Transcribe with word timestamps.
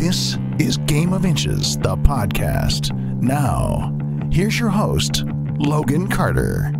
This 0.00 0.38
is 0.58 0.78
Game 0.78 1.12
of 1.12 1.26
Inches, 1.26 1.76
the 1.76 1.94
podcast. 1.94 2.90
Now, 3.20 3.94
here's 4.32 4.58
your 4.58 4.70
host, 4.70 5.24
Logan 5.58 6.08
Carter. 6.08 6.72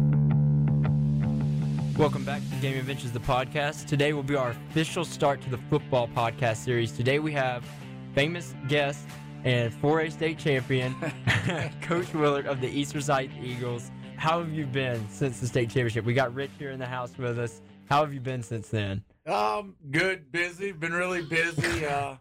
Welcome 1.98 2.24
back 2.24 2.40
to 2.40 2.56
Game 2.62 2.78
of 2.78 2.88
Inches, 2.88 3.12
the 3.12 3.20
podcast. 3.20 3.84
Today 3.84 4.14
will 4.14 4.22
be 4.22 4.36
our 4.36 4.52
official 4.52 5.04
start 5.04 5.42
to 5.42 5.50
the 5.50 5.58
football 5.68 6.08
podcast 6.08 6.64
series. 6.64 6.92
Today 6.92 7.18
we 7.18 7.30
have 7.32 7.62
famous 8.14 8.54
guest 8.68 9.06
and 9.44 9.70
4A 9.70 10.12
state 10.12 10.38
champion, 10.38 10.94
Coach 11.82 12.14
Willert 12.14 12.46
of 12.46 12.62
the 12.62 12.68
East 12.68 12.94
Forsyth 12.94 13.30
Eagles. 13.42 13.90
How 14.16 14.38
have 14.38 14.50
you 14.50 14.64
been 14.64 15.06
since 15.10 15.40
the 15.40 15.46
state 15.46 15.68
championship? 15.68 16.06
We 16.06 16.14
got 16.14 16.32
Rich 16.32 16.52
here 16.58 16.70
in 16.70 16.78
the 16.78 16.86
house 16.86 17.12
with 17.18 17.38
us. 17.38 17.60
How 17.84 18.00
have 18.00 18.14
you 18.14 18.20
been 18.20 18.42
since 18.42 18.68
then? 18.68 19.04
Um, 19.26 19.76
good, 19.90 20.32
busy. 20.32 20.72
Been 20.72 20.94
really 20.94 21.20
busy. 21.20 21.84
Uh, 21.84 22.14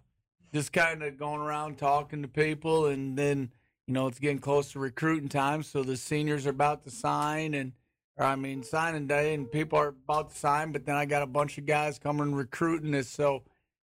just 0.53 0.73
kind 0.73 1.03
of 1.03 1.17
going 1.17 1.41
around 1.41 1.77
talking 1.77 2.21
to 2.21 2.27
people, 2.27 2.88
and 2.88 3.17
then 3.17 3.52
you 3.88 3.94
know 3.94 4.08
it's 4.08 4.20
getting 4.20 4.39
close 4.39 4.72
to 4.72 4.80
recruiting 4.80 5.30
time, 5.30 5.63
so 5.63 5.84
the 5.84 5.98
seniors 5.98 6.45
are 6.45 6.52
about 6.52 6.84
to 6.84 6.91
sign, 6.91 7.53
and 7.53 7.73
or 8.17 8.25
I 8.25 8.35
mean 8.35 8.63
signing 8.63 9.08
day, 9.08 9.34
and 9.34 9.52
people 9.52 9.80
are 9.80 9.89
about 9.89 10.31
to 10.31 10.35
sign. 10.35 10.72
But 10.72 10.85
then 10.85 10.95
I 10.95 11.05
got 11.05 11.22
a 11.22 11.27
bunch 11.27 11.58
of 11.58 11.66
guys 11.66 11.99
coming 11.99 12.34
recruiting 12.34 12.94
us, 12.95 13.08
so 13.08 13.44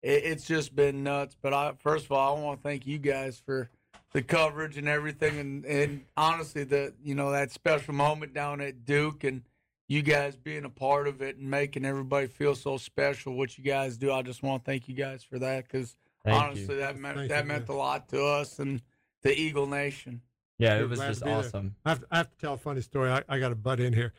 it, 0.02 0.24
it's 0.24 0.46
just 0.46 0.76
been 0.76 1.04
nuts. 1.04 1.36
But 1.42 1.54
I, 1.54 1.74
first 1.78 2.06
of 2.06 2.12
all, 2.12 2.38
I 2.38 2.40
want 2.42 2.62
to 2.62 2.68
thank 2.68 2.88
you 2.88 2.98
guys 2.98 3.42
for 3.46 3.70
the 4.14 4.22
coverage 4.22 4.78
and 4.78 4.88
everything, 4.88 5.40
and 5.40 5.66
and 5.66 6.06
honestly, 6.16 6.64
the 6.64 6.94
you 7.04 7.16
know 7.16 7.32
that 7.32 7.52
special 7.52 7.94
moment 7.94 8.34
down 8.34 8.62
at 8.62 8.86
Duke 8.86 9.24
and 9.24 9.44
you 9.88 10.02
guys 10.02 10.36
being 10.36 10.66
a 10.66 10.70
part 10.70 11.08
of 11.08 11.22
it 11.22 11.38
and 11.38 11.50
making 11.50 11.86
everybody 11.86 12.28
feel 12.28 12.56
so 12.56 12.78
special. 12.78 13.36
What 13.36 13.58
you 13.58 13.64
guys 13.64 13.98
do, 13.98 14.12
I 14.12 14.22
just 14.22 14.42
want 14.42 14.64
to 14.64 14.72
thank 14.72 14.88
you 14.88 14.96
guys 14.96 15.24
for 15.24 15.38
that 15.40 15.68
because 15.68 15.96
honestly, 16.34 16.76
you. 16.76 16.82
that 16.82 16.98
meant 16.98 17.18
Thank 17.18 17.30
that 17.30 17.48
meant 17.48 17.68
man. 17.68 17.76
a 17.76 17.80
lot 17.80 18.10
to 18.10 18.24
us 18.24 18.60
and 18.60 18.82
the 19.24 19.38
Eagle 19.38 19.68
Nation. 19.68 20.22
Yeah, 20.58 20.80
it 20.80 20.90
was 20.90 21.00
just 21.00 21.20
to 21.20 21.26
be 21.26 21.32
there. 21.32 21.40
awesome. 21.40 21.76
I 21.86 21.90
have, 21.90 22.00
to, 22.00 22.08
I 22.12 22.18
have 22.18 22.30
to 22.30 22.38
tell 22.38 22.54
a 22.54 22.58
funny 22.58 22.82
story. 22.82 23.12
I, 23.12 23.24
I 23.28 23.40
got 23.40 23.50
to 23.50 23.56
butt 23.56 23.80
in 23.80 23.94
here 23.94 24.14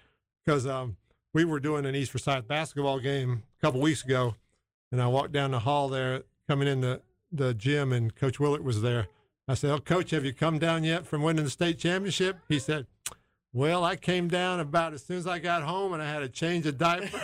because 0.45 0.67
um, 0.67 0.97
we 1.33 1.45
were 1.45 1.61
doing 1.61 1.87
an 1.87 1.95
East 1.95 2.13
Forsyth 2.13 2.47
basketball 2.47 2.99
game 2.99 3.43
a 3.59 3.61
couple 3.61 3.81
weeks 3.81 4.05
ago, 4.05 4.35
and 4.93 5.01
I 5.01 5.07
walked 5.07 5.33
down 5.33 5.53
the 5.53 5.61
hall 5.61 5.89
there, 5.89 6.25
coming 6.47 6.69
in 6.69 6.83
the, 6.83 7.01
the 7.33 7.55
gym, 7.55 7.93
and 7.93 8.15
Coach 8.15 8.39
Willert 8.39 8.63
was 8.63 8.83
there. 8.83 9.09
I 9.49 9.55
said, 9.55 9.71
"Oh, 9.71 9.79
Coach, 9.79 10.11
have 10.11 10.25
you 10.25 10.35
come 10.35 10.59
down 10.59 10.85
yet 10.85 11.07
from 11.07 11.23
winning 11.23 11.45
the 11.45 11.51
state 11.51 11.79
championship?" 11.79 12.39
He 12.49 12.59
said, 12.59 12.87
"Well, 13.57 13.85
I 13.85 13.97
came 13.97 14.29
down 14.29 14.61
about 14.61 14.93
as 14.93 15.03
soon 15.03 15.17
as 15.17 15.27
I 15.27 15.39
got 15.39 15.63
home, 15.63 15.95
and 15.95 16.03
I 16.03 16.09
had 16.13 16.19
to 16.21 16.29
change 16.29 16.67
a 16.67 16.73
diaper." 16.73 17.09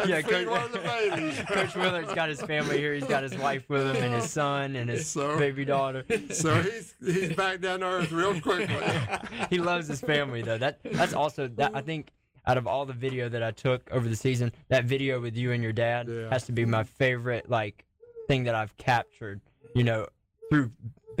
Yeah, 0.00 0.04
yeah, 0.06 0.22
Coach- 0.22 0.46
one 0.46 0.62
of 0.64 0.72
the 0.72 0.78
babies. 0.78 1.38
Coach 1.48 1.74
Willert's 1.74 2.14
got 2.14 2.28
his 2.28 2.40
family 2.42 2.78
here. 2.78 2.94
He's 2.94 3.04
got 3.04 3.22
his 3.22 3.36
wife 3.36 3.68
with 3.68 3.82
him 3.96 4.02
and 4.02 4.14
his 4.14 4.30
son 4.30 4.76
and 4.76 4.88
his 4.90 5.06
So- 5.08 5.38
baby 5.38 5.64
daughter. 5.64 6.04
so 6.30 6.62
he's 6.62 6.94
he's 7.04 7.32
back 7.34 7.60
down 7.60 7.80
to 7.80 7.86
earth 7.86 8.12
real 8.12 8.38
quickly. 8.40 8.76
he 9.50 9.58
loves 9.58 9.88
his 9.88 10.00
family 10.00 10.42
though. 10.42 10.58
That 10.58 10.78
that's 10.84 11.12
also 11.14 11.48
that 11.48 11.72
I 11.74 11.80
think 11.82 12.10
out 12.46 12.56
of 12.58 12.66
all 12.66 12.86
the 12.86 12.92
video 12.92 13.28
that 13.28 13.42
I 13.42 13.50
took 13.50 13.90
over 13.90 14.08
the 14.08 14.16
season, 14.16 14.52
that 14.68 14.84
video 14.84 15.20
with 15.20 15.36
you 15.36 15.52
and 15.52 15.62
your 15.62 15.72
dad 15.72 16.08
Yeah. 16.08 16.28
has 16.30 16.44
to 16.46 16.52
be 16.52 16.64
my 16.64 16.84
favorite 16.84 17.48
like 17.50 17.84
thing 18.28 18.44
that 18.44 18.54
I've 18.54 18.76
captured. 18.76 19.40
You 19.74 19.84
know, 19.84 20.06
through 20.50 20.70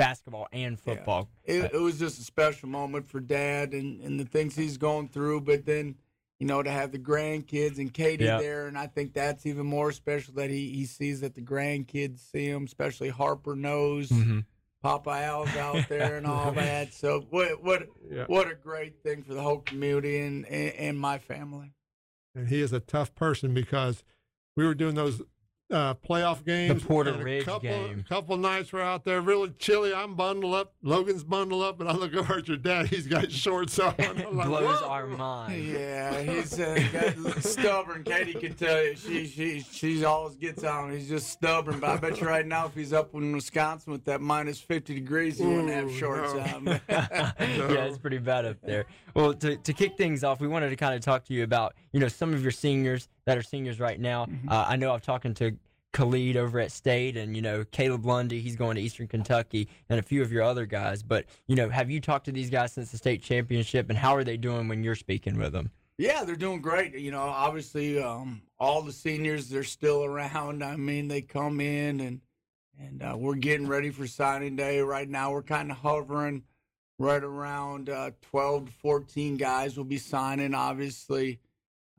basketball 0.00 0.48
and 0.52 0.78
football. 0.80 1.28
It, 1.44 1.72
it 1.74 1.80
was 1.80 1.98
just 1.98 2.18
a 2.18 2.22
special 2.24 2.68
moment 2.68 3.08
for 3.08 3.20
Dad 3.20 3.72
and 3.72 4.00
and 4.00 4.18
the 4.18 4.24
things 4.24 4.56
he's 4.56 4.76
going 4.78 5.08
through, 5.08 5.42
but 5.42 5.64
then. 5.66 5.96
You 6.42 6.46
know, 6.46 6.62
to 6.62 6.70
have 6.70 6.90
the 6.90 6.98
grandkids 6.98 7.76
and 7.76 7.92
Katie 7.92 8.24
Yeah. 8.24 8.38
there, 8.38 8.66
and 8.66 8.78
I 8.78 8.86
think 8.86 9.12
that's 9.12 9.44
even 9.44 9.66
more 9.66 9.92
special 9.92 10.32
that 10.36 10.48
he, 10.48 10.70
he 10.70 10.86
sees 10.86 11.20
that 11.20 11.34
the 11.34 11.42
grandkids 11.42 12.20
see 12.32 12.46
him, 12.46 12.64
especially 12.64 13.10
Harper 13.10 13.54
knows. 13.54 14.08
Mhm. 14.08 14.46
Papa 14.82 15.10
Al's 15.10 15.54
out 15.56 15.86
there 15.90 16.16
and 16.16 16.26
all 16.26 16.50
that. 16.52 16.94
So 16.94 17.26
what 17.28 17.62
what 17.62 17.88
Yeah. 18.10 18.24
what 18.26 18.50
a 18.50 18.54
great 18.54 19.02
thing 19.02 19.22
for 19.22 19.34
the 19.34 19.42
whole 19.42 19.58
community 19.58 20.18
and, 20.20 20.46
and, 20.46 20.72
and 20.76 20.98
my 20.98 21.18
family. 21.18 21.74
and 22.34 22.48
he 22.48 22.62
is 22.62 22.72
a 22.72 22.80
tough 22.80 23.14
person 23.14 23.52
because 23.52 24.02
we 24.56 24.64
were 24.66 24.74
doing 24.74 24.94
those 24.94 25.20
uh, 25.70 25.94
playoff 25.94 26.44
games. 26.44 26.82
Porter 26.82 27.10
and 27.10 27.20
a 27.20 27.24
Ridge 27.24 27.44
couple, 27.44 27.60
game. 27.60 28.04
couple 28.08 28.36
nights 28.36 28.72
we're 28.72 28.82
out 28.82 29.04
there 29.04 29.20
really 29.20 29.50
chilly. 29.58 29.94
I'm 29.94 30.14
bundled 30.14 30.54
up. 30.54 30.74
Logan's 30.82 31.24
bundled 31.24 31.62
up, 31.62 31.80
and 31.80 31.88
I 31.88 31.92
look 31.92 32.14
over 32.14 32.38
at 32.38 32.48
your 32.48 32.56
dad. 32.56 32.86
He's 32.86 33.06
got 33.06 33.30
shorts 33.32 33.78
on. 33.78 33.94
I'm 33.98 34.16
like, 34.36 34.46
Blows 34.48 34.80
"Whoa." 34.80 34.88
our 34.88 35.06
mind. 35.06 35.64
Yeah, 35.64 36.20
he's 36.20 36.58
uh, 36.58 36.82
got 36.92 37.42
stubborn. 37.42 38.04
Katie 38.04 38.34
can 38.34 38.54
tell 38.54 38.82
you 38.84 38.96
she 38.96 39.26
she 39.26 39.60
she 39.60 40.04
always 40.04 40.36
gets 40.36 40.64
on. 40.64 40.92
He's 40.92 41.08
just 41.08 41.30
stubborn. 41.30 41.80
But 41.80 41.90
I 41.90 41.96
bet 41.96 42.20
you 42.20 42.26
right 42.26 42.46
now, 42.46 42.66
if 42.66 42.74
he's 42.74 42.92
up 42.92 43.14
in 43.14 43.32
Wisconsin 43.32 43.92
with 43.92 44.04
that 44.04 44.20
minus 44.20 44.60
fifty 44.60 44.94
degrees, 44.94 45.38
he 45.38 45.46
wouldn't 45.46 45.70
have 45.70 45.92
shorts 45.92 46.34
no. 46.34 46.40
on. 46.40 46.66
yeah, 46.88 47.32
it's 47.38 47.98
pretty 47.98 48.18
bad 48.18 48.44
up 48.44 48.56
there. 48.62 48.86
Well, 49.14 49.34
to, 49.34 49.56
to 49.56 49.72
kick 49.72 49.96
things 49.96 50.22
off, 50.22 50.40
we 50.40 50.48
wanted 50.48 50.70
to 50.70 50.76
kind 50.76 50.94
of 50.94 51.00
talk 51.00 51.24
to 51.24 51.34
you 51.34 51.42
about, 51.42 51.74
you 51.92 52.00
know, 52.00 52.08
some 52.08 52.34
of 52.34 52.42
your 52.42 52.52
seniors 52.52 53.08
that 53.24 53.36
are 53.36 53.42
seniors 53.42 53.80
right 53.80 53.98
now. 53.98 54.26
Uh, 54.48 54.66
I 54.68 54.76
know 54.76 54.92
I've 54.92 55.02
talking 55.02 55.34
to 55.34 55.56
Khalid 55.92 56.36
over 56.36 56.60
at 56.60 56.70
State 56.70 57.16
and, 57.16 57.34
you 57.34 57.42
know, 57.42 57.64
Caleb 57.64 58.06
Lundy, 58.06 58.40
he's 58.40 58.56
going 58.56 58.76
to 58.76 58.82
Eastern 58.82 59.08
Kentucky, 59.08 59.68
and 59.88 59.98
a 59.98 60.02
few 60.02 60.22
of 60.22 60.30
your 60.30 60.42
other 60.42 60.66
guys. 60.66 61.02
But, 61.02 61.26
you 61.46 61.56
know, 61.56 61.68
have 61.68 61.90
you 61.90 62.00
talked 62.00 62.26
to 62.26 62.32
these 62.32 62.50
guys 62.50 62.72
since 62.72 62.90
the 62.90 62.96
state 62.96 63.22
championship, 63.22 63.88
and 63.88 63.98
how 63.98 64.14
are 64.14 64.24
they 64.24 64.36
doing 64.36 64.68
when 64.68 64.84
you're 64.84 64.94
speaking 64.94 65.38
with 65.38 65.52
them? 65.52 65.70
Yeah, 65.98 66.24
they're 66.24 66.36
doing 66.36 66.62
great. 66.62 66.94
You 66.94 67.10
know, 67.10 67.20
obviously, 67.20 68.02
um, 68.02 68.40
all 68.58 68.80
the 68.80 68.92
seniors 68.92 69.50
they're 69.50 69.64
still 69.64 70.02
around. 70.02 70.64
I 70.64 70.76
mean, 70.76 71.08
they 71.08 71.20
come 71.20 71.60
in 71.60 72.00
and 72.00 72.20
and 72.78 73.02
uh, 73.02 73.16
we're 73.18 73.34
getting 73.34 73.66
ready 73.66 73.90
for 73.90 74.06
signing 74.06 74.56
day. 74.56 74.80
Right 74.80 75.06
now, 75.06 75.30
we're 75.32 75.42
kind 75.42 75.70
of 75.70 75.76
hovering 75.76 76.44
right 76.98 77.22
around 77.22 77.90
uh, 77.90 78.12
12 78.22 78.66
to 78.66 78.72
14 78.72 79.36
guys 79.36 79.76
will 79.76 79.84
be 79.84 79.98
signing. 79.98 80.54
Obviously, 80.54 81.38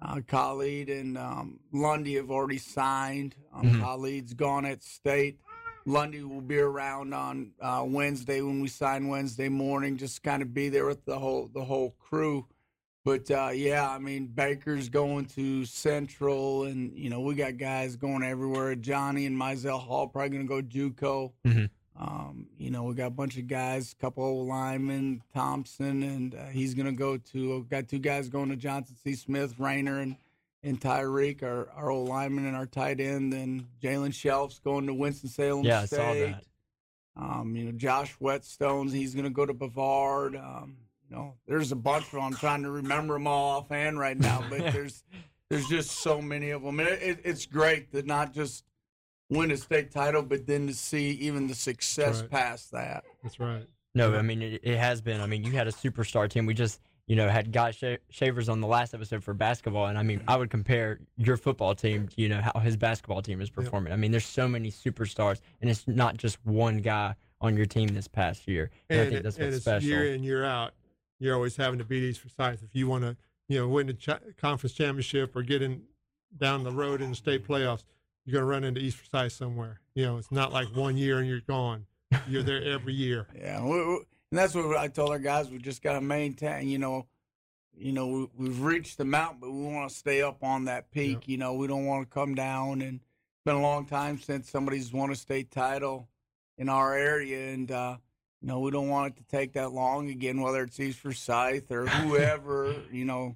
uh, 0.02 0.22
Khalid 0.28 0.90
and 0.90 1.18
um, 1.18 1.60
Lundy 1.72 2.16
have 2.16 2.32
already 2.32 2.58
signed. 2.58 3.36
Um, 3.54 3.64
Mhm. 3.64 3.82
Khalid's 3.82 4.34
gone 4.34 4.66
at 4.66 4.84
state. 4.84 5.40
Lundy 5.86 6.22
will 6.24 6.42
be 6.42 6.58
around 6.60 7.14
on 7.14 7.52
uh, 7.60 7.84
Wednesday 7.88 8.42
when 8.42 8.62
we 8.62 8.68
sign 8.68 9.08
Wednesday 9.08 9.50
morning. 9.50 9.98
Just 9.98 10.22
kind 10.24 10.42
of 10.42 10.54
be 10.54 10.70
there 10.70 10.86
with 10.86 11.06
the 11.06 11.18
whole 11.18 11.50
the 11.54 11.64
whole 11.64 11.92
crew. 12.00 12.46
But 13.04 13.32
uh, 13.32 13.50
yeah, 13.54 13.90
I 13.90 13.98
mean 13.98 14.28
Baker's 14.28 14.90
going 14.90 15.26
to 15.38 15.66
Central, 15.66 16.66
and 16.66 16.96
you 16.96 17.10
know 17.10 17.22
we 17.22 17.34
got 17.34 17.58
guys 17.58 17.96
going 17.96 18.22
everywhere. 18.24 18.76
Johnny 18.76 19.26
and 19.26 19.36
Mizell 19.36 19.80
Hall 19.80 20.08
probably 20.08 20.30
going 20.38 20.48
to 20.48 20.62
go 20.62 20.62
JUCO. 20.62 21.32
Mhm. 21.48 21.70
Um, 22.02 22.48
you 22.58 22.72
know 22.72 22.84
we 22.84 22.96
got 22.96 23.08
a 23.08 23.12
bunch 23.12 23.38
of 23.38 23.48
guys, 23.48 23.94
a 23.94 24.02
couple 24.02 24.24
old 24.24 24.48
linemen, 24.48 25.22
Thompson, 25.36 26.02
and 26.02 26.34
uh, 26.34 26.46
he's 26.46 26.74
going 26.74 26.88
to 26.88 26.92
go 26.92 27.18
to. 27.18 27.64
Got 27.70 27.88
two 27.88 28.00
guys 28.00 28.28
going 28.28 28.50
to 28.50 28.56
Johnson 28.56 28.96
C. 29.04 29.14
Smith, 29.14 29.60
Rayner, 29.60 30.00
and 30.00 30.16
and 30.64 30.82
Tyreek, 30.82 31.44
our 31.44 31.70
our 31.76 31.92
old 31.92 32.10
lineman 32.10 32.48
and 32.48 32.56
our 32.56 32.66
tight 32.66 33.00
end. 33.00 33.34
And 33.34 33.68
Jalen 33.84 34.16
Shelf's 34.16 34.58
going 34.58 34.88
to 34.88 34.96
Winston 34.96 35.30
Salem 35.30 35.64
Yeah, 35.64 35.82
I 35.82 35.86
saw 35.86 36.14
that. 36.14 36.44
Um, 37.16 37.56
you 37.56 37.66
know, 37.66 37.72
Josh 37.74 38.16
Whetstones, 38.20 38.92
he's 38.92 39.14
going 39.14 39.26
to 39.26 39.30
go 39.30 39.46
to 39.46 39.54
Brevard. 39.54 40.36
Um, 40.36 40.78
you 41.08 41.16
know, 41.16 41.36
there's 41.46 41.72
a 41.72 41.76
bunch 41.76 42.06
of 42.06 42.12
them. 42.14 42.24
I'm 42.24 42.34
trying 42.34 42.64
to 42.64 42.72
remember 42.72 43.14
them 43.16 43.28
all 43.28 43.60
offhand 43.60 44.00
right 44.00 44.18
now, 44.18 44.44
but 44.50 44.60
there's 44.74 45.04
there's 45.50 45.68
just 45.68 45.92
so 45.92 46.22
many 46.22 46.50
of 46.50 46.64
them. 46.64 46.80
And 46.80 46.90
it, 46.90 47.02
it, 47.02 47.20
it's 47.26 47.46
great 47.46 47.92
to 47.92 48.02
not 48.02 48.34
just 48.34 48.64
win 49.31 49.50
a 49.52 49.58
state 49.58 49.90
title, 49.92 50.22
but 50.22 50.46
then 50.46 50.68
to 50.68 50.74
see 50.74 51.09
even 51.12 51.47
the 51.47 51.56
success 51.56 52.22
Right. 52.22 52.30
past 52.30 52.72
that. 52.72 53.03
That's 53.24 53.40
right. 53.40 53.66
No, 53.96 54.14
I 54.16 54.22
mean, 54.22 54.42
it, 54.42 54.62
it 54.64 54.78
has 54.78 55.02
been. 55.02 55.19
I 55.19 55.25
mean, 55.25 55.44
you 55.44 55.52
had 55.53 55.68
a 55.68 55.72
superstar 55.72 56.30
team. 56.30 56.46
We 56.46 56.53
just, 56.53 56.80
you 57.08 57.16
know, 57.16 57.28
had 57.28 57.52
Guy 57.52 57.72
Sha- 57.72 57.97
Shavers 58.09 58.47
on 58.47 58.62
the 58.62 58.68
last 58.68 58.94
episode 58.94 59.24
for 59.24 59.34
basketball. 59.34 59.88
And 59.88 59.97
I 59.97 60.03
mean, 60.03 60.22
I 60.28 60.38
would 60.38 60.50
compare 60.50 61.00
your 61.18 61.36
football 61.38 61.74
team 61.75 62.08
you 62.16 62.30
know, 62.30 62.41
how 62.41 62.59
his 62.59 62.78
basketball 62.78 63.22
team 63.22 63.41
is 63.41 63.50
performing. 63.50 63.91
I 63.91 63.96
mean, 63.96 64.12
there's 64.12 64.26
so 64.26 64.47
many 64.47 64.70
superstars, 64.72 65.41
and 65.61 65.70
it's 65.70 65.88
not 65.88 66.16
just 66.17 66.38
one 66.46 66.78
guy 66.78 67.16
on 67.41 67.58
your 67.58 67.66
team 67.66 67.88
this 67.90 68.08
past 68.08 68.47
year. 68.47 68.70
And, 68.90 69.02
I 69.02 69.03
think 69.06 69.16
it- 69.17 69.23
that's 69.23 69.38
what's 69.40 69.56
it's 69.56 69.66
special. 69.66 69.90
year 69.90 70.14
in 70.14 70.23
year 70.23 70.46
out. 70.46 70.73
You're 71.20 71.35
always 71.35 71.56
having 71.56 71.79
to 71.79 71.85
beat 71.85 72.03
East 72.03 72.22
Forsyth 72.22 72.64
if 72.64 72.70
you 72.73 72.88
want 72.88 73.03
to, 73.03 73.17
you 73.50 73.59
know, 73.59 73.67
win 73.67 73.88
the 73.88 73.94
ch- 73.94 74.09
conference 74.38 74.73
championship 74.73 75.35
or 75.35 75.41
get 75.44 75.61
in 75.61 75.84
down 76.38 76.64
the 76.64 76.72
road 76.72 77.02
in 77.02 77.09
the 77.09 77.16
state 77.16 77.46
playoffs. 77.46 77.84
You're 78.32 78.40
going 78.44 78.48
to 78.50 78.56
run 78.56 78.64
into 78.64 78.80
East 78.80 78.98
Forsyth 78.98 79.34
somewhere. 79.34 79.82
You 79.94 80.06
know, 80.06 80.18
it's 80.18 80.32
not 80.32 80.54
like 80.54 80.74
one 80.74 80.96
year 80.96 81.20
and 81.20 81.28
you're 81.28 81.42
gone. 81.42 81.86
You're 82.30 82.44
there 82.44 82.64
every 82.64 82.94
year. 82.94 83.28
Yeah, 83.38 83.62
we, 83.64 83.72
we- 83.86 84.06
and 84.32 84.40
that's 84.40 84.56
what 84.56 84.78
I 84.78 84.88
told 84.88 85.10
our 85.10 85.20
guys. 85.20 85.50
We 85.50 85.58
just 85.58 85.82
got 85.84 85.94
to 85.94 86.02
maintain. 86.02 86.70
You 86.70 86.78
know, 86.78 87.08
you 87.78 87.92
know, 87.92 88.08
we, 88.08 88.28
we've 88.38 88.62
reached 88.62 88.98
the 88.98 89.04
mountain, 89.04 89.40
but 89.42 89.52
we 89.52 89.66
want 89.66 89.90
to 89.90 89.94
stay 89.96 90.22
up 90.22 90.42
on 90.42 90.64
that 90.66 90.90
peak. 90.92 91.28
You 91.28 91.36
know, 91.38 91.56
we 91.56 91.68
don't 91.68 91.86
want 91.86 92.08
to 92.10 92.14
come 92.14 92.34
down. 92.34 92.82
And 92.82 93.02
it's 93.02 93.44
been 93.44 93.58
a 93.58 93.62
long 93.62 93.86
time 93.86 94.18
since 94.18 94.50
somebody's 94.50 94.94
won 94.94 95.12
a 95.12 95.16
state 95.18 95.52
title 95.52 96.08
in 96.58 96.70
our 96.70 96.96
area, 96.96 97.52
and 97.54 97.70
uh, 97.70 97.98
you 98.42 98.48
know, 98.48 98.62
we 98.62 98.72
don't 98.72 98.88
want 98.88 99.14
it 99.14 99.18
to 99.18 99.24
take 99.26 99.52
that 99.54 99.74
long 99.74 100.10
again. 100.10 100.40
Whether 100.40 100.64
it's 100.64 100.80
East 100.80 101.00
Forsyth 101.00 101.70
or 101.70 101.86
whoever, 101.88 102.74
you 102.94 103.04
know, 103.04 103.36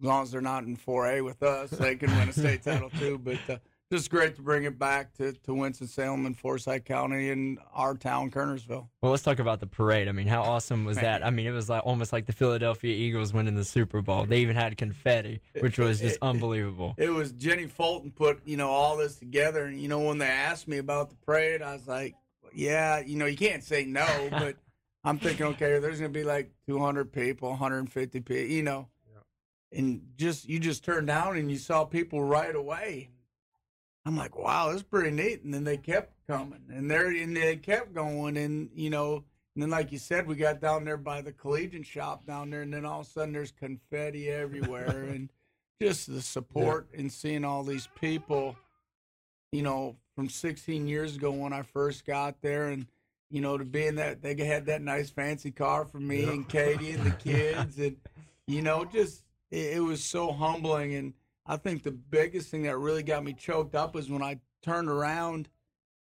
as 0.00 0.06
long 0.06 0.22
as 0.22 0.30
they're 0.30 0.40
not 0.40 0.64
in 0.64 0.78
4A 0.78 1.22
with 1.22 1.42
us, 1.42 1.68
they 1.68 1.96
can 1.96 2.10
win 2.16 2.30
a 2.30 2.32
state 2.32 2.62
title 2.62 2.88
too. 2.98 3.18
But 3.18 3.38
uh, 3.50 3.56
just 3.92 4.10
great 4.10 4.36
to 4.36 4.42
bring 4.42 4.64
it 4.64 4.78
back 4.78 5.12
to, 5.14 5.32
to 5.32 5.52
Winston-Salem 5.52 6.24
and 6.24 6.38
Forsyth 6.38 6.84
County 6.84 7.30
and 7.30 7.58
our 7.74 7.96
town, 7.96 8.30
Kernersville. 8.30 8.86
Well, 9.02 9.10
let's 9.10 9.24
talk 9.24 9.40
about 9.40 9.58
the 9.58 9.66
parade. 9.66 10.06
I 10.06 10.12
mean, 10.12 10.28
how 10.28 10.42
awesome 10.42 10.84
was 10.84 10.96
Man. 10.96 11.04
that? 11.04 11.26
I 11.26 11.30
mean, 11.30 11.46
it 11.46 11.50
was 11.50 11.68
like 11.68 11.82
almost 11.84 12.12
like 12.12 12.26
the 12.26 12.32
Philadelphia 12.32 12.94
Eagles 12.94 13.32
winning 13.32 13.56
the 13.56 13.64
Super 13.64 14.00
Bowl. 14.00 14.26
They 14.26 14.38
even 14.38 14.54
had 14.54 14.76
confetti, 14.76 15.40
which 15.58 15.78
was 15.78 16.00
just 16.00 16.18
unbelievable. 16.22 16.94
It 16.98 17.10
was 17.10 17.32
Jenny 17.32 17.66
Fulton 17.66 18.12
put, 18.12 18.40
you 18.44 18.56
know, 18.56 18.68
all 18.68 18.96
this 18.96 19.16
together. 19.16 19.64
And, 19.64 19.80
you 19.80 19.88
know, 19.88 20.00
when 20.00 20.18
they 20.18 20.28
asked 20.28 20.68
me 20.68 20.78
about 20.78 21.10
the 21.10 21.16
parade, 21.16 21.60
I 21.60 21.72
was 21.72 21.88
like, 21.88 22.14
yeah, 22.54 23.00
you 23.00 23.16
know, 23.16 23.26
you 23.26 23.36
can't 23.36 23.64
say 23.64 23.84
no, 23.84 24.06
but 24.30 24.56
I'm 25.02 25.18
thinking, 25.18 25.46
okay, 25.46 25.80
there's 25.80 25.98
going 25.98 26.12
to 26.12 26.18
be 26.18 26.24
like 26.24 26.52
200 26.68 27.12
people, 27.12 27.50
150 27.50 28.20
people, 28.20 28.42
you 28.44 28.62
know. 28.62 28.86
And 29.72 30.02
just, 30.16 30.48
you 30.48 30.58
just 30.58 30.84
turned 30.84 31.06
down 31.06 31.36
and 31.36 31.48
you 31.48 31.56
saw 31.56 31.84
people 31.84 32.22
right 32.22 32.54
away. 32.54 33.10
I'm 34.06 34.16
like, 34.16 34.36
wow, 34.36 34.70
that's 34.70 34.82
pretty 34.82 35.10
neat. 35.10 35.42
And 35.42 35.52
then 35.52 35.64
they 35.64 35.76
kept 35.76 36.14
coming 36.26 36.62
and 36.70 36.90
there, 36.90 37.08
and 37.08 37.36
they 37.36 37.56
kept 37.56 37.92
going. 37.94 38.36
And, 38.36 38.70
you 38.74 38.88
know, 38.90 39.24
and 39.54 39.62
then, 39.62 39.70
like 39.70 39.92
you 39.92 39.98
said, 39.98 40.26
we 40.26 40.36
got 40.36 40.60
down 40.60 40.84
there 40.84 40.96
by 40.96 41.20
the 41.22 41.32
collegiate 41.32 41.86
shop 41.86 42.26
down 42.26 42.50
there, 42.50 42.62
and 42.62 42.72
then 42.72 42.84
all 42.86 43.00
of 43.00 43.06
a 43.06 43.10
sudden 43.10 43.32
there's 43.32 43.52
confetti 43.52 44.30
everywhere. 44.30 45.02
and 45.04 45.28
just 45.82 46.06
the 46.12 46.22
support 46.36 46.88
and 46.96 47.12
seeing 47.12 47.44
all 47.44 47.62
these 47.62 47.88
people, 48.00 48.56
you 49.52 49.62
know, 49.62 49.96
from 50.14 50.28
16 50.28 50.86
years 50.86 51.16
ago 51.16 51.30
when 51.30 51.52
I 51.52 51.62
first 51.62 52.06
got 52.06 52.40
there, 52.42 52.68
and 52.68 52.86
you 53.32 53.40
know, 53.40 53.56
to 53.58 53.64
be 53.64 53.86
in 53.86 53.94
that 53.96 54.22
they 54.22 54.34
had 54.44 54.66
that 54.66 54.82
nice 54.82 55.08
fancy 55.10 55.50
car 55.52 55.84
for 55.84 56.00
me 56.00 56.22
Yeah. 56.24 56.30
and 56.32 56.48
Katie 56.48 56.92
and 56.92 57.04
the 57.04 57.10
kids, 57.24 57.78
and 57.78 57.96
you 58.46 58.62
know, 58.62 58.84
just 58.84 59.24
it, 59.50 59.76
it 59.76 59.80
was 59.80 60.02
so 60.02 60.32
humbling. 60.32 60.94
And 60.94 61.14
I 61.50 61.56
think 61.56 61.82
the 61.82 61.90
biggest 61.90 62.48
thing 62.48 62.62
that 62.62 62.78
really 62.78 63.02
got 63.02 63.24
me 63.24 63.32
choked 63.32 63.74
up 63.74 63.96
was 63.96 64.08
when 64.08 64.22
I 64.22 64.38
turned 64.62 64.88
around 64.88 65.48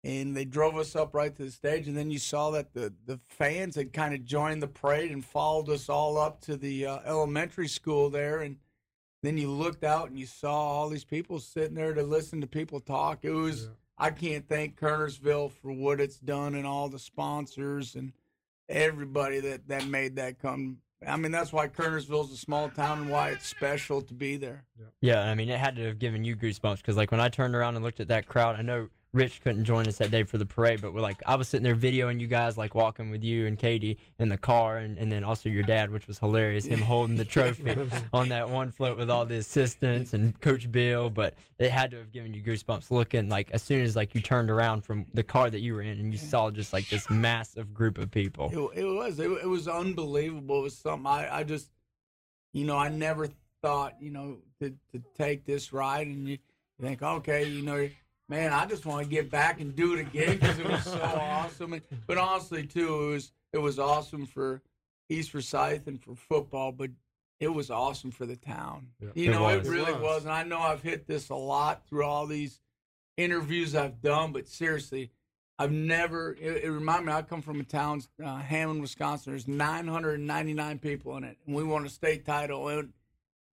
and 0.05 0.37
they 0.37 0.45
drove 0.45 0.77
us 0.77 0.95
up 0.95 1.15
right 1.15 1.35
to 1.35 1.45
the 1.45 1.51
stage, 1.51 1.89
and 1.89 1.97
then 1.97 2.11
you 2.11 2.19
saw 2.19 2.51
that 2.51 2.75
the 2.75 2.93
the 3.07 3.19
fans 3.29 3.77
had 3.77 3.95
kind 3.95 4.13
of 4.13 4.25
joined 4.27 4.63
the 4.63 4.67
parade 4.67 5.11
and 5.11 5.25
followed 5.25 5.71
us 5.71 5.89
all 5.89 6.19
up 6.19 6.43
to 6.43 6.57
the 6.57 6.85
uh, 6.85 6.99
elementary 7.07 7.69
school 7.69 8.11
there, 8.11 8.41
and 8.41 8.57
then 9.23 9.39
you 9.39 9.51
looked 9.51 9.85
out 9.85 10.11
and 10.11 10.19
you 10.19 10.27
saw 10.27 10.53
all 10.53 10.91
these 10.91 11.05
people 11.05 11.39
sitting 11.39 11.77
there 11.77 11.95
to 11.95 12.03
listen 12.03 12.43
to 12.43 12.47
people 12.47 12.81
talk. 12.81 13.25
It 13.25 13.31
was 13.31 13.63
Yeah. 13.65 13.69
I 13.97 14.11
can't 14.11 14.47
thank 14.47 14.79
Kernersville 14.79 15.53
for 15.53 15.73
what 15.73 16.01
it's 16.01 16.19
done 16.19 16.57
and 16.57 16.67
all 16.67 16.89
the 16.91 16.99
sponsors 16.99 17.95
and 17.95 18.13
everybody 18.69 19.41
that 19.41 19.69
that 19.69 19.87
made 19.87 20.17
that 20.17 20.41
come. 20.41 20.79
I 21.07 21.17
mean, 21.17 21.33
that's 21.33 21.53
why 21.53 21.69
Kernersville's 21.69 22.33
a 22.33 22.37
small 22.37 22.69
town 22.69 23.03
and 23.03 23.11
why 23.11 23.31
it's 23.31 23.47
special 23.47 24.03
to 24.03 24.15
be 24.15 24.37
there. 24.37 24.65
Yeah, 25.01 25.23
I 25.23 25.35
mean, 25.35 25.49
it 25.49 25.59
had 25.59 25.77
to 25.77 25.87
have 25.87 25.99
given 25.99 26.25
you 26.25 26.37
goosebumps 26.37 26.79
because, 26.79 26.97
like, 26.97 27.11
when 27.11 27.21
I 27.21 27.29
turned 27.29 27.55
around 27.55 27.77
and 27.77 27.85
looked 27.85 28.01
at 28.01 28.09
that 28.09 28.27
crowd, 28.27 28.57
I 28.57 28.63
know 28.63 28.89
Rich 29.15 29.43
couldn't 29.43 29.65
join 29.65 29.87
us 29.87 29.99
that 29.99 30.11
day 30.11 30.23
for 30.23 30.39
the 30.39 30.47
parade, 30.47 30.81
but 30.81 30.95
we're 30.95 31.03
like, 31.03 31.23
I 31.27 31.35
was 31.35 31.47
sitting 31.47 31.65
there 31.65 31.77
videoing 31.77 32.19
you 32.19 32.27
guys, 32.27 32.57
like, 32.57 32.75
walking 32.75 33.11
with 33.11 33.23
you 33.23 33.47
and 33.47 33.59
Katie 33.59 33.99
in 34.19 34.31
the 34.31 34.39
car, 34.39 34.79
and, 34.79 34.97
and 34.97 35.13
then 35.13 35.23
also 35.23 35.51
your 35.51 35.65
dad, 35.65 35.91
which 35.91 36.07
was 36.07 36.19
hilarious, 36.19 36.65
him 36.65 36.81
holding 36.81 37.17
the 37.17 37.25
trophy 37.25 37.77
on 38.15 38.31
that 38.31 38.49
one 38.49 38.71
float 38.71 38.97
with 38.97 39.11
all 39.11 39.27
the 39.27 39.37
assistants 39.37 40.15
and 40.15 40.41
Coach 40.41 40.73
Bill. 40.73 41.11
But 41.11 41.35
it 41.59 41.71
had 41.71 41.91
to 41.91 41.99
have 41.99 42.11
given 42.11 42.33
you 42.33 42.43
goosebumps 42.43 42.91
looking, 42.91 43.29
like, 43.29 43.51
as 43.51 43.63
soon 43.63 43.83
as, 43.83 43.97
like, 43.97 44.15
you 44.15 44.23
turned 44.23 44.51
around 44.51 44.83
from 44.83 45.05
the 45.13 45.23
car 45.23 45.51
that 45.51 45.61
you 45.61 45.75
were 45.75 45.83
in 45.83 45.99
and 45.99 46.11
you 46.11 46.19
saw 46.19 46.51
just, 46.51 46.73
like, 46.73 46.89
this 46.89 47.11
massive 47.11 47.75
group 47.75 47.99
of 47.99 48.11
people. 48.11 48.51
It, 48.73 48.81
it 48.81 48.85
was 48.85 49.19
it, 49.19 49.31
it 49.31 49.49
was 49.49 49.69
unbelievable. 49.69 50.61
It 50.61 50.63
was 50.63 50.79
something 50.79 51.07
I, 51.07 51.39
I 51.39 51.45
just 51.45 51.71
you 52.53 52.65
know 52.65 52.77
I 52.77 52.89
never 52.89 53.29
thought 53.63 53.95
you 54.01 54.11
know 54.11 54.39
to 54.61 54.71
to 54.93 55.03
take 55.17 55.45
this 55.45 55.73
ride 55.73 56.07
and 56.07 56.29
you, 56.29 56.39
you 56.79 56.87
think 56.87 57.03
okay 57.03 57.45
you 57.45 57.63
know 57.63 57.89
man 58.33 58.53
I 58.53 58.65
just 58.67 58.87
want 58.87 59.03
to 59.05 59.09
get 59.09 59.31
back 59.31 59.61
and 59.61 59.77
do 59.77 59.93
it 59.95 60.01
again 60.01 60.39
because 60.39 60.59
it 60.59 60.67
was 60.69 60.85
so 60.85 60.99
awesome. 61.03 61.75
And, 61.75 61.83
but 62.07 62.17
honestly 62.19 62.67
too 62.67 63.03
it 63.05 63.07
was 63.13 63.33
it 63.53 63.59
was 63.59 63.79
awesome 63.79 64.25
for 64.27 64.63
East 65.11 65.31
Forsyth 65.33 65.87
and 65.87 66.03
for 66.03 66.15
football, 66.15 66.73
but 66.73 66.91
it 67.39 67.49
was 67.49 67.71
awesome 67.71 68.11
for 68.11 68.25
the 68.25 68.37
town. 68.37 68.87
Yeah. 69.01 69.09
You 69.15 69.31
It 69.31 69.35
know 69.35 69.43
was. 69.43 69.67
it 69.67 69.71
really 69.71 69.91
It 69.93 70.01
was. 70.01 70.03
was, 70.03 70.25
and 70.25 70.33
I 70.33 70.45
know 70.45 70.59
I've 70.61 70.81
hit 70.83 71.07
this 71.07 71.29
a 71.29 71.35
lot 71.35 71.87
through 71.87 72.05
all 72.05 72.27
these 72.27 72.61
interviews 73.19 73.75
I've 73.75 74.01
done, 74.01 74.33
but 74.33 74.49
seriously. 74.49 75.11
I've 75.59 75.71
never. 75.73 76.33
It, 76.41 76.65
it 76.65 76.71
reminded 76.71 77.07
me. 77.07 77.13
I 77.13 77.21
come 77.23 77.43
from 77.43 77.61
a 77.61 77.65
town, 77.65 78.03
uh, 78.25 78.37
Hammond, 78.39 78.81
Wisconsin. 78.81 79.33
There's 79.33 79.47
999 79.47 80.79
people 80.79 81.17
in 81.19 81.25
it, 81.25 81.37
and 81.47 81.55
we 81.55 81.63
won 81.63 81.85
a 81.85 81.91
state 81.91 82.25
title, 82.25 82.67
and 82.69 82.93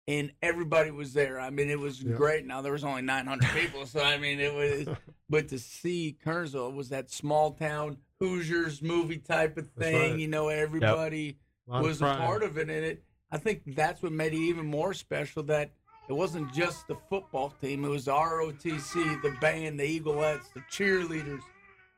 and 0.08 0.32
everybody 0.42 0.90
was 0.90 1.12
there. 1.12 1.38
I 1.38 1.50
mean, 1.50 1.70
it 1.70 1.78
was 1.78 2.02
Yeah. 2.02 2.14
great. 2.16 2.46
Now 2.46 2.62
there 2.62 2.72
was 2.72 2.84
only 2.84 3.02
900 3.02 3.48
people, 3.50 3.86
so 3.86 4.00
I 4.02 4.18
mean, 4.18 4.40
it 4.40 4.54
was. 4.54 4.96
But 5.30 5.46
to 5.50 5.60
see 5.60 6.18
Kernersville 6.26 6.74
was 6.74 6.88
that 6.88 7.08
small 7.08 7.52
town 7.52 7.98
Hoosiers 8.18 8.82
movie 8.82 9.18
type 9.18 9.56
of 9.58 9.68
thing. 9.78 10.10
right. 10.12 10.18
You 10.18 10.26
know, 10.26 10.48
everybody 10.48 11.38
of 11.68 11.84
was 11.84 12.02
a 12.02 12.06
part 12.06 12.42
of 12.42 12.58
it, 12.58 12.62
and 12.68 12.84
it. 12.84 13.04
I 13.30 13.38
think 13.38 13.62
that's 13.76 14.02
what 14.02 14.10
made 14.10 14.32
it 14.32 14.38
even 14.38 14.66
more 14.66 14.92
special. 14.92 15.44
That 15.44 15.70
it 16.08 16.14
wasn't 16.14 16.52
just 16.52 16.88
the 16.88 16.96
football 17.08 17.54
team; 17.60 17.84
it 17.84 17.88
was 17.88 18.06
the 18.06 18.10
ROTC, 18.12 19.22
the 19.22 19.36
band, 19.40 19.78
the 19.78 20.00
Eagleettes, 20.00 20.52
the 20.52 20.62
cheerleaders. 20.62 21.42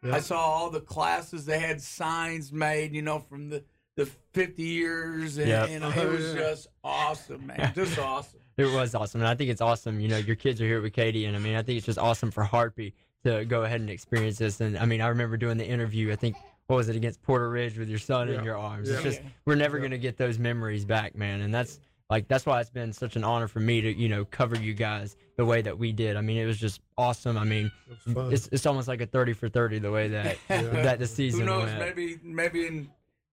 Yeah. 0.02 0.16
I 0.16 0.20
saw 0.20 0.38
all 0.40 0.69
the 0.69 0.81
classes. 0.82 1.46
They 1.46 1.58
had 1.58 1.81
signs 1.81 2.52
made, 2.52 2.93
you 2.94 3.00
know, 3.00 3.19
from 3.20 3.49
the 3.49 3.64
the 3.97 4.06
50 4.33 4.62
years, 4.62 5.39
and, 5.39 5.49
Yep. 5.49 5.69
and 5.71 5.85
it 5.85 6.09
was 6.09 6.33
just 6.35 6.69
awesome, 6.83 7.47
man, 7.47 7.73
just 7.75 7.99
awesome. 7.99 8.41
It 8.56 8.67
was 8.67 8.94
awesome, 8.94 9.21
and 9.23 9.29
I 9.29 9.35
think 9.35 9.50
it's 9.50 9.61
awesome. 9.61 10.00
You 10.00 10.09
know, 10.09 10.19
your 10.19 10.37
kids 10.37 10.61
are 10.61 10.67
here 10.67 10.81
with 10.81 10.93
Katie, 10.93 11.25
and 11.27 11.37
I 11.37 11.39
mean, 11.39 11.56
I 11.56 11.62
think 11.62 11.77
it's 11.79 11.87
just 11.87 11.99
awesome 11.99 12.31
for 12.31 12.44
Harper 12.44 12.89
to 13.25 13.44
go 13.44 13.62
ahead 13.65 13.81
and 13.81 13.89
experience 13.91 14.39
this. 14.39 14.61
And 14.61 14.77
I 14.79 14.85
mean, 14.85 15.00
I 15.00 15.09
remember 15.09 15.37
doing 15.37 15.56
the 15.56 15.67
interview. 15.67 16.11
I 16.12 16.17
think 16.17 16.37
what 16.67 16.77
was 16.77 16.89
it 16.89 16.97
against 16.97 17.23
Porter 17.23 17.49
Ridge 17.50 17.79
with 17.79 17.89
your 17.89 17.99
son 17.99 18.29
in 18.29 18.44
your 18.44 18.59
arms. 18.59 18.89
Yeah. 18.89 18.94
It's 18.97 19.03
just 19.05 19.21
we're 19.47 19.55
never 19.55 19.77
Yeah. 19.79 19.85
gonna 19.85 19.99
get 19.99 20.17
those 20.17 20.38
memories 20.38 20.85
back, 20.85 21.15
man. 21.15 21.41
And 21.43 21.53
that's 21.55 21.81
like 22.11 22.29
that's 22.29 22.45
why 22.47 22.61
it's 22.61 22.71
been 22.71 22.93
such 22.93 23.17
an 23.17 23.25
honor 23.25 23.49
for 23.49 23.61
me 23.61 23.81
to 23.81 23.93
you 23.93 24.09
know 24.09 24.25
cover 24.27 24.56
you 24.56 24.75
guys 24.75 25.17
the 25.37 25.45
way 25.45 25.62
that 25.62 25.79
we 25.79 25.93
did. 25.93 26.17
I 26.17 26.21
mean, 26.21 26.37
it 26.38 26.45
was 26.47 26.59
just 26.59 26.81
awesome. 26.99 27.37
I 27.38 27.45
mean, 27.45 27.71
It 28.06 28.17
it's 28.33 28.49
it's 28.53 28.67
almost 28.67 28.88
like 28.88 29.00
a 29.00 29.06
thirty 29.06 29.33
for 29.35 29.49
thirty 29.49 29.79
the 29.79 29.91
way 29.91 30.09
that 30.09 30.37
Yeah. 30.50 30.62
that 30.62 30.99
the 30.99 31.06
season 31.06 31.41
Who 31.41 31.47
knows? 31.47 31.67
went. 31.67 31.79
Maybe 31.79 32.19
maybe 32.23 32.67
in 32.67 32.91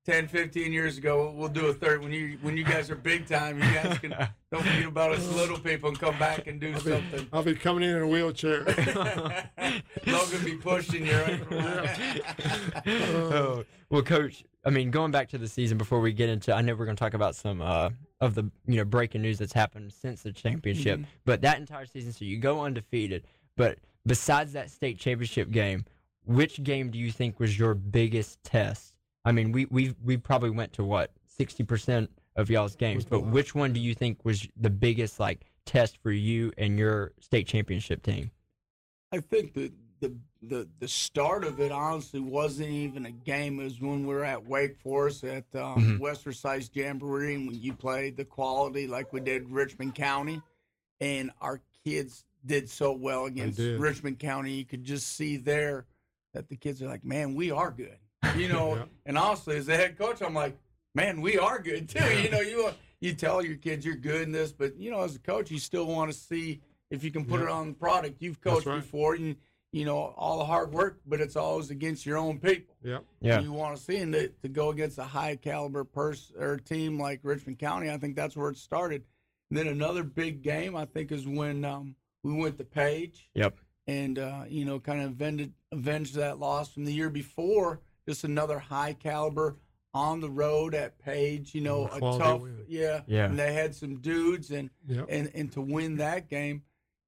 10, 0.10 0.28
15 0.28 0.74
years 0.74 0.98
ago, 0.98 1.32
we'll 1.36 1.50
do 1.50 1.68
a 1.68 1.74
third 1.74 2.02
when 2.02 2.12
you 2.12 2.40
when 2.42 2.58
you 2.58 2.64
guys 2.64 2.90
are 2.90 2.96
big 2.96 3.28
time. 3.28 3.62
You 3.62 3.74
guys 3.76 4.00
can 4.00 4.10
don't 4.52 4.64
forget 4.64 4.86
about 4.86 5.12
us 5.12 5.36
little 5.36 5.60
people 5.60 5.90
and 5.90 6.00
come 6.00 6.18
back 6.18 6.48
and 6.48 6.60
do 6.60 6.70
I'll 6.74 6.82
be, 6.82 6.90
something. 6.90 7.28
I'll 7.32 7.44
be 7.44 7.54
coming 7.54 7.84
in 7.84 7.96
in 7.96 8.02
a 8.02 8.08
wheelchair. 8.08 8.64
Logan 10.08 10.44
be 10.44 10.56
pushing 10.56 11.06
you. 11.06 11.14
Right? 11.14 11.42
oh, 12.88 13.64
well, 13.92 14.02
coach. 14.02 14.44
I 14.66 14.72
mean, 14.72 14.90
going 14.90 15.12
back 15.12 15.30
to 15.30 15.38
the 15.38 15.48
season 15.48 15.78
before 15.78 16.00
we 16.00 16.12
get 16.12 16.28
into, 16.28 16.56
I 16.56 16.62
know 16.62 16.74
we're 16.74 16.86
going 16.86 16.98
to 16.98 17.00
talk 17.00 17.14
about 17.14 17.36
some 17.36 17.62
uh, 17.62 17.92
of 18.20 18.34
the 18.34 18.50
you 18.66 18.78
know 18.78 18.86
breaking 18.86 19.22
news 19.22 19.38
that's 19.38 19.54
happened 19.54 19.94
since 19.94 20.24
the 20.24 20.32
championship. 20.32 21.02
But 21.24 21.42
that 21.42 21.60
entire 21.60 21.86
season, 21.86 22.14
so 22.14 22.26
you 22.26 22.40
go 22.40 22.62
undefeated. 22.62 23.26
But 23.56 23.78
besides 24.08 24.54
that 24.54 24.72
state 24.72 24.98
championship 24.98 25.52
game, 25.52 25.86
which 26.26 26.64
game 26.64 26.90
do 26.90 26.98
you 26.98 27.12
think 27.12 27.40
was 27.40 27.60
your 27.60 27.76
biggest 27.76 28.44
test? 28.44 28.96
I 29.30 29.32
mean, 29.32 29.52
we 29.52 29.66
we 29.66 29.94
we 30.04 30.18
probably 30.18 30.50
went 30.50 30.74
to 30.74 30.84
what 30.84 31.12
sixty 31.28 31.64
percent 31.64 32.10
of 32.36 32.50
y'all's 32.50 32.76
games, 32.76 33.06
but 33.06 33.22
which 33.28 33.54
one 33.54 33.74
do 33.74 33.80
you 33.80 33.94
think 33.94 34.26
was 34.26 34.48
the 34.60 34.72
biggest 34.72 35.20
like 35.20 35.46
test 35.68 36.00
for 36.02 36.10
you 36.12 36.52
and 36.58 36.80
your 36.80 37.12
state 37.20 37.46
championship 37.46 38.02
team? 38.02 38.32
I 39.12 39.20
think 39.20 39.54
the 39.54 39.72
the 40.00 40.16
the 40.42 40.68
the 40.80 40.88
start 40.88 41.44
of 41.44 41.60
it 41.60 41.72
honestly 41.72 42.20
wasn't 42.20 42.70
even 42.70 43.06
a 43.06 43.12
game. 43.12 43.60
It 43.60 43.66
was 43.66 43.80
when 43.80 44.08
we 44.08 44.16
were 44.16 44.26
at 44.26 44.48
Wake 44.48 44.78
Forest 44.78 45.24
at 45.26 45.46
um, 45.54 45.76
Mhm. 45.78 46.00
Western 46.00 46.34
Size 46.34 46.72
Jamboree, 46.74 47.36
and 47.36 47.48
when 47.48 47.62
you 47.62 47.74
played 47.74 48.18
the 48.18 48.26
quality 48.26 48.88
like 48.88 49.14
we 49.14 49.20
did 49.20 49.52
Richmond 49.52 49.94
County, 49.94 50.42
and 51.00 51.30
our 51.40 51.62
kids 51.86 52.26
did 52.44 52.68
so 52.68 52.94
well 52.94 53.26
against. 53.26 53.60
Richmond 53.60 54.18
County. 54.18 54.54
You 54.54 54.66
could 54.66 54.86
just 54.86 55.16
see 55.16 55.38
there 55.38 55.86
that 56.34 56.48
the 56.50 56.56
kids 56.56 56.82
are 56.82 56.88
like, 56.88 57.06
"Man, 57.06 57.36
we 57.36 57.52
are 57.52 57.70
good," 57.70 57.98
you 58.36 58.48
know. 58.50 58.76
Yeah. 58.76 58.86
And 59.06 59.18
honestly, 59.18 59.58
as 59.58 59.66
the 59.66 59.76
head 59.76 59.98
coach, 59.98 60.22
I'm 60.22 60.36
like, 60.36 60.56
"Man, 60.94 61.22
we 61.22 61.38
are 61.38 61.60
good 61.60 61.90
too." 61.90 62.04
You 62.22 62.30
know, 62.30 62.42
you 62.42 62.70
you 63.00 63.14
tell 63.14 63.44
your 63.44 63.56
kids 63.56 63.86
you're 63.86 63.96
good 63.96 64.22
in 64.22 64.32
this, 64.32 64.52
but 64.52 64.78
you 64.78 64.92
know, 64.92 65.02
as 65.02 65.16
a 65.16 65.20
coach, 65.20 65.50
you 65.50 65.58
still 65.60 65.86
want 65.86 66.12
to 66.12 66.18
see 66.18 66.62
if 66.92 67.04
you 67.04 67.12
can 67.12 67.26
put 67.26 67.40
Yeah. 67.40 67.48
it 67.48 67.52
on 67.52 67.68
the 67.70 67.74
product. 67.74 68.22
You've 68.22 68.42
coached 68.42 68.68
right. 68.68 68.82
before, 68.82 69.16
and 69.16 69.36
you 69.72 69.86
know 69.86 69.98
all 69.98 70.38
the 70.38 70.46
hard 70.46 70.72
work, 70.72 71.00
but 71.08 71.22
it's 71.22 71.36
always 71.36 71.72
against 71.72 72.06
your 72.06 72.18
own 72.18 72.40
people. 72.40 72.76
Yep. 72.84 73.04
Yeah. 73.22 73.40
You 73.40 73.52
want 73.52 73.78
to 73.78 73.82
see 73.82 73.98
and 73.98 74.14
to, 74.14 74.28
to 74.28 74.48
go 74.48 74.70
against 74.70 74.98
a 75.00 75.04
high 75.06 75.36
caliber 75.36 75.84
person 75.84 76.36
or 76.40 76.58
team 76.58 77.00
like 77.00 77.22
Richmond 77.24 77.58
County. 77.58 77.90
I 77.90 77.98
think 77.98 78.16
that's 78.16 78.36
where 78.38 78.50
it 78.52 78.58
started. 78.58 79.04
And 79.50 79.58
then 79.58 79.68
another 79.68 80.04
big 80.04 80.44
game, 80.44 80.76
I 80.76 80.86
think, 80.86 81.12
is 81.12 81.26
when 81.28 81.66
um, 81.66 81.96
we 82.24 82.34
went 82.34 82.58
to 82.60 82.64
Page. 82.64 83.30
Yep. 83.34 83.58
And 83.88 84.20
uh, 84.20 84.44
you 84.48 84.66
know, 84.66 84.80
kind 84.80 85.02
of 85.02 85.12
avenged, 85.12 85.52
avenged 85.72 86.16
that 86.16 86.38
loss 86.38 86.72
from 86.72 86.86
the 86.86 86.94
year 86.94 87.10
before. 87.10 87.80
Just 88.10 88.24
another 88.24 88.58
high 88.58 88.94
caliber 88.94 89.56
on 89.94 90.20
the 90.20 90.32
road 90.32 90.74
at 90.74 90.98
Page. 90.98 91.54
You 91.54 91.62
know, 91.62 91.88
Oh, 92.02 92.16
a 92.16 92.18
tough, 92.18 92.42
win. 92.42 92.66
yeah, 92.68 93.02
Yeah. 93.06 93.26
And 93.26 93.38
they 93.38 93.54
had 93.54 93.76
some 93.76 93.98
dudes, 93.98 94.50
and 94.50 94.72
Yep. 94.88 95.06
and 95.10 95.32
and 95.36 95.52
to 95.52 95.62
win 95.62 95.98
that 95.98 96.28
game, 96.28 96.64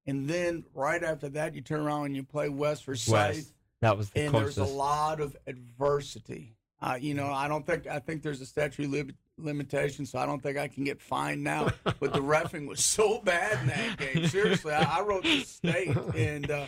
and 0.05 0.29
then 0.29 0.63
right 0.75 1.03
after 1.03 1.27
that, 1.29 1.55
you 1.55 1.61
turn 1.61 1.79
around 1.79 2.05
and 2.05 2.15
you 2.15 2.21
play 2.23 2.49
West 2.49 2.83
Forsyth, 2.85 3.11
West. 3.11 3.53
That 3.79 3.97
was 3.97 4.11
the 4.11 4.21
and 4.21 4.29
closest. 4.29 4.57
there's 4.57 4.69
a 4.69 4.73
lot 4.73 5.19
of 5.21 5.35
adversity. 5.47 6.55
Uh, 6.79 6.99
you 7.01 7.15
know, 7.15 7.31
I 7.31 7.47
don't 7.47 7.65
think 7.65 7.87
I 7.87 7.97
think 7.97 8.21
there's 8.21 8.41
a 8.41 8.45
statute 8.45 8.87
lim- 8.91 9.17
limitation, 9.39 10.05
so 10.05 10.19
I 10.19 10.27
don't 10.27 10.43
think 10.43 10.59
I 10.59 10.67
can 10.67 10.83
get 10.83 11.01
fined 11.01 11.43
now. 11.43 11.69
but 11.83 12.13
the 12.13 12.19
refing 12.21 12.67
was 12.67 12.85
so 12.85 13.21
bad 13.21 13.59
in 13.61 13.67
that 13.69 13.97
game. 13.97 14.27
Seriously, 14.27 14.71
I, 14.71 14.99
I 14.99 15.01
wrote 15.01 15.23
the 15.23 15.41
state 15.41 15.97
and 16.15 16.51
uh, 16.51 16.67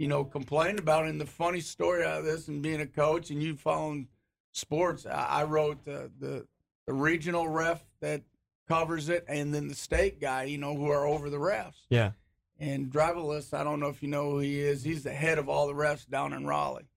you 0.00 0.08
know 0.08 0.24
complained 0.24 0.78
about. 0.78 1.06
And 1.06 1.20
the 1.20 1.26
funny 1.26 1.60
story 1.60 2.04
out 2.04 2.20
of 2.20 2.24
this, 2.24 2.48
and 2.48 2.62
being 2.62 2.80
a 2.80 2.86
coach, 2.86 3.28
and 3.30 3.42
you 3.42 3.54
following 3.54 4.08
sports, 4.52 5.04
I, 5.04 5.26
I 5.40 5.44
wrote 5.44 5.84
the, 5.84 6.10
the 6.18 6.46
the 6.86 6.94
regional 6.94 7.46
ref 7.46 7.84
that 8.00 8.22
covers 8.66 9.10
it, 9.10 9.26
and 9.28 9.54
then 9.54 9.68
the 9.68 9.74
state 9.74 10.18
guy, 10.18 10.44
you 10.44 10.56
know, 10.56 10.74
who 10.74 10.90
are 10.90 11.06
over 11.06 11.28
the 11.28 11.36
refs. 11.36 11.74
yeah. 11.90 12.12
And 12.58 12.90
driverless, 12.90 13.54
I 13.54 13.64
don't 13.64 13.80
know 13.80 13.88
if 13.88 14.02
you 14.02 14.08
know 14.08 14.32
who 14.32 14.40
he 14.40 14.60
is. 14.60 14.84
He's 14.84 15.02
the 15.02 15.12
head 15.12 15.38
of 15.38 15.48
all 15.48 15.66
the 15.66 15.72
refs 15.72 16.06
down 16.06 16.34
in 16.34 16.46
Raleigh. 16.46 16.90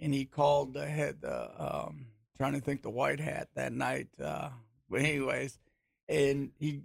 And 0.00 0.12
he 0.12 0.24
called 0.24 0.74
the 0.74 0.86
head, 0.86 1.20
the 1.20 1.50
um, 1.56 2.06
trying 2.36 2.54
to 2.54 2.60
think 2.60 2.82
the 2.82 2.90
white 2.90 3.20
hat 3.20 3.48
that 3.54 3.72
night. 3.72 4.08
Uh, 4.22 4.48
but 4.90 5.00
anyways, 5.02 5.58
and 6.08 6.50
he, 6.58 6.82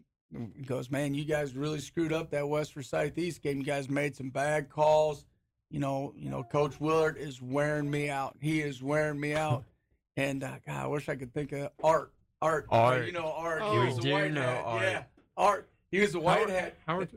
he 0.55 0.63
goes, 0.63 0.91
"Man, 0.91 1.13
you 1.15 1.25
guys 1.25 1.55
really 1.55 1.79
screwed 1.79 2.13
up 2.13 2.31
that 2.31 2.47
West 2.47 2.73
Forsyth 2.73 3.17
East 3.17 3.41
game. 3.41 3.57
You 3.57 3.63
guys 3.63 3.89
made 3.89 4.15
some 4.15 4.29
bad 4.29 4.69
calls. 4.69 5.25
You 5.73 5.79
know, 5.79 6.13
you 6.15 6.29
know, 6.29 6.43
Coach 6.43 6.79
Willert 6.79 7.17
is 7.17 7.41
wearing 7.41 7.89
me 7.89 8.07
out. 8.07 8.37
He 8.39 8.61
is 8.61 8.83
wearing 8.83 9.19
me 9.19 9.33
out. 9.33 9.63
And 10.15 10.43
uh, 10.43 10.57
God, 10.67 10.83
I 10.83 10.85
wish 10.85 11.09
I 11.09 11.15
could 11.15 11.33
think 11.33 11.51
of 11.51 11.71
Art. 11.83 12.13
Art. 12.43 12.67
Art. 12.69 13.07
you 13.07 13.11
know, 13.11 13.33
Art. 13.35 13.61
Oh, 13.63 13.71
he 13.81 13.87
was 13.87 13.95
we 13.95 14.01
the 14.01 14.07
do 14.07 14.13
white 14.13 14.31
know 14.33 14.41
hat. 14.43 14.61
Art. 14.65 14.81
Yeah, 14.83 15.03
Art. 15.35 15.69
He 15.89 15.99
was 15.99 16.11
the 16.11 16.19
white 16.19 16.37
Howard, 16.37 16.49
hat. 16.51 16.75
Howard, 16.85 17.09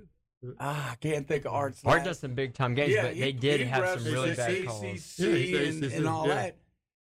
Ah, 0.59 0.93
I 0.93 0.95
can't 0.97 1.29
think 1.29 1.45
of 1.45 1.53
Art's 1.53 1.83
Art 1.85 1.99
last- 1.99 2.05
does 2.07 2.19
some 2.21 2.35
big 2.35 2.55
time 2.55 2.75
games, 2.75 2.95
but 2.99 3.13
he- 3.15 3.21
they 3.21 3.33
did 3.33 3.61
have 3.67 4.01
some 4.01 4.11
really 4.11 4.35
bad 4.35 4.65
calls. 4.67 4.83
ACC 4.83 5.19
Yeah, 5.19 5.35
he's 5.37 5.75
and, 5.75 5.85
ACC, 5.85 5.97
and 5.99 6.09
all 6.09 6.27
yeah. 6.27 6.35
that. 6.35 6.57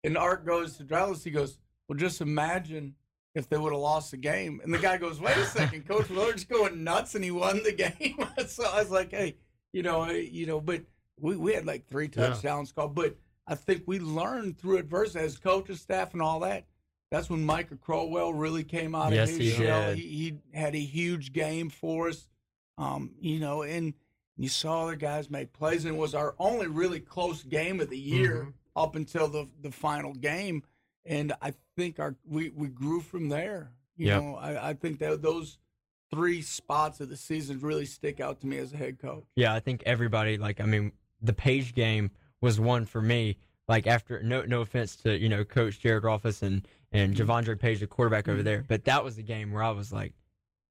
And 0.05 0.17
Art 0.17 0.47
goes 0.47 0.79
to 0.79 0.85
Dallas. 0.85 1.23
He 1.23 1.31
goes, 1.31 1.59
"Well, 1.87 1.99
just 1.99 2.23
imagine 2.23 2.95
if 3.35 3.49
they 3.51 3.59
would 3.59 3.73
have 3.75 3.81
lost 3.83 4.11
the 4.13 4.17
game." 4.17 4.61
And 4.65 4.73
the 4.73 4.79
guy 4.79 4.97
goes, 4.97 5.21
"Wait 5.21 5.37
a 5.37 5.45
second, 5.45 5.87
Coach 5.87 6.09
Willert's 6.09 6.45
going 6.45 6.83
nuts, 6.83 7.15
and 7.15 7.23
he 7.23 7.31
won 7.31 7.63
the 7.63 7.73
game." 8.01 8.17
so 8.47 8.65
I 8.65 8.81
was 8.81 8.91
like, 8.91 9.11
"Hey, 9.11 9.37
you 9.75 9.83
know, 9.83 10.05
hey, 10.05 10.23
you 10.23 10.47
know," 10.47 10.59
but 10.61 10.83
we 11.23 11.37
we 11.37 11.55
had 11.55 11.65
like 11.65 11.87
three 11.87 12.11
Yeah. 12.15 12.29
touchdowns 12.31 12.73
called, 12.73 12.95
but 12.95 13.17
I 13.47 13.55
think 13.55 13.85
we 13.87 13.99
learned 13.99 14.59
through 14.59 14.77
adversity 14.79 15.25
as 15.25 15.39
coaches, 15.39 15.81
staff, 15.81 16.13
and 16.13 16.21
all 16.21 16.41
that. 16.41 16.67
That's 17.11 17.29
when 17.31 17.45
Micah 17.45 17.77
Crowell 17.77 18.33
really 18.35 18.65
came 18.65 18.95
out 18.95 19.13
Yes, 19.13 19.31
of 19.31 19.37
he 19.39 19.45
his 19.47 19.57
shell. 19.57 19.87
did. 19.87 19.99
He, 19.99 20.03
he 20.53 20.59
had 20.59 20.75
a 20.75 20.81
huge 20.81 21.33
game 21.33 21.69
for 21.71 22.09
us, 22.09 22.27
um, 22.79 23.11
you 23.21 23.39
know, 23.39 23.63
and 23.63 23.95
you 24.37 24.49
saw 24.49 24.87
the 24.87 24.97
guys 24.97 25.29
make 25.31 25.53
plays, 25.53 25.85
and 25.85 25.95
it 25.95 25.99
was 25.99 26.15
our 26.15 26.35
only 26.39 26.67
really 26.69 27.01
close 27.01 27.43
game 27.43 27.81
of 27.81 27.89
the 27.91 27.99
year 27.99 28.33
Mm-hmm. 28.43 28.51
up 28.77 28.97
until 28.97 29.29
the 29.29 29.49
the 29.61 29.71
final 29.71 30.13
game. 30.15 30.63
And 31.05 31.33
I 31.43 31.53
think 31.77 31.99
our 32.01 32.17
we, 32.25 32.51
we 32.51 32.69
grew 32.69 33.01
from 33.01 33.29
there. 33.29 33.73
You 33.97 34.07
Yep. 34.07 34.23
know, 34.23 34.37
I, 34.37 34.71
I 34.71 34.75
think 34.75 34.99
that 35.01 35.21
those 35.21 35.59
three 36.11 36.41
spots 36.43 37.01
of 37.01 37.09
the 37.11 37.17
season 37.17 37.59
really 37.61 37.85
stick 37.87 38.21
out 38.21 38.41
to 38.41 38.47
me 38.47 38.57
as 38.59 38.73
a 38.73 38.77
head 38.77 38.99
coach. 38.99 39.25
Yeah, 39.37 39.53
I 39.53 39.61
think 39.61 39.83
everybody 39.85 40.39
like 40.39 40.61
I 40.61 40.65
mean 40.65 40.93
the 41.23 41.33
Page 41.33 41.75
game 41.75 42.11
was 42.41 42.59
one 42.61 42.85
for 42.85 43.01
me. 43.01 43.37
Like 43.69 43.87
after 43.87 44.23
no 44.23 44.43
no 44.43 44.61
offense 44.61 44.97
to 44.97 45.17
you 45.19 45.29
know 45.29 45.45
Coach 45.45 45.81
Jared 45.81 46.03
Rolfus 46.05 46.43
and 46.43 46.67
and 46.91 47.15
Mm-hmm. 47.15 47.31
Javondre 47.31 47.59
Page, 47.59 47.81
the 47.81 47.87
quarterback 47.87 48.29
over 48.29 48.43
there, 48.43 48.65
but 48.69 48.85
that 48.85 49.03
was 49.03 49.17
the 49.17 49.23
game 49.23 49.51
where 49.53 49.63
I 49.63 49.71
was 49.71 49.93
like, 49.93 50.13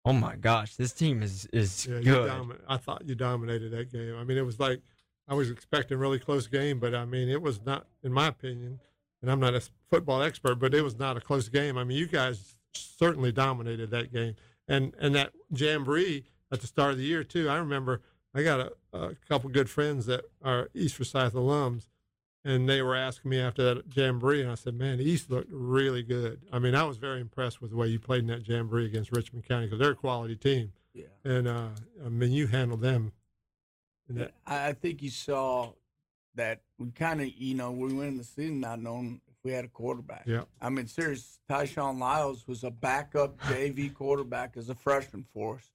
oh 0.05 0.13
my 0.13 0.35
gosh, 0.35 0.75
this 0.75 0.91
team 0.93 1.23
is 1.23 1.45
is 1.53 1.87
Yeah, 1.87 1.99
good. 2.01 2.27
domi- 2.27 2.55
I 2.67 2.77
thought 2.77 3.03
you 3.07 3.15
dominated 3.15 3.71
that 3.71 3.91
game. 3.91 4.15
I 4.17 4.23
mean, 4.23 4.37
it 4.37 4.45
was 4.45 4.59
like 4.59 4.81
I 5.27 5.33
was 5.33 5.49
expecting 5.49 5.95
a 5.95 5.99
really 5.99 6.19
close 6.19 6.47
game, 6.47 6.79
but 6.79 6.93
I 6.93 7.05
mean, 7.05 7.29
it 7.29 7.41
was 7.41 7.61
not, 7.65 7.87
in 8.03 8.11
my 8.11 8.27
opinion, 8.27 8.79
and 9.21 9.31
I'm 9.31 9.39
not 9.39 9.55
a 9.55 9.61
football 9.89 10.21
expert, 10.21 10.55
but 10.55 10.73
it 10.75 10.83
was 10.83 10.97
not 10.99 11.15
a 11.17 11.21
close 11.21 11.47
game. 11.47 11.77
I 11.77 11.83
mean, 11.85 11.97
you 11.97 12.07
guys 12.07 12.55
certainly 12.73 13.31
dominated 13.31 13.89
that 13.91 14.11
game, 14.13 14.35
and 14.67 14.93
and 14.99 15.15
that 15.15 15.31
jamboree 15.55 16.25
at 16.51 16.59
the 16.61 16.67
start 16.67 16.91
of 16.91 16.97
the 16.97 17.05
year 17.05 17.23
too. 17.23 17.49
I 17.49 17.55
remember 17.57 18.01
I 18.35 18.43
got 18.43 18.59
a, 18.59 18.73
a 18.93 19.15
couple 19.27 19.49
good 19.49 19.69
friends 19.69 20.05
that 20.07 20.25
are 20.43 20.69
East 20.73 20.95
Forsyth 20.95 21.33
alums, 21.33 21.87
and 22.43 22.67
they 22.67 22.81
were 22.81 22.95
asking 22.95 23.29
me 23.31 23.39
after 23.39 23.63
that 23.75 23.95
jamboree, 23.95 24.41
and 24.41 24.51
I 24.51 24.55
said, 24.55 24.73
"Man, 24.75 24.99
East 24.99 25.29
looked 25.29 25.49
really 25.51 26.03
good." 26.03 26.41
I 26.51 26.59
mean, 26.59 26.75
I 26.75 26.83
was 26.83 26.97
very 26.97 27.21
impressed 27.21 27.61
with 27.61 27.71
the 27.71 27.77
way 27.77 27.87
you 27.87 27.99
played 27.99 28.21
in 28.21 28.27
that 28.27 28.47
jamboree 28.47 28.85
against 28.85 29.11
Richmond 29.11 29.45
County 29.45 29.67
because 29.67 29.79
they're 29.79 29.91
a 29.91 29.95
quality 29.95 30.35
team 30.35 30.73
Yeah. 30.93 31.05
and 31.23 31.47
uh, 31.47 31.69
I 32.05 32.09
mean, 32.09 32.31
you 32.31 32.47
handled 32.47 32.81
them. 32.81 33.13
that, 34.09 34.33
I 34.45 34.69
I 34.69 34.73
think 34.73 35.01
you 35.01 35.09
saw 35.09 35.73
that 36.35 36.61
we 36.79 36.89
kind 36.91 37.21
of, 37.21 37.27
you 37.29 37.55
know, 37.55 37.71
we 37.71 37.93
went 37.93 38.09
in 38.09 38.17
the 38.17 38.23
season 38.23 38.61
not 38.61 38.81
knowing 38.81 39.19
if 39.27 39.35
we 39.43 39.51
had 39.51 39.65
a 39.65 39.67
quarterback. 39.67 40.23
yeah, 40.25 40.43
I 40.61 40.69
mean, 40.69 40.87
serious. 40.87 41.39
Tyshawn 41.49 41.99
Lyles 41.99 42.47
was 42.47 42.63
a 42.63 42.71
backup 42.71 43.37
JV 43.41 43.93
quarterback 43.93 44.55
as 44.57 44.69
a 44.69 44.75
freshman 44.75 45.25
for 45.33 45.55
us. 45.57 45.69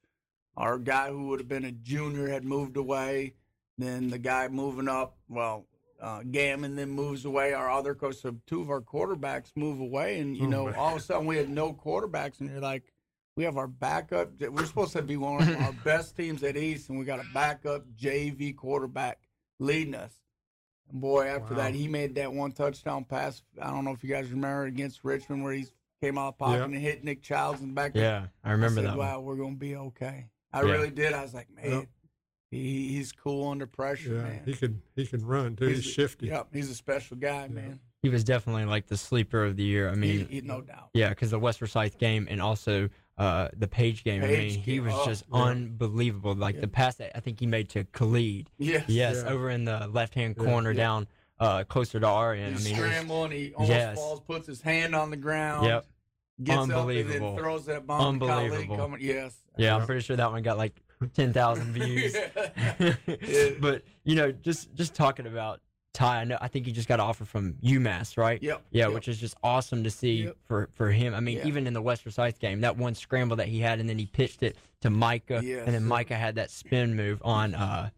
Our 0.56 0.78
guy 0.78 1.10
who 1.10 1.26
would 1.28 1.40
have 1.40 1.48
been 1.48 1.64
a 1.64 1.72
junior 1.72 2.28
had 2.28 2.44
moved 2.44 2.76
away. 2.76 3.34
Then 3.78 4.08
the 4.08 4.18
guy 4.18 4.48
moving 4.48 4.88
up, 4.88 5.16
well, 5.28 5.66
uh, 6.00 6.22
Gammon 6.30 6.76
then 6.76 6.90
moves 6.90 7.24
away. 7.26 7.52
Our 7.52 7.70
other 7.70 7.94
coach, 7.94 8.16
so 8.16 8.36
two 8.46 8.62
of 8.62 8.70
our 8.70 8.80
quarterbacks 8.80 9.50
move 9.54 9.80
away, 9.80 10.18
and 10.18 10.36
you 10.36 10.46
Oh, 10.46 10.50
know, 10.50 10.74
all 10.74 10.92
of 10.94 11.00
a 11.00 11.04
sudden 11.04 11.26
we 11.26 11.36
had 11.36 11.50
no 11.50 11.72
quarterbacks, 11.74 12.40
and 12.40 12.50
you're 12.50 12.60
like, 12.60 12.84
we 13.36 13.44
have 13.44 13.58
our 13.58 13.66
backup. 13.66 14.30
We're 14.40 14.64
supposed 14.64 14.92
to 14.94 15.02
be 15.02 15.18
one 15.18 15.42
of 15.46 15.60
our 15.60 15.72
best 15.84 16.16
teams 16.16 16.42
at 16.42 16.56
East, 16.56 16.88
and 16.88 16.98
we 16.98 17.04
got 17.04 17.20
a 17.20 17.26
backup 17.34 17.84
JV 17.94 18.56
quarterback 18.56 19.18
leading 19.60 19.94
us. 19.94 20.14
And 20.90 21.00
boy, 21.00 21.26
after 21.26 21.52
Wow. 21.54 21.60
that, 21.64 21.74
he 21.74 21.86
made 21.86 22.14
that 22.14 22.32
one 22.32 22.52
touchdown 22.52 23.04
pass. 23.04 23.42
I 23.60 23.68
don't 23.70 23.84
know 23.84 23.90
if 23.92 24.02
you 24.02 24.08
guys 24.08 24.30
remember 24.30 24.64
against 24.64 25.04
Richmond 25.04 25.44
where 25.44 25.52
he 25.52 25.66
came 26.00 26.16
out 26.16 26.38
pocket 26.38 26.58
Yeah. 26.58 26.64
and 26.64 26.74
hit 26.76 27.04
Nick 27.04 27.22
Childs 27.22 27.60
in 27.60 27.68
the 27.68 27.74
back. 27.74 27.92
Yeah, 27.94 28.28
I 28.42 28.52
remember 28.52 28.80
I 28.80 28.84
said, 28.84 28.90
that. 28.92 28.96
one. 28.98 29.06
Wow, 29.06 29.20
we're 29.20 29.36
gonna 29.36 29.54
be 29.56 29.76
okay. 29.76 30.26
I 30.56 30.62
Yeah. 30.66 30.72
really 30.72 30.90
did. 30.90 31.12
I 31.12 31.22
was 31.22 31.34
like, 31.34 31.48
man, 31.54 31.70
Yep. 31.70 31.86
he, 32.50 32.88
he's 32.94 33.12
cool 33.12 33.48
under 33.50 33.66
pressure, 33.66 34.14
yeah. 34.14 34.22
man. 34.22 34.42
He 34.44 34.54
can 34.54 34.82
he 34.94 35.06
can 35.06 35.24
run 35.24 35.56
too. 35.56 35.66
He's, 35.66 35.80
a- 35.80 35.82
shifty. 35.82 36.26
Yep, 36.28 36.48
he's 36.52 36.70
a 36.70 36.74
special 36.74 37.16
guy, 37.16 37.48
man. 37.48 37.80
He 38.02 38.08
was 38.08 38.22
definitely 38.24 38.66
like 38.66 38.86
the 38.86 38.96
sleeper 38.96 39.44
of 39.44 39.56
the 39.56 39.64
year. 39.64 39.90
I 39.90 39.94
mean, 39.94 40.28
he, 40.28 40.40
no 40.40 40.60
doubt. 40.60 40.90
yeah, 40.94 41.08
because 41.08 41.30
the 41.30 41.38
West 41.40 41.58
Forsyth 41.58 41.98
game 41.98 42.28
and 42.30 42.40
also 42.40 42.88
uh, 43.18 43.48
the 43.56 43.66
Page 43.66 44.04
game. 44.04 44.22
I 44.22 44.26
mean, 44.28 44.50
he 44.50 44.78
was 44.78 44.92
oh, 44.94 45.06
just 45.06 45.24
yeah. 45.32 45.42
unbelievable. 45.42 46.34
Like 46.34 46.54
Yeah. 46.56 46.60
the 46.62 46.68
pass 46.68 46.96
that 46.96 47.16
I 47.16 47.20
think 47.20 47.40
he 47.40 47.46
made 47.46 47.68
to 47.70 47.84
Khalid. 47.84 48.50
Yes. 48.58 48.84
Yes, 48.88 49.22
Yeah. 49.24 49.32
over 49.32 49.50
in 49.50 49.64
the 49.64 49.88
left 49.88 50.14
hand 50.14 50.36
corner 50.36 50.70
Yeah. 50.70 50.76
down 50.76 51.06
uh, 51.40 51.64
closer 51.64 51.98
to 52.00 52.06
our 52.06 52.32
end. 52.34 52.56
He's 52.56 52.66
I 52.66 52.70
mean, 52.70 52.78
it 52.78 52.82
was- 52.82 52.90
scrambling. 52.90 53.30
He 53.32 53.54
almost 53.54 53.70
Yes. 53.70 53.96
falls, 53.96 54.20
puts 54.20 54.46
his 54.46 54.60
hand 54.60 54.94
on 54.94 55.10
the 55.10 55.16
ground. 55.16 55.66
Yep. 55.66 55.86
Gets 56.42 56.56
up 56.58 56.62
and 56.64 56.72
Unbelievable. 56.72 57.34
then 57.34 57.42
throws 57.42 57.64
that 57.66 57.86
bomb. 57.86 58.20
Unbelievable. 58.20 58.76
Coming, 58.76 59.00
yes. 59.00 59.34
Yeah, 59.56 59.74
I'm 59.76 59.86
pretty 59.86 60.02
sure 60.02 60.16
that 60.16 60.30
one 60.30 60.42
got 60.42 60.58
like 60.58 60.74
ten 61.14 61.32
thousand 61.32 61.72
views. 61.72 62.14
But 63.60 63.82
you 64.04 64.14
know, 64.16 64.32
just 64.32 64.74
just 64.74 64.94
talking 64.94 65.26
about 65.26 65.60
Ty, 65.94 66.20
I 66.20 66.24
know 66.24 66.36
I 66.40 66.48
think 66.48 66.66
he 66.66 66.72
just 66.72 66.88
got 66.88 67.00
an 67.00 67.06
offer 67.06 67.24
from 67.24 67.54
UMass, 67.62 68.18
right? 68.18 68.42
Yep. 68.42 68.62
Yeah, 68.70 68.84
yep. 68.86 68.92
which 68.94 69.08
is 69.08 69.18
just 69.18 69.34
awesome 69.42 69.82
to 69.84 69.90
see 69.90 70.24
Yep. 70.24 70.36
for 70.46 70.68
for 70.74 70.90
him. 70.90 71.14
I 71.14 71.20
mean, 71.20 71.38
Yeah. 71.38 71.46
even 71.46 71.66
in 71.66 71.72
the 71.72 71.80
West 71.82 72.02
Forsyth 72.02 72.38
game, 72.38 72.60
that 72.60 72.76
one 72.76 72.94
scramble 72.94 73.36
that 73.36 73.48
he 73.48 73.60
had, 73.60 73.80
and 73.80 73.88
then 73.88 73.98
he 73.98 74.04
pitched 74.06 74.42
it 74.42 74.56
to 74.82 74.90
Micah, 74.90 75.40
Yes. 75.42 75.62
and 75.64 75.74
then 75.74 75.84
Micah 75.84 76.16
had 76.16 76.34
that 76.34 76.50
spin 76.50 76.94
move 76.96 77.22
on. 77.24 77.54
uh 77.54 77.88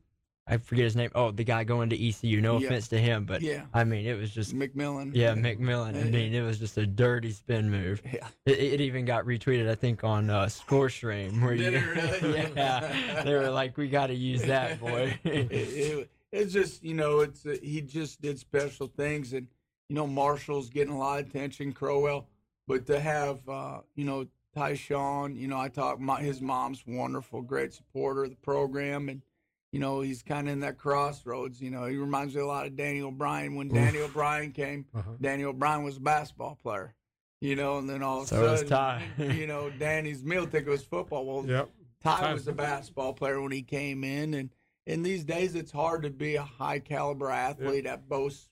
I 0.48 0.56
forget 0.56 0.84
his 0.84 0.96
name. 0.96 1.10
Oh, 1.14 1.30
the 1.30 1.44
guy 1.44 1.64
going 1.64 1.90
to 1.90 2.08
ECU. 2.08 2.40
No 2.40 2.58
Yeah. 2.58 2.66
offense 2.66 2.88
to 2.88 2.98
him, 2.98 3.24
but 3.24 3.42
yeah. 3.42 3.64
I 3.74 3.84
mean, 3.84 4.06
it 4.06 4.18
was 4.18 4.30
just 4.32 4.54
McMillan. 4.54 5.10
yeah, 5.14 5.34
McMillan. 5.34 5.96
I 6.00 6.04
mean, 6.04 6.32
it 6.34 6.42
was 6.42 6.58
just 6.58 6.78
a 6.78 6.86
dirty 6.86 7.30
spin 7.32 7.70
move. 7.70 8.00
Yeah. 8.12 8.26
It, 8.46 8.58
it 8.58 8.80
even 8.80 9.04
got 9.04 9.24
retweeted, 9.24 9.68
I 9.68 9.74
think, 9.74 10.04
on 10.04 10.30
uh, 10.30 10.48
Score 10.48 10.88
Stream. 10.88 11.40
Where 11.40 11.54
Did 11.56 11.72
you, 11.74 11.78
it 11.78 12.22
really? 12.22 12.52
yeah, 12.56 13.22
they 13.24 13.34
were 13.34 13.50
like, 13.50 13.76
"We 13.76 13.88
got 13.88 14.06
to 14.08 14.14
use 14.14 14.42
that, 14.42 14.80
boy." 14.80 15.18
it, 15.24 15.52
it- 15.52 16.10
it's 16.30 16.52
just 16.52 16.84
you 16.84 16.92
know 16.92 17.20
it's 17.20 17.46
uh, 17.46 17.56
he 17.62 17.80
just 17.80 18.20
did 18.20 18.38
special 18.38 18.86
things 18.86 19.32
and 19.32 19.46
you 19.88 19.96
know 19.96 20.06
Marshall's 20.06 20.68
getting 20.68 20.92
a 20.92 20.98
lot 20.98 21.20
of 21.20 21.26
attention 21.26 21.72
Crowell 21.72 22.28
but 22.66 22.84
to 22.88 23.00
have 23.00 23.48
uh, 23.48 23.78
you 23.94 24.04
know 24.04 24.26
Tyshawn 24.54 25.38
you 25.38 25.48
know 25.48 25.58
I 25.58 25.68
talk 25.68 25.98
my 26.00 26.20
his 26.20 26.42
mom's 26.42 26.84
wonderful 26.86 27.40
great 27.40 27.72
supporter 27.72 28.24
of 28.24 28.30
the 28.30 28.36
program 28.36 29.08
and 29.08 29.22
you 29.72 29.78
know 29.80 30.00
he's 30.00 30.22
kind 30.22 30.48
of 30.48 30.52
in 30.52 30.60
that 30.60 30.78
crossroads 30.78 31.60
you 31.60 31.70
know 31.70 31.84
he 31.86 31.96
reminds 31.96 32.34
me 32.34 32.40
a 32.40 32.46
lot 32.46 32.66
of 32.66 32.76
Danny 32.76 33.00
O'Brien 33.02 33.54
when 33.54 33.68
Oof. 33.68 33.74
Danny 33.74 33.98
O'Brien 33.98 34.52
came 34.52 34.86
Uh-huh. 34.94 35.10
Danny 35.20 35.44
O'Brien 35.44 35.82
was 35.82 35.96
a 35.98 36.00
basketball 36.00 36.56
player 36.62 36.94
you 37.40 37.54
know 37.56 37.78
and 37.78 37.88
then 37.88 38.02
all 38.02 38.18
of 38.18 38.24
a 38.24 38.28
So 38.28 38.50
was 38.50 38.66
sudden 38.68 39.02
you 39.36 39.46
know 39.46 39.70
Danny's 39.70 40.24
meal 40.24 40.46
ticket 40.46 40.68
was 40.68 40.82
football 40.84 41.24
well 41.26 41.46
Yep. 41.46 41.70
Ty 42.00 42.32
was 42.32 42.46
a 42.48 42.52
basketball 42.52 43.12
player 43.12 43.42
when 43.42 43.50
he 43.50 43.62
came 43.62 44.04
in, 44.04 44.32
and 44.34 44.50
in 44.86 45.02
these 45.02 45.24
days, 45.24 45.56
it's 45.56 45.72
hard 45.72 46.04
to 46.04 46.10
be 46.10 46.36
a 46.36 46.42
high 46.44 46.78
caliber 46.78 47.28
athlete 47.28 47.86
at 47.86 48.08
both 48.08 48.48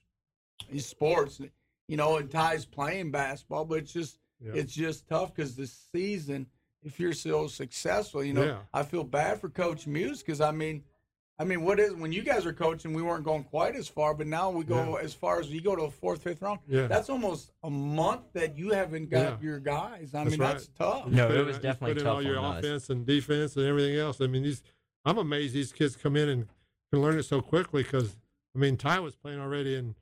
these 0.69 0.85
sports. 0.85 1.39
You 1.87 1.95
know, 1.95 2.17
and 2.17 2.29
Ty's 2.29 2.65
playing 2.65 3.11
basketball, 3.11 3.63
but 3.63 3.75
it's 3.79 3.93
just 3.93 4.19
Yeah. 4.41 4.51
it's 4.53 4.73
just 4.73 5.07
tough 5.07 5.33
because 5.33 5.55
the 5.55 5.65
season, 5.65 6.47
if 6.83 6.99
you're 6.99 7.13
so 7.13 7.47
successful, 7.47 8.21
you 8.21 8.33
know, 8.33 8.43
Yeah. 8.43 8.59
I 8.73 8.83
feel 8.83 9.05
bad 9.05 9.39
for 9.39 9.47
Coach 9.49 9.87
Muse 9.87 10.21
because 10.21 10.41
I 10.41 10.51
mean, 10.51 10.83
I 11.39 11.43
mean, 11.43 11.61
what 11.63 11.79
is 11.79 11.93
when 11.93 12.11
you 12.11 12.23
guys 12.23 12.45
were 12.45 12.53
coaching? 12.53 12.93
We 12.93 13.03
weren't 13.03 13.23
going 13.23 13.43
quite 13.43 13.75
as 13.75 13.87
far, 13.87 14.15
but 14.15 14.25
now 14.25 14.49
we 14.49 14.63
go 14.63 14.97
Yeah. 14.97 15.03
as 15.03 15.13
far 15.13 15.39
as 15.39 15.49
you 15.51 15.61
go 15.61 15.75
to 15.75 15.83
a 15.83 15.91
fourth, 15.91 16.23
fifth 16.23 16.41
round. 16.41 16.59
Yeah. 16.67 16.87
That's 16.87 17.09
almost 17.09 17.51
a 17.63 17.69
month 17.69 18.21
that 18.33 18.57
you 18.57 18.71
haven't 18.71 19.09
got 19.11 19.19
Yeah. 19.19 19.37
your 19.41 19.59
guys. 19.59 20.15
I 20.15 20.23
That's 20.23 20.31
mean, 20.31 20.39
right. 20.41 20.53
that's 20.53 20.67
tough. 20.69 21.07
No, 21.07 21.27
Put 21.27 21.35
it 21.35 21.39
in- 21.41 21.45
was 21.45 21.55
you 21.57 21.61
definitely 21.61 21.93
put 21.93 21.97
in 21.99 22.03
tough 22.05 22.15
all 22.15 22.21
your 22.23 22.39
on 22.39 22.55
us. 22.57 22.63
offense 22.65 22.89
and 22.89 23.05
defense 23.05 23.55
and 23.55 23.65
everything 23.67 23.95
else. 23.97 24.19
I 24.19 24.25
mean, 24.27 24.43
these 24.43 24.63
I'm 25.05 25.17
amazed 25.19 25.53
these 25.53 25.71
kids 25.71 25.95
come 25.95 26.15
in 26.17 26.27
and 26.27 26.47
can 26.91 27.01
learn 27.01 27.17
it 27.19 27.23
so 27.23 27.39
quickly 27.41 27.83
because 27.83 28.17
I 28.55 28.59
mean 28.59 28.75
Ty 28.75 28.99
was 29.01 29.15
playing 29.15 29.39
already 29.39 29.75
and 29.75 29.93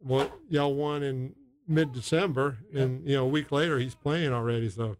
what 0.00 0.32
y'all 0.50 0.74
won 0.74 1.02
in 1.02 1.34
mid 1.66 1.92
December 1.92 2.58
and 2.74 3.08
you 3.08 3.16
know 3.16 3.24
a 3.24 3.28
week 3.28 3.50
later 3.50 3.78
he's 3.78 3.94
playing 3.94 4.32
already. 4.34 4.68
So 4.68 4.96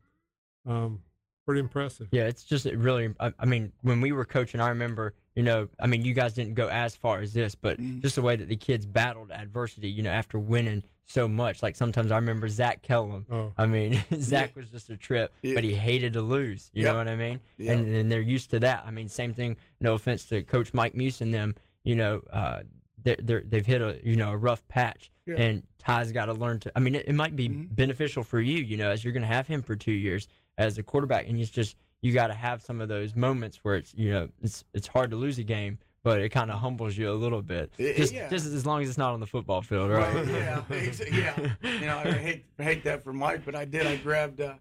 um, 0.67 1.03
pretty 1.45 1.61
impressive. 1.61 2.09
Yeah, 2.11 2.25
it's 2.27 2.45
just 2.45 2.65
really. 2.67 3.15
I, 3.21 3.33
I 3.39 3.47
mean, 3.47 3.73
when 3.83 4.01
we 4.01 4.13
were 4.13 4.25
coaching, 4.25 4.61
I 4.61 4.69
remember, 4.69 5.15
you 5.35 5.43
know, 5.43 5.69
I 5.81 5.87
mean, 5.87 6.05
you 6.05 6.15
guys 6.15 6.35
didn't 6.35 6.55
go 6.55 6.69
as 6.69 6.97
far 6.97 7.21
as 7.21 7.33
this, 7.33 7.55
but 7.55 7.79
Mhm. 7.79 8.03
just 8.03 8.17
the 8.17 8.23
way 8.23 8.37
that 8.37 8.49
the 8.49 8.57
kids 8.57 8.87
battled 8.87 9.31
adversity, 9.31 9.89
you 9.89 10.03
know, 10.03 10.11
after 10.11 10.39
winning 10.39 10.83
so 11.07 11.29
much. 11.29 11.63
Like 11.63 11.77
sometimes 11.77 12.11
I 12.11 12.17
remember 12.17 12.49
Zach 12.49 12.81
Kellum. 12.83 13.27
Oh, 13.31 13.53
I 13.59 13.67
mean, 13.67 14.03
Zach 14.21 14.57
was 14.57 14.71
just 14.71 14.89
a 14.91 14.97
trip, 14.97 15.33
Yeah. 15.43 15.55
but 15.55 15.65
he 15.65 15.75
hated 15.75 16.15
to 16.15 16.23
lose. 16.23 16.71
You 16.73 16.85
Yep. 16.85 16.93
know 16.93 16.99
what 16.99 17.09
I 17.09 17.17
mean? 17.17 17.41
Yeah. 17.59 17.73
And 17.73 17.95
and 17.95 18.11
they're 18.11 18.21
used 18.23 18.51
to 18.51 18.61
that. 18.61 18.85
I 18.87 18.91
mean, 18.91 19.09
same 19.09 19.35
thing. 19.35 19.57
No 19.81 19.95
offense 19.95 20.25
to 20.27 20.43
Coach 20.43 20.73
Mike 20.73 20.95
Muse 20.95 21.21
and 21.21 21.33
them. 21.35 21.55
You 21.85 21.97
know, 21.97 22.23
uh, 22.33 22.63
they're, 23.03 23.19
they're 23.23 23.43
they've 23.47 23.67
hit 23.67 23.83
a 23.83 24.01
you 24.03 24.17
know 24.17 24.31
a 24.31 24.37
rough 24.39 24.67
patch, 24.69 25.11
Yeah. 25.27 25.35
and 25.37 25.63
Ty's 25.79 26.11
got 26.11 26.27
to 26.27 26.33
learn 26.33 26.59
to. 26.61 26.73
I 26.75 26.81
mean, 26.81 26.95
it, 26.95 27.05
it 27.07 27.15
might 27.15 27.37
be 27.37 27.51
Mhm. 27.51 27.77
beneficial 27.77 28.25
for 28.25 28.41
you, 28.41 28.57
you 28.63 28.79
know, 28.79 28.89
as 28.91 29.05
you're 29.05 29.13
going 29.13 29.21
to 29.21 29.27
have 29.29 29.47
him 29.47 29.61
for 29.61 29.77
two 29.77 29.93
years 29.93 30.27
as 30.59 30.79
a 30.79 30.83
quarterback, 30.83 31.29
and 31.29 31.39
it's 31.41 31.51
just 31.51 31.77
you 32.03 32.13
got 32.13 32.27
to 32.29 32.35
have 32.35 32.63
some 32.63 32.81
of 32.81 32.89
those 32.89 33.15
moments 33.17 33.61
where 33.63 33.77
it's 33.77 33.95
you 33.95 34.11
know 34.11 34.29
it's 34.43 34.65
it's 34.75 34.87
hard 34.87 35.11
to 35.11 35.17
lose 35.17 35.39
a 35.39 35.45
game. 35.45 35.79
But 36.03 36.21
it 36.21 36.29
kind 36.29 36.51
of 36.51 36.59
humbles 36.59 36.99
you 36.99 37.11
a 37.11 37.15
little 37.15 37.41
bit, 37.41 37.73
It- 37.79 37.97
just 37.97 38.13
yeah. 38.13 38.29
just 38.29 38.45
as 38.45 38.67
long 38.67 38.83
as 38.83 38.91
it's 38.91 38.99
not 38.99 39.15
on 39.15 39.21
the 39.21 39.27
football 39.27 39.63
field, 39.63 39.89
right? 39.91 40.15
Right, 40.15 40.29
yeah, 40.29 40.63
yeah. 41.11 41.49
You 41.81 41.87
know, 41.87 41.97
I 41.97 42.13
hate 42.13 42.45
hate 42.59 42.85
that 42.85 43.03
for 43.03 43.15
Mike, 43.15 43.43
but 43.47 43.55
I 43.55 43.65
did. 43.65 43.87
I 43.87 43.97
grabbed 43.97 44.43
uh, 44.43 44.53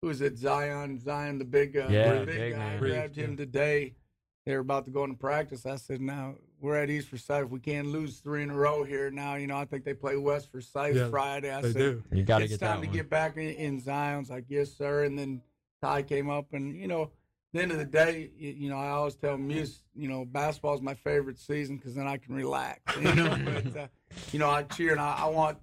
who 0.00 0.06
was 0.08 0.20
it? 0.20 0.38
Zion, 0.38 1.00
Zion, 1.00 1.38
the 1.38 1.44
big, 1.44 1.76
uh, 1.76 1.88
Yeah, 1.90 2.20
the 2.20 2.26
big, 2.26 2.36
big 2.36 2.54
guy. 2.54 2.74
I 2.74 2.78
grabbed 2.78 3.16
him 3.16 3.36
today. 3.36 3.94
They 4.46 4.54
were 4.54 4.60
about 4.60 4.84
to 4.84 4.92
go 4.92 5.02
into 5.02 5.16
practice. 5.16 5.66
I 5.66 5.74
said, 5.74 6.00
"Now 6.00 6.36
we're 6.60 6.76
at 6.76 6.88
East 6.88 7.08
Forsyth. 7.08 7.50
We 7.50 7.58
can't 7.58 7.88
lose 7.88 8.18
three 8.20 8.44
in 8.44 8.50
a 8.50 8.54
row 8.54 8.84
here. 8.84 9.10
Now, 9.10 9.34
you 9.34 9.48
know, 9.48 9.56
I 9.56 9.64
think 9.64 9.84
they 9.84 9.92
play 9.92 10.16
West 10.16 10.52
Forsyth 10.52 10.94
Yeah, 10.94 11.08
Friday. 11.08 11.50
I 11.52 11.60
they 11.62 11.72
said, 11.72 11.78
do. 11.78 12.02
You 12.12 12.22
got 12.22 12.38
to 12.38 12.44
it's 12.44 12.52
get 12.56 12.60
time 12.64 12.80
to 12.80 12.86
one. 12.86 12.96
get 12.96 13.10
back 13.10 13.36
in, 13.36 13.48
in 13.48 13.80
Zion's. 13.80 14.30
Like, 14.30 14.44
yes, 14.48 14.70
sir. 14.72 15.02
And 15.02 15.18
then 15.18 15.42
Ty 15.82 16.04
came 16.04 16.30
up, 16.30 16.52
and 16.52 16.76
you 16.76 16.86
know, 16.86 17.02
at 17.02 17.08
the 17.54 17.62
end 17.62 17.72
of 17.72 17.78
the 17.78 17.84
day, 17.84 18.30
you, 18.38 18.50
you 18.52 18.70
know, 18.70 18.76
I 18.78 18.90
always 18.90 19.16
tell 19.16 19.36
Muse, 19.36 19.82
you 19.96 20.08
know, 20.08 20.24
basketball 20.24 20.76
is 20.76 20.80
my 20.80 20.94
favorite 20.94 21.40
season 21.40 21.76
because 21.76 21.96
then 21.96 22.06
I 22.06 22.16
can 22.16 22.32
relax. 22.34 22.80
You 23.00 23.14
know, 23.16 23.36
but 23.44 23.76
uh, 23.76 23.86
you 24.32 24.38
know, 24.38 24.48
I 24.48 24.62
cheer 24.62 24.92
and 24.92 25.00
I, 25.00 25.22
I 25.22 25.26
want 25.26 25.58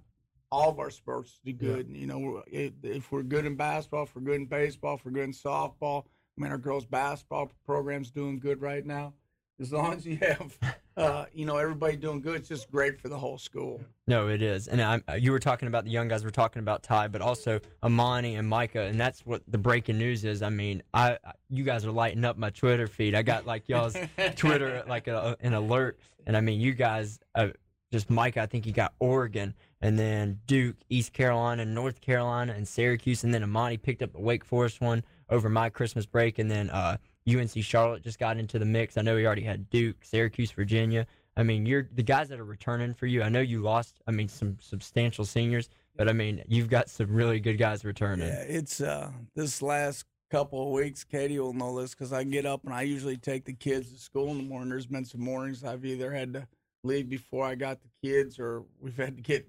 all 0.52 0.68
of 0.68 0.78
our 0.78 0.90
sports 0.90 1.38
to 1.46 1.52
do 1.52 1.52
good. 1.54 1.88
You 1.88 2.06
know, 2.06 2.42
if, 2.46 2.72
if 2.82 3.10
we're 3.10 3.22
good 3.22 3.46
in 3.46 3.56
basketball, 3.56 4.02
if 4.04 4.14
we're 4.14 4.20
good 4.22 4.36
in 4.36 4.46
baseball, 4.46 4.96
if 4.96 5.04
we're 5.06 5.10
good 5.10 5.24
in 5.24 5.32
softball, 5.32 6.04
I 6.36 6.40
mean, 6.40 6.50
our 6.50 6.58
girls' 6.58 6.84
basketball 6.84 7.52
program's 7.64 8.10
doing 8.10 8.38
good 8.38 8.60
right 8.60 8.84
now. 8.84 9.14
As 9.60 9.72
long 9.72 9.92
as 9.92 10.04
you 10.04 10.16
have, 10.16 10.58
uh, 10.96 11.26
you 11.32 11.46
know, 11.46 11.58
everybody 11.58 11.96
doing 11.96 12.20
good, 12.20 12.34
it's 12.40 12.48
just 12.48 12.68
great 12.72 13.00
for 13.00 13.08
the 13.08 13.16
whole 13.16 13.38
school. 13.38 13.80
No, 14.08 14.26
it 14.26 14.42
is, 14.42 14.66
and 14.66 14.82
I, 14.82 15.00
you 15.16 15.30
were 15.30 15.38
talking 15.38 15.68
about 15.68 15.84
the 15.84 15.92
young 15.92 16.08
guys. 16.08 16.24
We're 16.24 16.30
talking 16.30 16.58
about 16.58 16.82
Ty, 16.82 17.06
but 17.08 17.20
also 17.20 17.60
Amani 17.84 18.34
and 18.34 18.48
Micah, 18.48 18.82
and 18.82 18.98
that's 18.98 19.24
what 19.24 19.42
the 19.46 19.58
breaking 19.58 19.96
news 19.96 20.24
is. 20.24 20.42
I 20.42 20.48
mean, 20.48 20.82
I, 20.92 21.12
I 21.24 21.32
you 21.48 21.62
guys 21.62 21.86
are 21.86 21.92
lighting 21.92 22.24
up 22.24 22.36
my 22.36 22.50
Twitter 22.50 22.88
feed. 22.88 23.14
I 23.14 23.22
got 23.22 23.46
like 23.46 23.68
y'all's 23.68 23.96
Twitter 24.34 24.82
like 24.88 25.06
a, 25.06 25.36
an 25.40 25.54
alert, 25.54 26.00
and 26.26 26.36
I 26.36 26.40
mean, 26.40 26.60
you 26.60 26.72
guys, 26.72 27.20
uh, 27.36 27.48
just 27.92 28.10
Micah. 28.10 28.42
I 28.42 28.46
think 28.46 28.64
he 28.64 28.72
got 28.72 28.92
Oregon, 28.98 29.54
and 29.80 29.96
then 29.96 30.40
Duke, 30.48 30.76
East 30.88 31.12
Carolina, 31.12 31.64
North 31.64 32.00
Carolina, 32.00 32.54
and 32.56 32.66
Syracuse, 32.66 33.22
and 33.22 33.32
then 33.32 33.44
Amani 33.44 33.76
picked 33.76 34.02
up 34.02 34.12
the 34.12 34.20
Wake 34.20 34.44
Forest 34.44 34.80
one 34.80 35.04
over 35.30 35.48
my 35.48 35.68
Christmas 35.68 36.06
break, 36.06 36.38
and 36.38 36.50
then 36.50 36.70
uh, 36.70 36.96
UNC 37.28 37.52
Charlotte 37.62 38.02
just 38.02 38.18
got 38.18 38.36
into 38.36 38.58
the 38.58 38.64
mix. 38.64 38.96
I 38.96 39.02
know 39.02 39.16
he 39.16 39.26
already 39.26 39.42
had 39.42 39.68
Duke, 39.70 40.04
Syracuse, 40.04 40.50
Virginia. 40.50 41.06
I 41.36 41.42
mean, 41.42 41.66
you're 41.66 41.88
the 41.92 42.02
guys 42.02 42.28
that 42.28 42.38
are 42.38 42.44
returning 42.44 42.94
for 42.94 43.06
you. 43.06 43.22
I 43.22 43.28
know 43.28 43.40
you 43.40 43.60
lost. 43.60 44.00
I 44.06 44.12
mean, 44.12 44.28
some 44.28 44.56
substantial 44.60 45.24
seniors, 45.24 45.68
but 45.96 46.08
I 46.08 46.12
mean, 46.12 46.44
you've 46.46 46.68
got 46.68 46.88
some 46.88 47.12
really 47.12 47.40
good 47.40 47.58
guys 47.58 47.84
returning. 47.84 48.28
Yeah, 48.28 48.44
it's 48.46 48.80
uh 48.80 49.10
this 49.34 49.60
last 49.62 50.04
couple 50.30 50.62
of 50.62 50.72
weeks. 50.72 51.02
Katie 51.04 51.38
will 51.38 51.52
know 51.52 51.80
this 51.80 51.90
because 51.90 52.12
I 52.12 52.24
get 52.24 52.46
up 52.46 52.64
and 52.64 52.74
I 52.74 52.82
usually 52.82 53.16
take 53.16 53.44
the 53.44 53.52
kids 53.52 53.92
to 53.92 53.98
school 53.98 54.30
in 54.30 54.36
the 54.36 54.44
morning. 54.44 54.68
There's 54.68 54.86
been 54.86 55.04
some 55.04 55.22
mornings 55.22 55.64
I've 55.64 55.84
either 55.84 56.12
had 56.12 56.34
to 56.34 56.46
leave 56.84 57.08
before 57.08 57.44
I 57.44 57.54
got 57.54 57.78
the 57.82 57.88
kids, 58.08 58.38
or 58.38 58.64
we've 58.80 58.96
had 58.96 59.16
to 59.16 59.22
get 59.22 59.48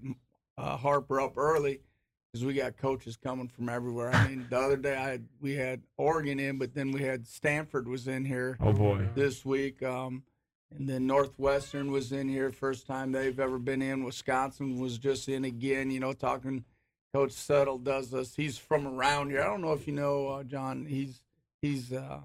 uh, 0.58 0.76
Harper 0.76 1.20
up 1.20 1.36
early 1.36 1.80
because 2.36 2.46
we 2.46 2.54
got 2.54 2.76
coaches 2.76 3.16
coming 3.16 3.48
from 3.48 3.68
everywhere. 3.70 4.10
I 4.14 4.28
mean, 4.28 4.46
the 4.50 4.58
other 4.58 4.76
day 4.76 4.94
I 4.94 5.08
had, 5.10 5.24
we 5.40 5.54
had 5.54 5.80
Oregon 5.96 6.38
in, 6.38 6.58
but 6.58 6.74
then 6.74 6.92
we 6.92 7.02
had 7.02 7.26
Stanford 7.26 7.88
was 7.88 8.06
in 8.08 8.24
here 8.26 8.58
Oh 8.60 8.72
boy. 8.74 9.08
this 9.14 9.44
week. 9.44 9.82
Um, 9.82 10.22
and 10.76 10.86
then 10.88 11.06
Northwestern 11.06 11.90
was 11.90 12.12
in 12.12 12.28
here 12.28 12.50
first 12.50 12.86
time 12.86 13.12
they've 13.12 13.38
ever 13.40 13.58
been 13.58 13.80
in. 13.80 14.04
Wisconsin 14.04 14.78
was 14.78 14.98
just 14.98 15.28
in 15.28 15.44
again. 15.44 15.90
You 15.90 16.00
know, 16.00 16.12
talking. 16.12 16.64
Coach 17.14 17.32
Settle 17.32 17.78
does 17.78 18.10
this. 18.10 18.34
He's 18.36 18.58
from 18.58 18.86
around 18.86 19.30
here. 19.30 19.40
I 19.40 19.44
don't 19.46 19.62
know 19.62 19.72
if 19.72 19.86
you 19.86 19.94
know 19.94 20.28
uh, 20.28 20.42
John. 20.42 20.84
He's 20.84 21.22
he's 21.62 21.90
uh, 21.90 22.20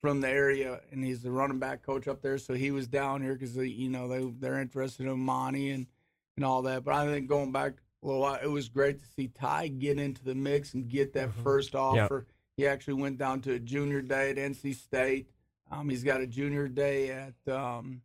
from 0.00 0.22
the 0.22 0.28
area 0.30 0.80
and 0.90 1.04
he's 1.04 1.20
the 1.22 1.30
running 1.30 1.58
back 1.58 1.82
coach 1.82 2.08
up 2.08 2.22
there. 2.22 2.38
So 2.38 2.54
he 2.54 2.70
was 2.70 2.86
down 2.86 3.20
here 3.22 3.34
because 3.34 3.54
you 3.56 3.90
know 3.90 4.08
they 4.08 4.24
they're 4.40 4.60
interested 4.60 5.06
in 5.06 5.18
Monty 5.18 5.70
and 5.72 5.86
and 6.36 6.44
all 6.46 6.62
that. 6.62 6.84
But 6.84 6.94
I 6.94 7.06
think 7.06 7.26
going 7.26 7.52
back 7.52 7.72
a 8.04 8.06
little 8.06 8.20
while, 8.22 8.38
it 8.42 8.46
was 8.50 8.68
great 8.68 8.98
to 9.00 9.04
see 9.16 9.28
Ty 9.28 9.68
get 9.68 9.98
into 9.98 10.22
the 10.22 10.34
mix 10.34 10.74
and 10.74 10.86
get 10.88 11.14
that 11.14 11.30
Mhm. 11.30 11.42
first 11.42 11.74
offer. 11.74 12.26
He 12.56 12.66
actually 12.66 12.94
went 12.94 13.18
down 13.18 13.40
to 13.42 13.52
a 13.54 13.58
junior 13.58 14.02
day 14.02 14.30
at 14.30 14.36
NC 14.38 14.72
State. 14.74 15.28
Um, 15.70 15.88
he's 15.88 16.04
got 16.04 16.20
a 16.20 16.26
junior 16.26 16.68
day 16.68 17.10
at 17.10 17.34
um, 17.52 18.02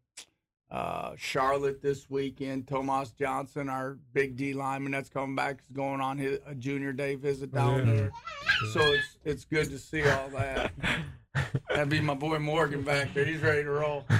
uh, 0.71 1.13
Charlotte 1.17 1.81
this 1.81 2.09
weekend. 2.09 2.67
Tomas 2.67 3.11
Johnson, 3.11 3.67
our 3.69 3.97
big 4.13 4.35
D 4.37 4.53
lineman 4.53 4.91
that's 4.93 5.09
coming 5.09 5.35
back, 5.35 5.59
is 5.59 5.67
going 5.75 5.99
on 6.01 6.17
his, 6.17 6.39
a 6.45 6.55
junior 6.55 6.93
day 6.93 7.15
visit 7.15 7.51
down 7.51 7.85
Yeah. 7.87 7.93
there. 7.93 8.11
So 8.73 8.79
it's 8.81 9.17
it's 9.25 9.45
good 9.45 9.69
to 9.69 9.77
see 9.79 10.03
all 10.07 10.29
that. 10.29 10.71
That'd 11.69 11.89
be 11.89 11.99
my 12.01 12.13
boy 12.15 12.39
Morgan 12.39 12.83
back 12.83 13.13
there. 13.13 13.25
He's 13.25 13.41
ready 13.41 13.63
to 13.63 13.71
roll. 13.71 14.05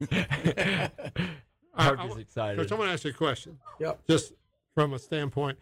Harp 1.76 2.00
I- 2.00 2.06
is 2.08 2.16
I- 2.16 2.20
excited. 2.20 2.58
Coach, 2.58 2.72
I 2.72 2.74
want 2.76 2.88
to 2.88 2.92
ask 2.92 3.04
you 3.04 3.10
a 3.10 3.14
question. 3.14 3.58
Yep. 3.80 4.06
Just 4.08 4.32
from 4.74 4.92
a 4.92 4.98
standpoint. 4.98 5.58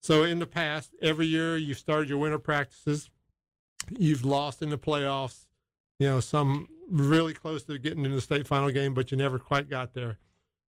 So 0.00 0.22
in 0.24 0.38
the 0.38 0.46
past, 0.46 0.94
every 1.02 1.26
year 1.26 1.56
you 1.56 1.74
started 1.74 2.08
your 2.08 2.18
winter 2.18 2.38
practices, 2.38 3.10
you've 3.98 4.24
lost 4.24 4.62
in 4.62 4.70
the 4.70 4.78
playoffs. 4.78 5.46
You 5.98 6.08
know, 6.08 6.20
some 6.20 6.68
really 6.88 7.34
close 7.34 7.62
to 7.64 7.78
getting 7.78 8.04
in 8.06 8.12
the 8.12 8.20
state 8.20 8.46
final 8.46 8.70
game, 8.70 8.94
but 8.94 9.10
you 9.10 9.16
never 9.18 9.38
quite 9.38 9.68
got 9.68 9.92
there. 9.92 10.18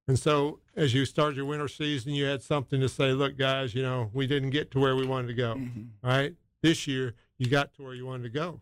And 0.08 0.18
so 0.18 0.58
as 0.74 0.92
you 0.92 1.04
started 1.04 1.36
your 1.36 1.44
winter 1.46 1.68
season, 1.68 2.12
you 2.14 2.24
had 2.24 2.42
something 2.42 2.80
to 2.80 2.88
say, 2.88 3.12
look, 3.12 3.36
guys, 3.38 3.74
you 3.74 3.82
know, 3.82 4.10
we 4.12 4.26
didn't 4.26 4.50
get 4.50 4.72
to 4.72 4.80
where 4.80 4.96
we 4.96 5.06
wanted 5.06 5.28
to 5.28 5.34
go. 5.34 5.54
Mhm. 5.54 5.90
All 6.02 6.10
right. 6.10 6.34
This 6.62 6.88
year, 6.88 7.14
you 7.38 7.46
got 7.48 7.72
to 7.74 7.82
where 7.82 7.94
you 7.94 8.06
wanted 8.06 8.24
to 8.24 8.28
go. 8.30 8.60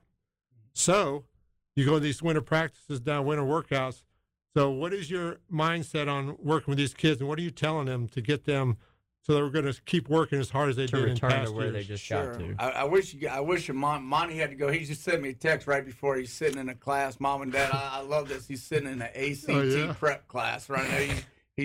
So 0.74 1.24
you 1.74 1.86
go 1.86 1.94
to 1.94 2.00
these 2.00 2.22
winter 2.22 2.42
practices 2.42 3.00
down, 3.00 3.24
winter 3.24 3.44
workouts. 3.44 4.02
So, 4.58 4.70
what 4.70 4.92
is 4.92 5.08
your 5.08 5.36
mindset 5.52 6.08
on 6.12 6.36
working 6.42 6.72
with 6.72 6.78
these 6.78 6.92
kids, 6.92 7.20
and 7.20 7.28
what 7.28 7.38
are 7.38 7.42
you 7.42 7.52
telling 7.52 7.86
them 7.86 8.08
to 8.08 8.20
get 8.20 8.44
them 8.44 8.76
so 9.22 9.32
they're 9.32 9.50
going 9.50 9.72
to 9.72 9.80
keep 9.82 10.08
working 10.08 10.40
as 10.40 10.50
hard 10.50 10.68
as 10.70 10.74
they 10.74 10.86
to 10.86 10.96
did 10.96 11.04
in 11.04 11.10
return 11.10 11.30
past 11.30 11.50
to 11.50 11.56
where 11.56 11.66
years? 11.66 11.74
they 11.74 11.84
just 11.84 12.02
Sure. 12.02 12.32
got 12.32 12.40
to. 12.40 12.54
I, 12.58 12.70
I 12.70 12.84
wish 12.84 13.14
you, 13.14 13.28
I 13.28 13.38
wish 13.38 13.68
your 13.68 13.76
mom, 13.76 14.04
Monty 14.04 14.36
had 14.36 14.50
to 14.50 14.56
go. 14.56 14.66
He 14.68 14.80
just 14.84 15.04
sent 15.04 15.22
me 15.22 15.28
a 15.28 15.32
text 15.32 15.68
right 15.68 15.86
before 15.86 16.16
he's 16.16 16.32
sitting 16.32 16.58
in 16.58 16.68
a 16.70 16.74
class. 16.74 17.20
Mom 17.20 17.42
and 17.42 17.52
Dad, 17.52 17.70
I, 17.72 17.98
I 17.98 18.00
love 18.00 18.26
this. 18.28 18.48
He's 18.48 18.64
sitting 18.64 18.88
in 18.90 19.00
an 19.00 19.10
ACT 19.14 19.44
Oh, 19.48 19.62
yeah. 19.62 19.92
prep 19.96 20.26
class 20.26 20.68
right 20.68 20.90
now. 20.90 20.96
He, 20.98 21.12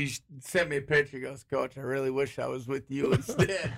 he 0.06 0.14
sent 0.42 0.70
me 0.70 0.78
a 0.78 0.82
picture. 0.82 1.18
He 1.18 1.24
goes, 1.24 1.44
Coach, 1.44 1.76
I 1.80 1.82
really 1.82 2.12
wish 2.12 2.38
I 2.38 2.46
was 2.46 2.68
with 2.68 2.92
you 2.92 3.12
instead. 3.14 3.74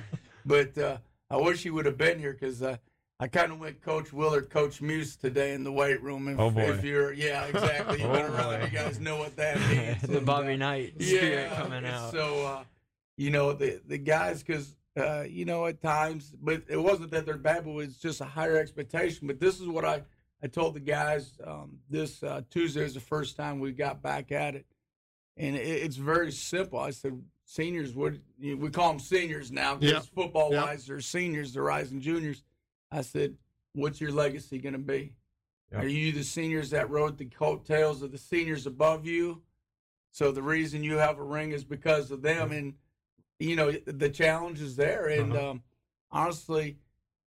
but 0.45 0.77
uh, 0.77 0.97
I 1.29 1.37
wish 1.37 1.63
he 1.63 1.69
would 1.69 1.85
have 1.85 1.97
been 1.97 2.19
here 2.19 2.33
because 2.33 2.61
uh, 2.61 2.75
I 3.19 3.27
kind 3.27 3.51
of 3.53 3.59
went 3.59 3.81
Coach 3.81 4.11
Willert, 4.11 4.49
Coach 4.49 4.81
Muse 4.81 5.15
today 5.15 5.53
in 5.53 5.63
the 5.63 5.71
weight 5.71 6.01
room. 6.01 6.27
If, 6.27 6.37
Oh, 6.39 6.51
boy. 6.51 6.71
If 6.71 6.83
you're, 6.83 7.13
yeah, 7.13 7.45
exactly. 7.45 7.99
You 8.01 8.07
Oh, 8.07 8.13
better. 8.13 8.65
You 8.65 8.69
guys 8.71 8.99
know 8.99 9.17
what 9.17 9.37
that 9.37 9.57
means. 9.69 10.01
the 10.01 10.17
And, 10.17 10.25
Bobby 10.25 10.53
uh, 10.53 10.57
Knight 10.57 11.01
spirit 11.01 11.49
coming 11.53 11.85
out. 11.85 12.11
so, 12.11 12.45
uh, 12.45 12.63
you 13.15 13.29
know, 13.31 13.53
the 13.53 13.81
the 13.87 13.97
guys, 13.97 14.43
because 14.43 14.75
uh, 14.97 15.23
you 15.29 15.45
know, 15.45 15.65
at 15.65 15.81
times, 15.81 16.33
but 16.41 16.63
it 16.67 16.75
wasn't 16.77 17.11
that 17.11 17.25
they're 17.25 17.37
bad, 17.37 17.63
but 17.63 17.71
it 17.71 17.75
was 17.75 17.97
just 17.97 18.19
a 18.19 18.25
higher 18.25 18.57
expectation. 18.57 19.27
But 19.27 19.39
this 19.39 19.61
is 19.61 19.67
what 19.67 19.85
I 19.85 20.03
I 20.43 20.47
told 20.47 20.73
the 20.75 20.81
guys 20.81 21.31
um, 21.47 21.77
this 21.89 22.21
uh, 22.21 22.41
Tuesday 22.49 22.83
is 22.83 22.93
the 22.95 22.99
first 22.99 23.37
time 23.37 23.61
we 23.61 23.71
got 23.71 24.01
back 24.01 24.33
at 24.33 24.55
it, 24.55 24.65
and 25.37 25.55
it, 25.55 25.61
it's 25.65 25.95
very 25.95 26.33
simple. 26.33 26.79
I 26.79 26.89
said, 26.91 27.17
seniors, 27.45 27.95
what 27.95 28.15
we 28.41 28.69
call 28.69 28.89
them 28.89 28.99
seniors 28.99 29.53
now 29.53 29.75
because 29.75 30.05
Yep. 30.05 30.13
football 30.13 30.51
Yep. 30.51 30.63
wise, 30.65 30.85
they're 30.87 30.99
seniors, 30.99 31.53
they're 31.53 31.63
rising 31.63 32.01
juniors. 32.01 32.43
I 32.91 33.01
said, 33.01 33.35
what's 33.73 33.99
your 33.99 34.11
legacy 34.11 34.57
going 34.59 34.73
to 34.73 34.79
be? 34.79 35.13
Yep. 35.71 35.83
Are 35.83 35.87
you 35.87 36.11
the 36.11 36.23
seniors 36.23 36.69
that 36.69 36.89
rode 36.89 37.17
the 37.17 37.25
coattails 37.25 38.01
of 38.01 38.11
the 38.11 38.17
seniors 38.17 38.65
above 38.67 39.05
you? 39.05 39.41
So 40.11 40.31
the 40.31 40.43
reason 40.43 40.83
you 40.83 40.97
have 40.97 41.17
a 41.17 41.23
ring 41.23 41.51
is 41.51 41.63
because 41.65 42.11
of 42.11 42.21
them, 42.21 42.51
and 42.51 42.75
you 43.39 43.55
know 43.57 43.71
the 43.71 44.09
challenge 44.09 44.61
is 44.61 44.75
there. 44.77 45.07
And 45.07 45.33
Uh-huh. 45.35 45.49
um, 45.51 45.63
honestly, 46.11 46.77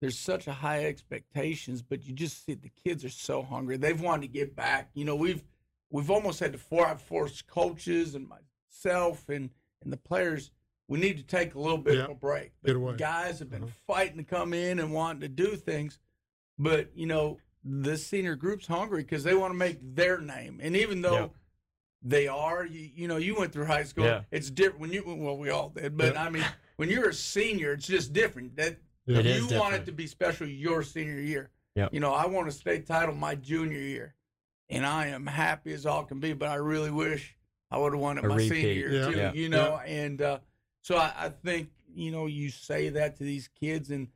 there's 0.01 0.19
such 0.19 0.47
a 0.47 0.53
high 0.53 0.85
expectations, 0.85 1.83
but 1.83 2.05
you 2.07 2.13
just 2.13 2.45
see 2.45 2.55
the 2.55 2.69
kids 2.85 3.05
are 3.05 3.09
so 3.09 3.43
hungry. 3.43 3.77
They've 3.77 4.01
wanted 4.01 4.23
to 4.23 4.29
get 4.29 4.55
back. 4.55 4.91
You 4.95 5.05
know, 5.05 5.17
we've 5.17 5.43
we've 5.91 6.11
almost 6.11 6.39
had 6.39 6.53
to 6.53 6.59
for 6.59 6.87
I've 6.87 7.03
coaches 7.49 8.15
and 8.15 8.29
myself 8.29 9.29
and 9.29 9.51
and 9.83 9.93
the 9.93 9.97
players. 9.97 10.51
We 10.89 10.99
need 11.01 11.17
to 11.17 11.23
take 11.25 11.55
a 11.55 11.61
little 11.61 11.79
bit 11.79 11.95
Yeah. 11.97 12.05
of 12.05 12.11
a 12.11 12.15
break. 12.15 12.53
But 12.63 12.97
guys 12.97 13.39
have 13.41 13.51
been 13.51 13.65
Uh-huh. 13.65 13.73
fighting 13.87 14.19
to 14.19 14.25
come 14.25 14.53
in 14.55 14.79
and 14.79 14.93
wanting 14.93 15.21
to 15.23 15.29
do 15.29 15.57
things, 15.57 15.99
but 16.59 16.97
you 16.97 17.07
know 17.07 17.39
the 17.65 17.97
senior 17.99 18.37
group's 18.37 18.69
hungry 18.69 19.03
because 19.03 19.25
they 19.25 19.35
want 19.35 19.53
to 19.53 19.57
make 19.59 19.79
their 19.83 20.21
name. 20.21 20.61
And 20.63 20.77
even 20.77 21.03
though 21.03 21.19
Yep. 21.19 21.31
they 22.03 22.29
are, 22.29 22.65
you, 22.65 22.91
you 22.95 23.09
know, 23.09 23.17
you 23.17 23.35
went 23.35 23.53
through 23.53 23.65
high 23.65 23.83
school. 23.83 24.05
Yeah. 24.05 24.23
It's 24.31 24.51
different 24.51 24.81
when 24.81 24.93
you 24.93 25.03
well, 25.05 25.37
we 25.37 25.51
all 25.51 25.71
did, 25.71 25.97
but 25.97 26.15
Yeah. 26.15 26.23
I 26.25 26.31
mean, 26.31 26.45
when 26.77 26.89
you're 26.89 27.09
a 27.09 27.15
senior, 27.15 27.73
it's 27.73 27.87
just 27.89 28.13
different. 28.13 28.55
That 28.57 28.79
you 29.07 29.17
is 29.17 29.53
want 29.53 29.75
it 29.75 29.87
to 29.87 29.93
be 29.93 30.07
special 30.07 30.47
your 30.47 30.85
senior 30.85 31.21
year. 31.21 31.51
Yep. 31.75 31.93
You 31.93 31.99
know, 32.01 32.13
I 32.13 32.27
won 32.27 32.47
a 32.47 32.53
state 32.53 32.87
title 32.87 33.15
my 33.17 33.35
junior 33.35 33.81
year, 33.81 34.15
and 34.69 34.87
I 34.87 35.09
am 35.09 35.27
happy 35.27 35.73
as 35.73 35.85
all 35.87 36.05
can 36.05 36.21
be. 36.21 36.33
But 36.35 36.49
I 36.51 36.55
really 36.57 36.91
wish 36.93 37.37
I 37.73 37.79
would 37.79 37.93
have 37.93 38.01
won 38.01 38.19
it 38.19 38.25
A 38.25 38.29
my 38.29 38.39
senior 38.39 38.73
year 38.73 38.93
Yeah. 38.93 39.07
too. 39.11 39.17
Yeah. 39.17 39.33
You 39.33 39.49
know, 39.49 39.79
and 39.79 40.23
uh, 40.23 40.39
so 40.87 40.97
I, 40.97 41.13
I 41.17 41.29
think 41.31 41.71
you 41.95 42.13
know 42.13 42.27
you 42.27 42.49
say 42.51 42.91
that 42.91 43.17
to 43.17 43.25
these 43.25 43.49
kids 43.49 43.91
and 43.91 44.07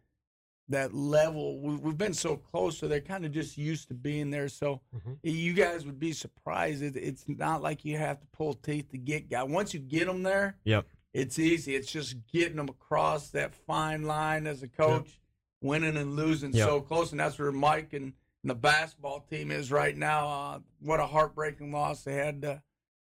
that 0.69 0.95
level. 0.95 1.59
We, 1.61 1.75
we've 1.77 1.99
been 1.99 2.15
so 2.15 2.37
close, 2.37 2.79
so 2.79 2.87
they're 2.87 3.01
kind 3.01 3.25
of 3.27 3.33
just 3.33 3.59
used 3.59 3.89
to 3.89 3.95
being 3.95 4.31
there. 4.31 4.49
So 4.49 4.81
Mhm. 4.95 5.19
you 5.25 5.53
guys 5.53 5.85
would 5.85 5.99
be 5.99 6.13
surprised. 6.13 6.83
It, 6.85 6.95
it's 6.97 7.25
not 7.27 7.61
like 7.61 7.85
you 7.85 7.97
have 7.99 8.21
to 8.21 8.27
pull 8.29 8.55
teeth 8.55 8.89
to 8.93 8.99
get 8.99 9.29
guy. 9.29 9.43
Once 9.43 9.75
you 9.75 9.81
get 9.81 10.07
them 10.07 10.23
there, 10.23 10.59
Yep. 10.63 10.87
it's 11.13 11.41
easy. 11.41 11.75
It's 11.75 11.91
just 11.91 12.15
getting 12.33 12.57
them 12.57 12.69
across 12.69 13.31
that 13.31 13.53
fine 13.53 14.05
line 14.05 14.47
as 14.47 14.63
a 14.63 14.69
coach, 14.69 15.21
winning 15.61 15.97
and 15.97 16.15
losing 16.15 16.53
Yep. 16.53 16.69
so 16.69 16.81
close, 16.81 17.11
and 17.11 17.19
that's 17.19 17.37
where 17.37 17.51
Mike 17.51 17.93
and, 17.93 18.13
and 18.43 18.51
the 18.51 18.55
basketball 18.55 19.23
team 19.29 19.51
is 19.51 19.73
right 19.73 19.97
now. 19.97 20.29
Uh, 20.29 20.59
what 20.79 21.01
a 21.01 21.07
heartbreaking 21.07 21.73
loss 21.73 22.05
they 22.05 22.15
had 22.15 22.45
uh, 22.45 22.59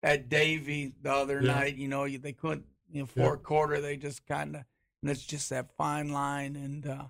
at 0.03 0.31
Davie 0.31 0.94
the 1.03 1.12
other 1.12 1.42
Yeah. 1.42 1.53
night. 1.53 1.77
You 1.77 1.88
know, 1.88 2.09
they 2.09 2.33
couldn't. 2.33 2.64
You 2.92 3.03
know, 3.03 3.09
Yeah. 3.14 3.24
fourth 3.24 3.42
quarter 3.42 3.81
they 3.81 3.96
just 3.96 4.26
kind 4.26 4.57
of, 4.57 4.64
and 5.03 5.11
it's 5.11 5.24
just 5.24 5.50
that 5.50 5.70
fine 5.76 6.11
line. 6.11 6.57
And 6.57 6.87
uh, 6.87 7.05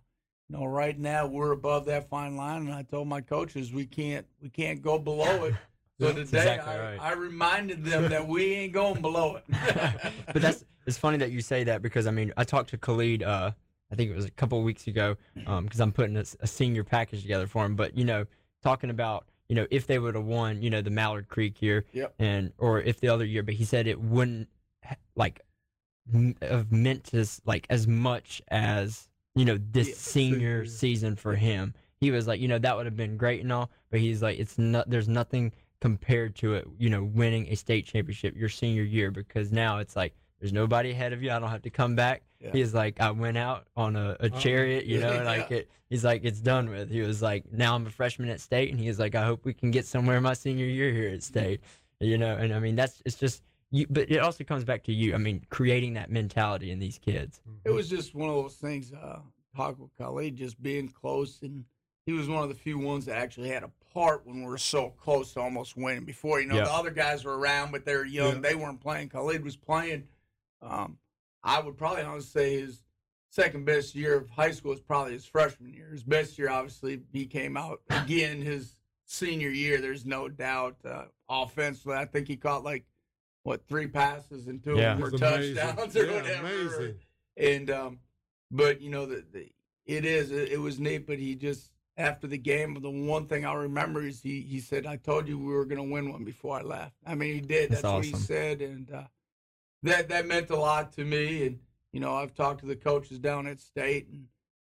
you 0.48 0.56
know, 0.56 0.64
right 0.64 0.98
now 0.98 1.26
we're 1.26 1.52
above 1.52 1.86
that 1.86 2.08
fine 2.08 2.36
line, 2.36 2.62
and 2.62 2.72
I 2.72 2.82
told 2.82 3.08
my 3.08 3.20
coaches 3.20 3.72
we 3.72 3.86
can't 3.86 4.26
we 4.42 4.48
can't 4.48 4.82
go 4.82 4.98
below 4.98 5.44
it. 5.44 5.54
So 6.00 6.06
today 6.14 6.22
exactly 6.22 6.72
I, 6.72 6.78
right. 6.92 6.98
I 6.98 7.12
reminded 7.12 7.84
them 7.84 8.08
that 8.08 8.26
we 8.26 8.54
ain't 8.54 8.72
going 8.72 9.02
below 9.02 9.36
it. 9.36 9.44
but 10.32 10.40
that's 10.40 10.64
it's 10.86 10.96
funny 10.96 11.18
that 11.18 11.30
you 11.30 11.42
say 11.42 11.62
that 11.64 11.82
because 11.82 12.06
I 12.06 12.10
mean 12.10 12.32
I 12.38 12.44
talked 12.44 12.70
to 12.70 12.78
Khalid 12.78 13.22
uh 13.22 13.50
I 13.92 13.94
think 13.96 14.10
it 14.10 14.16
was 14.16 14.24
a 14.24 14.30
couple 14.30 14.56
of 14.58 14.64
weeks 14.64 14.86
ago 14.86 15.18
um 15.46 15.64
because 15.64 15.78
I'm 15.78 15.92
putting 15.92 16.16
a, 16.16 16.24
a 16.40 16.46
senior 16.46 16.84
package 16.84 17.20
together 17.20 17.46
for 17.46 17.66
him 17.66 17.76
but 17.76 17.98
you 17.98 18.06
know 18.06 18.24
talking 18.62 18.88
about 18.88 19.26
you 19.50 19.54
know 19.54 19.66
if 19.70 19.86
they 19.86 19.98
would 19.98 20.14
have 20.14 20.24
won 20.24 20.62
you 20.62 20.70
know 20.70 20.80
the 20.80 20.88
Mallard 20.88 21.28
Creek 21.28 21.60
year 21.60 21.84
Yep. 21.92 22.14
and 22.18 22.54
or 22.56 22.80
if 22.80 22.98
the 23.00 23.08
other 23.08 23.26
year 23.26 23.42
but 23.42 23.52
he 23.52 23.66
said 23.66 23.86
it 23.86 24.00
wouldn't 24.00 24.48
like 25.16 25.42
have 26.42 26.70
meant 26.72 27.04
to 27.04 27.24
like 27.44 27.66
as 27.70 27.86
much 27.86 28.42
as 28.48 29.08
you 29.34 29.44
know 29.44 29.58
this 29.70 29.88
Yeah, 29.88 29.94
senior 29.94 30.66
season 30.66 31.16
for 31.16 31.34
him 31.34 31.74
he 32.00 32.10
was 32.10 32.26
like 32.26 32.40
you 32.40 32.48
know 32.48 32.58
that 32.58 32.76
would 32.76 32.86
have 32.86 32.96
been 32.96 33.16
great 33.16 33.42
and 33.42 33.52
all 33.52 33.70
but 33.90 34.00
he's 34.00 34.22
like 34.22 34.38
it's 34.38 34.58
not 34.58 34.88
there's 34.90 35.08
nothing 35.08 35.52
compared 35.80 36.34
to 36.36 36.54
it 36.54 36.66
you 36.78 36.90
know 36.90 37.04
winning 37.04 37.46
a 37.48 37.54
state 37.54 37.86
championship 37.86 38.36
your 38.36 38.48
senior 38.48 38.82
year 38.82 39.10
because 39.10 39.50
now 39.52 39.78
it's 39.78 39.96
like 39.96 40.14
there's 40.40 40.52
nobody 40.52 40.90
ahead 40.90 41.12
of 41.12 41.22
you 41.22 41.30
i 41.30 41.38
don't 41.38 41.48
have 41.50 41.62
to 41.62 41.70
come 41.70 41.94
back 41.94 42.22
Yeah. 42.40 42.50
he's 42.52 42.74
like 42.74 43.00
i 43.00 43.10
went 43.10 43.38
out 43.38 43.66
on 43.76 43.96
a, 43.96 44.16
a 44.20 44.28
chariot 44.30 44.84
you 44.84 45.00
know 45.04 45.12
yeah. 45.12 45.22
like 45.22 45.50
it 45.50 45.70
he's 45.88 46.04
like 46.04 46.22
it's 46.24 46.40
done 46.40 46.68
with 46.68 46.90
he 46.90 47.00
was 47.02 47.22
like 47.22 47.44
now 47.52 47.74
i'm 47.74 47.86
a 47.86 47.90
freshman 47.90 48.28
at 48.30 48.40
state 48.40 48.70
and 48.70 48.80
he 48.80 48.88
was 48.88 48.98
like 48.98 49.14
i 49.14 49.24
hope 49.24 49.44
we 49.44 49.54
can 49.54 49.70
get 49.70 49.86
somewhere 49.86 50.20
my 50.20 50.34
senior 50.34 50.66
year 50.66 50.92
here 50.92 51.10
at 51.10 51.22
state 51.22 51.60
you 52.00 52.18
know 52.18 52.34
and 52.36 52.52
i 52.52 52.58
mean 52.58 52.76
that's 52.76 53.00
it's 53.06 53.16
just 53.16 53.42
you 53.70 53.86
but 53.88 54.10
it 54.10 54.18
also 54.18 54.42
comes 54.44 54.64
back 54.64 54.82
to 54.84 54.92
you 54.92 55.14
i 55.14 55.18
mean 55.18 55.44
creating 55.50 55.94
that 55.94 56.10
mentality 56.10 56.70
in 56.70 56.78
these 56.78 56.98
kids 56.98 57.40
it 57.64 57.70
was 57.70 57.88
just 57.88 58.14
one 58.14 58.28
of 58.28 58.34
those 58.36 58.54
things. 58.54 58.92
Uh, 58.92 59.20
talk 59.56 59.78
with 59.78 59.90
Khalid, 59.98 60.36
just 60.36 60.62
being 60.62 60.88
close, 60.88 61.42
and 61.42 61.64
he 62.06 62.12
was 62.12 62.28
one 62.28 62.42
of 62.42 62.48
the 62.48 62.54
few 62.54 62.78
ones 62.78 63.04
that 63.06 63.16
actually 63.16 63.48
had 63.48 63.64
a 63.64 63.70
part 63.92 64.24
when 64.24 64.36
we 64.42 64.46
were 64.46 64.56
so 64.58 64.90
close 64.90 65.32
to 65.34 65.40
almost 65.40 65.76
winning. 65.76 66.04
Before 66.04 66.40
you 66.40 66.46
know, 66.46 66.56
Yeah. 66.56 66.64
the 66.64 66.72
other 66.72 66.90
guys 66.90 67.24
were 67.24 67.36
around, 67.36 67.72
but 67.72 67.84
they 67.84 67.96
were 67.96 68.04
young. 68.04 68.34
Yeah. 68.36 68.40
They 68.40 68.54
weren't 68.54 68.80
playing. 68.80 69.08
Khalid 69.08 69.42
was 69.44 69.56
playing. 69.56 70.04
Um, 70.62 70.98
I 71.42 71.60
would 71.60 71.76
probably 71.76 72.02
honestly 72.02 72.30
say 72.30 72.60
his 72.60 72.82
second 73.30 73.64
best 73.66 73.94
year 73.96 74.16
of 74.16 74.30
high 74.30 74.52
school 74.52 74.72
is 74.72 74.80
probably 74.80 75.14
his 75.14 75.26
freshman 75.26 75.72
year. 75.74 75.90
His 75.90 76.04
best 76.04 76.38
year, 76.38 76.48
obviously, 76.48 77.00
he 77.12 77.26
came 77.26 77.56
out 77.56 77.80
again 77.90 78.40
his 78.40 78.76
senior 79.06 79.50
year. 79.50 79.80
There's 79.80 80.06
no 80.06 80.28
doubt. 80.28 80.76
Uh, 80.84 81.06
offensively, 81.28 81.96
I 81.96 82.04
think 82.06 82.28
he 82.28 82.36
caught 82.36 82.62
like 82.64 82.84
what 83.42 83.66
three 83.66 83.86
passes 83.86 84.46
and 84.46 84.62
two 84.62 84.76
Yeah. 84.76 84.92
of 84.94 85.10
them 85.10 85.20
were 85.20 85.26
amazing. 85.28 85.54
touchdowns 85.56 85.96
or 85.96 86.06
Yeah, 86.06 86.14
whatever. 86.14 86.46
amazing. 86.46 86.94
And 87.36 87.70
um, 87.70 87.98
but 88.50 88.80
you 88.80 88.90
know 88.90 89.06
the, 89.06 89.24
the 89.32 89.48
it 89.86 90.04
is 90.04 90.30
it, 90.30 90.50
it 90.52 90.58
was 90.60 90.78
neat. 90.78 91.06
But 91.06 91.18
he 91.18 91.34
just 91.34 91.70
after 91.96 92.26
the 92.26 92.38
game, 92.38 92.78
the 92.80 92.90
one 92.90 93.26
thing 93.26 93.44
I 93.44 93.54
remember 93.54 94.02
is 94.02 94.20
he 94.22 94.40
he 94.42 94.60
said, 94.60 94.86
"I 94.86 94.96
told 94.96 95.26
you 95.28 95.38
we 95.38 95.52
were 95.52 95.64
going 95.64 95.78
to 95.84 95.92
win 95.92 96.12
one 96.12 96.24
before 96.24 96.58
I 96.58 96.62
left." 96.62 96.94
I 97.06 97.14
mean, 97.14 97.34
he 97.34 97.40
did. 97.40 97.70
That's 97.70 97.82
That's, 97.82 97.94
what 97.94 98.04
he 98.04 98.12
said, 98.14 98.60
and 98.60 98.90
uh, 98.92 99.04
that 99.82 100.08
that 100.08 100.26
meant 100.26 100.50
a 100.50 100.56
lot 100.56 100.92
to 100.94 101.04
me. 101.04 101.46
And 101.46 101.58
you 101.92 102.00
know, 102.00 102.14
I've 102.14 102.34
talked 102.34 102.60
to 102.60 102.66
the 102.66 102.76
coaches 102.76 103.18
down 103.18 103.46
at 103.46 103.60
state, 103.60 104.08
and 104.12 104.26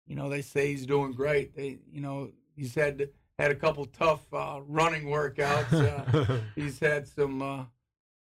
you 0.07 0.15
know, 0.15 0.29
they 0.29 0.41
say 0.41 0.67
he's 0.67 0.85
doing 0.85 1.11
great. 1.11 1.55
They 1.55 1.79
you 1.91 2.01
know 2.01 2.29
he's 2.55 2.73
had 2.75 3.09
had 3.37 3.51
a 3.51 3.55
couple 3.55 3.85
tough 3.85 4.21
uh, 4.33 4.61
running 4.67 5.05
workouts. 5.05 5.73
Uh, 5.73 6.37
he's 6.55 6.79
had 6.79 7.07
some, 7.07 7.41
uh, 7.41 7.63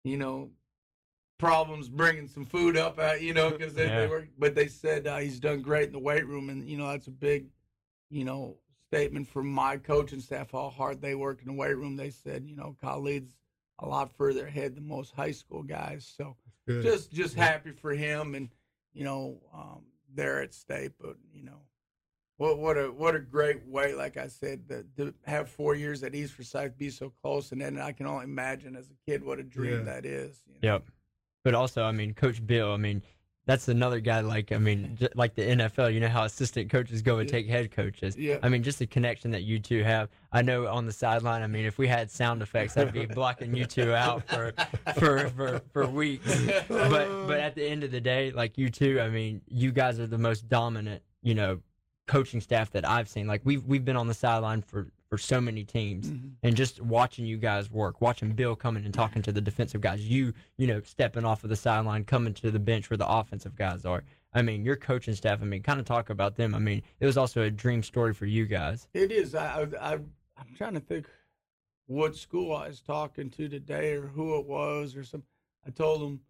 you 0.04 0.16
know, 0.16 0.50
problems 1.38 1.88
bringing 1.88 2.28
some 2.28 2.44
food 2.44 2.76
up, 2.76 2.98
uh, 2.98 3.14
you 3.14 3.34
know, 3.34 3.50
because 3.50 3.74
they, 3.74 3.86
Yeah. 3.86 4.00
they 4.02 4.06
were, 4.06 4.28
but 4.38 4.54
they 4.54 4.68
said 4.68 5.06
uh, 5.06 5.18
he's 5.18 5.40
done 5.40 5.62
great 5.62 5.88
in 5.88 5.92
the 5.92 5.98
weight 5.98 6.26
room. 6.26 6.48
And, 6.48 6.68
you 6.68 6.78
know, 6.78 6.88
that's 6.88 7.08
a 7.08 7.10
big, 7.10 7.46
you 8.10 8.24
know, 8.24 8.56
statement 8.88 9.26
from 9.28 9.48
my 9.48 9.76
coaching 9.76 10.20
staff, 10.20 10.52
how 10.52 10.70
hard 10.70 11.00
they 11.00 11.14
work 11.14 11.40
in 11.40 11.48
the 11.48 11.52
weight 11.52 11.76
room. 11.76 11.96
They 11.96 12.10
said, 12.10 12.46
you 12.46 12.54
know, 12.54 12.76
Khalid's 12.80 13.34
a 13.80 13.86
lot 13.86 14.12
further 14.16 14.46
ahead 14.46 14.76
than 14.76 14.86
most 14.86 15.12
high 15.14 15.32
school 15.32 15.62
guys. 15.62 16.10
So 16.16 16.36
just, 16.80 17.12
just 17.12 17.36
Yeah. 17.36 17.44
happy 17.44 17.72
for 17.72 17.92
him 17.92 18.34
and, 18.34 18.48
you 18.92 19.04
know, 19.04 19.40
um, 19.52 19.82
there 20.14 20.40
at 20.40 20.54
state, 20.54 20.92
but, 21.00 21.16
you 21.32 21.42
know, 21.42 21.60
what 22.36 22.58
what 22.58 22.76
a 22.76 22.86
what 22.90 23.14
a 23.14 23.20
great 23.20 23.66
way, 23.66 23.94
like 23.94 24.16
I 24.16 24.26
said, 24.26 24.68
to, 24.68 24.84
to 24.96 25.14
have 25.24 25.48
four 25.48 25.74
years 25.74 26.02
at 26.02 26.14
East 26.14 26.34
Forsyth 26.34 26.76
be 26.76 26.90
so 26.90 27.12
close, 27.22 27.52
and 27.52 27.60
then 27.60 27.78
I 27.78 27.92
can 27.92 28.06
only 28.06 28.24
imagine 28.24 28.76
as 28.76 28.86
a 28.90 29.10
kid 29.10 29.24
what 29.24 29.38
a 29.38 29.42
dream 29.44 29.78
Yeah. 29.86 29.92
that 29.94 30.04
is. 30.06 30.40
You 30.46 30.54
know? 30.54 30.74
Yep. 30.74 30.84
But 31.44 31.54
also, 31.54 31.84
I 31.84 31.92
mean, 31.92 32.14
Coach 32.14 32.44
Bill, 32.46 32.72
I 32.72 32.76
mean, 32.78 33.02
that's 33.46 33.68
another 33.68 34.00
guy 34.00 34.20
like, 34.20 34.50
I 34.52 34.56
mean, 34.56 34.96
like 35.14 35.34
the 35.34 35.42
NFL, 35.42 35.92
you 35.92 36.00
know 36.00 36.08
how 36.08 36.24
assistant 36.24 36.70
coaches 36.70 37.02
go 37.02 37.18
and 37.18 37.28
Yeah. 37.28 37.36
take 37.36 37.46
head 37.46 37.70
coaches. 37.70 38.16
Yeah. 38.16 38.38
I 38.42 38.48
mean, 38.48 38.62
just 38.62 38.78
the 38.78 38.86
connection 38.86 39.30
that 39.32 39.42
you 39.42 39.58
two 39.58 39.84
have. 39.84 40.08
I 40.32 40.40
know 40.40 40.66
on 40.66 40.86
the 40.86 40.92
sideline, 40.92 41.42
I 41.42 41.46
mean, 41.46 41.66
if 41.66 41.76
we 41.76 41.86
had 41.86 42.10
sound 42.10 42.40
effects, 42.40 42.76
I'd 42.78 42.92
be 42.94 43.04
blocking 43.04 43.54
you 43.54 43.66
two 43.66 43.92
out 43.94 44.26
for 44.26 44.52
for 44.98 45.28
for, 45.28 45.60
for 45.74 45.86
weeks. 45.86 46.34
But 46.68 47.26
but 47.26 47.38
at 47.40 47.54
the 47.54 47.64
end 47.64 47.84
of 47.84 47.90
the 47.90 48.00
day, 48.00 48.30
like 48.32 48.56
you 48.56 48.70
two, 48.70 48.98
I 49.00 49.10
mean, 49.10 49.42
you 49.46 49.70
guys 49.70 50.00
are 50.00 50.06
the 50.06 50.16
most 50.18 50.48
dominant, 50.48 51.02
you 51.22 51.34
know, 51.34 51.60
coaching 52.06 52.40
staff 52.40 52.70
that 52.72 52.88
I've 52.88 53.08
seen. 53.08 53.26
Like 53.26 53.40
we've 53.44 53.64
we've 53.64 53.84
been 53.84 53.96
on 53.96 54.06
the 54.08 54.14
sideline 54.14 54.62
for 54.62 54.88
for 55.08 55.18
so 55.18 55.40
many 55.40 55.64
teams 55.64 56.10
Mhm. 56.10 56.32
and 56.42 56.56
just 56.56 56.80
watching 56.80 57.24
you 57.24 57.36
guys 57.36 57.70
work, 57.70 58.00
watching 58.00 58.32
Bill 58.32 58.56
coming 58.56 58.84
and 58.84 58.92
talking 58.92 59.22
to 59.22 59.32
the 59.32 59.40
defensive 59.40 59.80
guys, 59.80 60.06
you 60.08 60.32
you 60.58 60.66
know 60.66 60.80
stepping 60.82 61.24
off 61.24 61.44
of 61.44 61.50
the 61.50 61.56
sideline, 61.56 62.04
coming 62.04 62.34
to 62.34 62.50
the 62.50 62.58
bench 62.58 62.90
where 62.90 62.96
the 62.96 63.08
offensive 63.08 63.54
guys 63.56 63.84
are. 63.84 64.02
I 64.32 64.42
mean, 64.42 64.64
your 64.64 64.76
coaching 64.76 65.14
staff. 65.14 65.40
I 65.42 65.44
mean, 65.44 65.62
kind 65.62 65.78
of 65.78 65.86
talk 65.86 66.10
about 66.10 66.34
them. 66.36 66.54
I 66.54 66.58
mean, 66.58 66.82
it 67.00 67.06
was 67.06 67.16
also 67.16 67.42
a 67.42 67.50
dream 67.50 67.82
story 67.84 68.12
for 68.12 68.26
you 68.26 68.46
guys. 68.46 68.88
It 68.92 69.12
is. 69.12 69.34
I, 69.34 69.62
I, 69.80 69.92
I 69.92 69.92
I'm 70.36 70.54
trying 70.56 70.74
to 70.74 70.80
think 70.80 71.06
what 71.86 72.16
school 72.16 72.54
I 72.54 72.66
was 72.68 72.80
talking 72.80 73.30
to 73.30 73.48
today 73.48 73.92
or 73.92 74.06
who 74.08 74.38
it 74.38 74.46
was 74.46 74.96
or 74.96 75.04
some. 75.04 75.22
I 75.66 75.70
told 75.70 76.02
them 76.02 76.20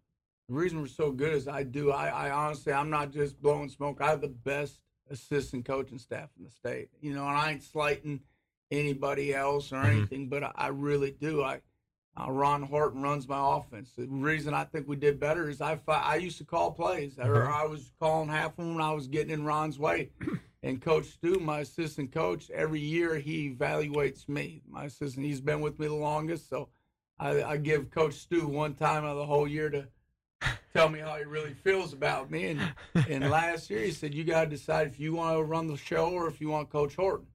the 0.47 0.53
reason 0.53 0.79
we're 0.79 0.87
so 0.87 1.11
good 1.11 1.33
is 1.33 1.47
I 1.47 1.63
do. 1.63 1.91
I, 1.91 2.07
I 2.27 2.31
honestly, 2.31 2.71
I'm 2.71 2.91
not 2.91 3.11
just 3.11 3.41
blowing 3.41 3.69
smoke. 3.69 3.99
I 4.01 4.09
have 4.09 4.21
the 4.21 4.27
best 4.27 4.81
assistant 5.09 5.65
coaching 5.65 5.99
staff 5.99 6.29
in 6.37 6.43
the 6.43 6.49
state. 6.49 6.89
You 7.01 7.13
know, 7.13 7.27
and 7.27 7.37
I 7.37 7.51
ain't 7.51 7.63
slighting 7.63 8.21
anybody 8.71 9.33
else 9.33 9.71
or 9.71 9.77
Mhm. 9.77 9.91
anything, 9.97 10.29
but 10.29 10.43
I, 10.43 10.51
I 10.55 10.67
really 10.67 11.11
do. 11.11 11.43
I. 11.43 11.61
Uh, 12.17 12.31
Ron 12.31 12.63
Horton 12.63 13.01
runs 13.01 13.27
my 13.27 13.57
offense. 13.57 13.91
The 13.97 14.07
reason 14.07 14.53
I 14.53 14.63
think 14.63 14.87
we 14.87 14.95
did 14.95 15.19
better 15.19 15.49
is 15.49 15.59
I 15.59 15.77
I 15.85 16.15
used 16.15 16.37
to 16.37 16.45
call 16.45 16.71
plays, 16.71 17.19
or 17.19 17.23
Mhm. 17.43 17.51
I 17.53 17.65
was 17.65 17.91
calling 17.99 18.29
half 18.29 18.51
of 18.51 18.57
them 18.57 18.75
when 18.75 18.83
I 18.83 18.93
was 18.93 19.07
getting 19.07 19.31
in 19.33 19.43
Ron's 19.43 19.77
way, 19.77 20.11
And 20.63 20.81
Coach 20.81 21.07
Stu, 21.07 21.39
my 21.41 21.59
assistant 21.59 22.11
coach, 22.13 22.49
every 22.51 22.79
year 22.79 23.19
he 23.19 23.53
evaluates 23.53 24.27
me. 24.29 24.63
My 24.67 24.85
assistant, 24.85 25.25
he's 25.25 25.41
been 25.41 25.59
with 25.59 25.77
me 25.77 25.87
the 25.87 25.93
longest, 25.93 26.47
so 26.49 26.69
I, 27.19 27.43
I 27.43 27.57
give 27.57 27.91
Coach 27.91 28.13
Stu 28.15 28.47
one 28.47 28.73
time 28.75 29.03
out 29.03 29.11
of 29.11 29.17
the 29.17 29.25
whole 29.25 29.47
year 29.47 29.69
to 29.69 29.87
tell 30.75 30.89
me 30.89 30.99
how 30.99 31.15
he 31.15 31.23
really 31.23 31.53
feels 31.53 31.93
about 31.93 32.29
me. 32.29 32.47
And 32.47 32.73
and 33.09 33.29
last 33.29 33.69
year 33.69 33.79
he 33.79 33.91
said, 33.91 34.13
"You 34.13 34.23
got 34.23 34.45
to 34.45 34.49
decide 34.49 34.87
if 34.87 34.99
you 34.99 35.13
want 35.13 35.37
to 35.37 35.43
run 35.43 35.67
the 35.67 35.77
show 35.77 36.09
or 36.09 36.27
if 36.27 36.41
you 36.41 36.49
want 36.49 36.69
Coach 36.69 36.95
Horton." 36.95 37.27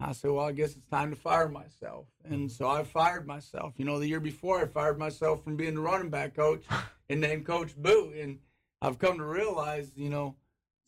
I 0.00 0.12
said, 0.12 0.32
"Well, 0.32 0.46
I 0.46 0.52
guess 0.52 0.74
it's 0.74 0.86
time 0.86 1.10
to 1.10 1.16
fire 1.16 1.48
myself." 1.48 2.06
And 2.24 2.34
mm-hmm. 2.34 2.48
so 2.48 2.68
I 2.68 2.82
fired 2.82 3.26
myself. 3.26 3.74
You 3.76 3.84
know, 3.84 3.98
the 3.98 4.08
year 4.08 4.20
before 4.20 4.60
I 4.60 4.66
fired 4.66 4.98
myself 4.98 5.44
from 5.44 5.56
being 5.56 5.76
the 5.76 5.80
running 5.80 6.10
back 6.10 6.34
coach 6.34 6.64
and 7.08 7.20
named 7.20 7.46
Coach 7.46 7.76
Boo. 7.76 8.12
And 8.18 8.38
I've 8.80 8.98
come 8.98 9.18
to 9.18 9.24
realize, 9.24 9.92
you 9.94 10.10
know, 10.10 10.34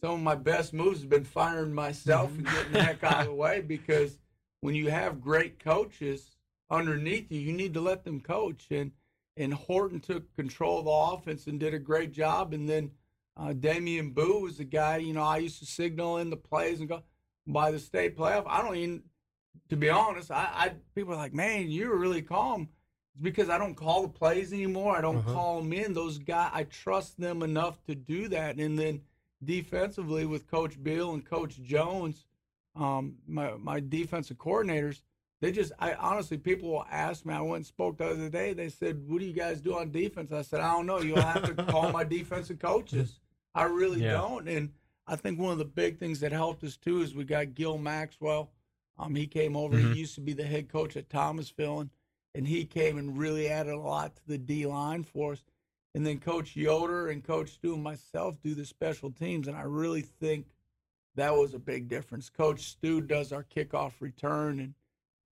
some 0.01 0.15
of 0.15 0.21
my 0.21 0.35
best 0.35 0.75
moves 0.75 1.01
have 1.01 1.09
been 1.09 1.25
firing 1.25 1.73
myself 1.73 2.31
and 2.37 2.45
getting 2.45 2.73
the 2.73 2.83
heck 2.83 3.05
out 3.05 3.21
of 3.21 3.25
the 3.27 3.31
mm-hmm. 3.31 3.41
way 3.41 3.61
because 3.61 4.19
when 4.61 4.75
you 4.75 4.91
have 4.91 5.21
great 5.21 5.63
coaches 5.63 6.37
underneath 6.71 7.31
you, 7.31 7.39
you 7.39 7.53
need 7.53 7.75
to 7.75 7.81
let 7.81 8.05
them 8.05 8.21
coach. 8.21 8.67
And 8.71 8.91
and 9.37 9.53
Horton 9.55 10.01
took 10.01 10.35
control 10.37 10.79
of 10.79 10.85
the 10.85 10.91
offense 10.91 11.47
and 11.47 11.59
did 11.59 11.75
a 11.75 11.79
great 11.79 12.13
job. 12.13 12.53
And 12.55 12.69
then 12.69 12.91
uh, 13.37 13.53
Damian 13.53 14.11
Boo 14.13 14.41
was 14.43 14.59
the 14.59 14.65
guy, 14.65 14.99
you 14.99 15.13
know, 15.13 15.23
I 15.23 15.39
used 15.39 15.59
to 15.59 15.67
signal 15.67 16.19
in 16.19 16.31
the 16.31 16.37
plays 16.37 16.81
and 16.81 16.89
go 16.89 17.03
by 17.47 17.71
the 17.73 17.79
state 17.79 18.17
playoff. 18.17 18.45
I 18.47 18.63
don't 18.63 18.77
even, 18.77 19.03
to 19.71 19.77
be 19.77 19.91
honest, 19.91 20.31
I, 20.31 20.49
I 20.53 20.73
people 20.95 21.15
are 21.15 21.17
like, 21.17 21.35
man, 21.35 21.69
you 21.69 21.89
were 21.89 21.99
really 21.99 22.23
calm. 22.23 22.69
It's 23.13 23.23
because 23.23 23.49
I 23.49 23.59
don't 23.59 23.75
call 23.75 24.03
the 24.03 24.09
plays 24.09 24.53
anymore. 24.53 24.97
I 24.97 25.01
don't 25.01 25.17
Uh-huh. 25.19 25.33
call 25.33 25.61
them 25.63 25.73
in. 25.73 25.93
Those 25.95 26.19
guys, 26.19 26.51
I 26.55 26.65
trust 26.65 27.19
them 27.21 27.43
enough 27.43 27.83
to 27.85 27.95
do 27.95 28.29
that. 28.29 28.57
And 28.59 28.79
then 28.79 29.03
defensively 29.45 30.27
with 30.27 30.47
Coach 30.51 30.83
Bill 30.83 31.13
and 31.13 31.25
Coach 31.25 31.61
Jones, 31.63 32.25
um, 32.77 33.17
my 33.27 33.55
my 33.57 33.79
defensive 33.81 34.37
coordinators, 34.39 35.03
they 35.45 35.53
just 35.53 35.73
I 35.79 35.93
honestly 35.95 36.39
people 36.39 36.71
will 36.71 36.87
ask 36.91 37.27
me. 37.27 37.35
I 37.35 37.41
went 37.43 37.57
and 37.57 37.67
spoke 37.67 37.99
the 37.99 38.07
other 38.07 38.31
day. 38.31 38.55
They 38.55 38.71
said, 38.71 39.07
"What 39.07 39.19
do 39.19 39.27
you 39.27 39.35
guys 39.35 39.61
do 39.61 39.77
on 39.77 39.91
defense?" 39.91 40.33
I 40.33 40.41
said, 40.41 40.61
"I 40.61 40.73
don't 40.73 40.87
know. 40.87 41.01
You'll 41.01 41.21
have 41.21 41.55
to 41.55 41.65
call 41.65 41.93
my 41.93 42.03
defensive 42.03 42.59
coaches. 42.59 43.21
I 43.55 43.65
really 43.65 44.01
Yeah. 44.03 44.13
don't." 44.13 44.49
And 44.49 44.73
I 45.07 45.17
think 45.17 45.39
one 45.39 45.53
of 45.53 45.59
the 45.59 45.67
big 45.67 45.99
things 45.99 46.21
that 46.21 46.33
helped 46.33 46.65
us 46.65 46.79
too 46.79 47.03
is 47.03 47.15
we 47.15 47.25
got 47.25 47.55
Gil 47.55 47.77
Maxwell. 47.77 48.53
Um, 48.97 49.15
he 49.15 49.27
came 49.27 49.55
over. 49.55 49.77
Mhm. 49.77 49.93
He 49.93 50.01
used 50.01 50.15
to 50.15 50.23
be 50.23 50.33
the 50.33 50.45
head 50.47 50.71
coach 50.71 50.97
at 50.97 51.11
Thomasville, 51.11 51.81
and, 51.81 51.91
and 52.35 52.49
he 52.49 52.65
came 52.65 52.97
and 52.97 53.19
really 53.19 53.47
added 53.49 53.75
a 53.75 53.79
lot 53.79 54.17
to 54.17 54.23
the 54.27 54.39
D 54.39 54.65
line 54.67 55.03
for 55.05 55.33
us. 55.33 55.45
And 55.95 56.07
then 56.07 56.21
Coach 56.21 56.57
Yoder 56.57 57.09
and 57.09 57.23
Coach 57.23 57.51
Stu 57.51 57.75
and 57.75 57.83
myself 57.83 58.41
do 58.41 58.55
the 58.55 58.65
special 58.65 59.11
teams, 59.13 59.47
and 59.47 59.59
I 59.59 59.63
really 59.65 60.01
think 60.01 60.47
that 61.17 61.37
was 61.37 61.53
a 61.53 61.59
big 61.59 61.87
difference. 61.87 62.31
Coach 62.31 62.63
Stu 62.63 63.03
does 63.03 63.31
our 63.31 63.45
kickoff 63.45 64.01
return, 64.01 64.59
and 64.59 64.75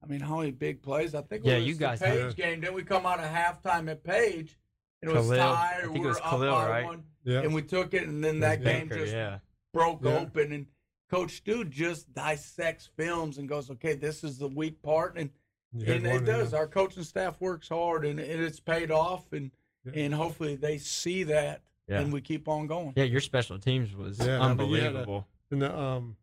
I 0.02 0.06
mean, 0.06 0.20
how 0.20 0.38
many 0.38 0.50
big 0.50 0.82
plays? 0.82 1.14
I 1.14 1.22
think 1.22 1.44
it 1.44 1.48
Yeah, 1.48 1.56
was 1.58 1.66
you 1.66 1.74
guys 1.74 2.00
the 2.00 2.06
had- 2.08 2.18
Page 2.28 2.36
game. 2.36 2.60
Then 2.60 2.74
we 2.74 2.82
come 2.82 3.06
out 3.06 3.18
of 3.20 3.26
halftime 3.26 3.88
at 3.90 4.02
Page, 4.02 4.58
and 5.00 5.10
it 5.10 5.14
was 5.14 5.26
Khalil. 5.26 5.38
tied. 5.38 5.74
I 5.76 5.80
think 5.82 5.92
we 5.94 5.98
it 6.00 6.02
were 6.02 6.08
was 6.08 6.18
up 6.18 6.24
Khalil, 6.30 6.52
by 6.54 6.68
right? 6.68 6.84
one, 6.84 7.04
Yeah. 7.24 7.40
and 7.40 7.54
we 7.54 7.62
took 7.62 7.94
it, 7.94 8.04
and 8.08 8.22
then 8.22 8.40
that 8.40 8.60
Yeah. 8.62 8.72
game 8.72 8.88
Baker, 8.88 9.00
just 9.02 9.14
yeah. 9.14 9.38
broke 9.72 10.00
Yeah. 10.04 10.18
open 10.18 10.52
and 10.52 10.66
coach 11.10 11.32
Stu 11.36 11.64
just 11.64 12.12
dissects 12.14 12.88
films 12.96 13.36
and 13.38 13.46
goes 13.48 13.70
okay 13.70 13.92
this 13.94 14.24
is 14.24 14.38
the 14.38 14.48
weak 14.48 14.80
part 14.82 15.18
and, 15.18 15.28
You 15.74 15.92
and 15.92 16.06
it 16.06 16.24
does 16.24 16.52
there. 16.52 16.60
our 16.60 16.66
coaching 16.66 17.02
staff 17.04 17.38
works 17.38 17.68
hard 17.68 18.06
and, 18.06 18.18
and 18.18 18.42
it's 18.42 18.60
paid 18.60 18.90
off 18.90 19.30
and 19.32 19.50
Yeah. 19.84 19.92
and 20.04 20.14
hopefully 20.14 20.56
they 20.56 20.78
see 20.78 21.22
that 21.24 21.60
Yeah. 21.86 22.00
and 22.00 22.12
we 22.14 22.22
keep 22.22 22.48
on 22.48 22.66
going 22.66 22.94
Yeah, 22.96 23.04
your 23.04 23.20
special 23.20 23.58
teams 23.58 23.94
was 23.94 24.18
Yeah, 24.20 24.40
I 24.40 24.54
mean, 24.54 24.70
you 24.70 24.76
had 24.76 24.86
unbelievable. 24.86 25.28
In 25.50 25.58
the 25.58 25.78
um, 25.78 26.16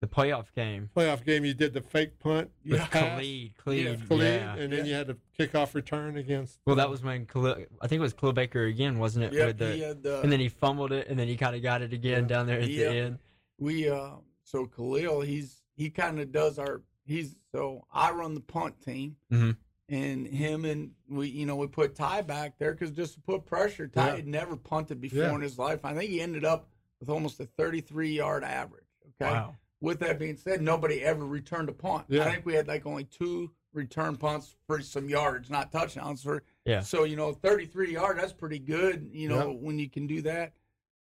the 0.00 0.06
playoff 0.06 0.52
game. 0.54 0.90
playoff 0.94 1.24
game, 1.24 1.44
you 1.44 1.54
did 1.54 1.72
the 1.72 1.80
fake 1.80 2.18
punt, 2.18 2.50
the 2.64 2.76
Yeah. 2.76 2.86
pass, 2.86 3.02
Khalid, 3.18 3.56
Khalid, 3.56 3.78
Yeah, 3.84 4.16
yeah. 4.18 4.54
And 4.56 4.72
then 4.72 4.80
Yeah. 4.80 4.84
you 4.84 4.94
had 4.94 5.10
a 5.10 5.16
kickoff 5.38 5.74
return 5.74 6.16
against. 6.18 6.60
Well, 6.66 6.76
that 6.76 6.90
was 6.90 7.02
when 7.02 7.24
Khalil, 7.26 7.64
I 7.80 7.86
think 7.86 7.98
it 8.00 8.02
was 8.02 8.12
Khalil 8.12 8.34
Baker 8.34 8.64
again, 8.64 8.98
wasn't 8.98 9.24
it? 9.26 9.32
yeah 9.32 9.52
the, 9.52 9.72
he 9.72 9.80
had 9.80 10.02
the, 10.02 10.20
and 10.20 10.30
then 10.30 10.40
he 10.40 10.48
fumbled 10.50 10.92
it, 10.92 11.08
and 11.08 11.18
then 11.18 11.28
he 11.28 11.36
kind 11.36 11.56
of 11.56 11.62
got 11.62 11.80
it 11.82 11.92
again 11.92 12.22
Yeah. 12.24 12.28
down 12.28 12.46
there 12.46 12.60
at 12.60 12.68
Yeah. 12.68 12.88
the 12.88 12.96
end. 12.96 13.18
we 13.58 13.88
uh 13.88 14.10
so 14.44 14.66
Khalil 14.66 15.22
he's 15.22 15.62
he 15.76 15.88
kind 15.88 16.20
of 16.20 16.30
does 16.30 16.58
our 16.58 16.82
he's 17.06 17.36
so 17.52 17.86
I 17.90 18.10
run 18.10 18.34
the 18.34 18.40
punt 18.42 18.82
team 18.82 19.16
Mhm. 19.32 19.56
and 19.88 20.26
him 20.26 20.66
and 20.66 20.90
we 21.08 21.28
you 21.28 21.46
know 21.46 21.56
we 21.56 21.66
put 21.68 21.94
Ty 21.94 22.20
back 22.20 22.58
there 22.58 22.72
because 22.72 22.90
just 22.90 23.14
to 23.14 23.20
put 23.22 23.46
pressure 23.46 23.88
Ty 23.88 24.08
Yeah. 24.08 24.16
had 24.16 24.26
never 24.28 24.56
punted 24.56 25.00
before 25.00 25.20
Yeah. 25.22 25.34
in 25.34 25.40
his 25.40 25.58
life 25.58 25.86
I 25.86 25.94
think 25.94 26.10
he 26.10 26.20
ended 26.20 26.44
up 26.44 26.68
with 27.00 27.08
almost 27.08 27.40
a 27.40 27.46
33 27.46 28.10
yard 28.14 28.44
average 28.44 28.84
okay 29.20 29.32
Wow. 29.32 29.56
With 29.80 30.00
that 30.00 30.18
being 30.18 30.36
said 30.36 30.60
nobody 30.62 31.02
ever 31.02 31.24
returned 31.24 31.68
a 31.68 31.72
punt 31.72 32.04
Yeah. 32.08 32.24
I 32.26 32.30
think 32.32 32.46
we 32.46 32.54
had 32.54 32.66
like 32.68 32.86
only 32.86 33.04
two 33.04 33.50
return 33.72 34.16
punts 34.16 34.56
for 34.66 34.80
some 34.80 35.08
yards, 35.08 35.50
not 35.50 35.70
touchdowns 35.70 36.22
for 36.22 36.42
Yeah. 36.64 36.80
so 36.80 37.04
you 37.04 37.16
know 37.16 37.32
33 37.32 37.92
yard 37.92 38.18
that's 38.18 38.32
pretty 38.32 38.58
good 38.58 39.10
you 39.12 39.28
know 39.28 39.52
when 39.52 39.78
you 39.78 39.88
can 39.90 40.06
do 40.06 40.22
that 40.22 40.52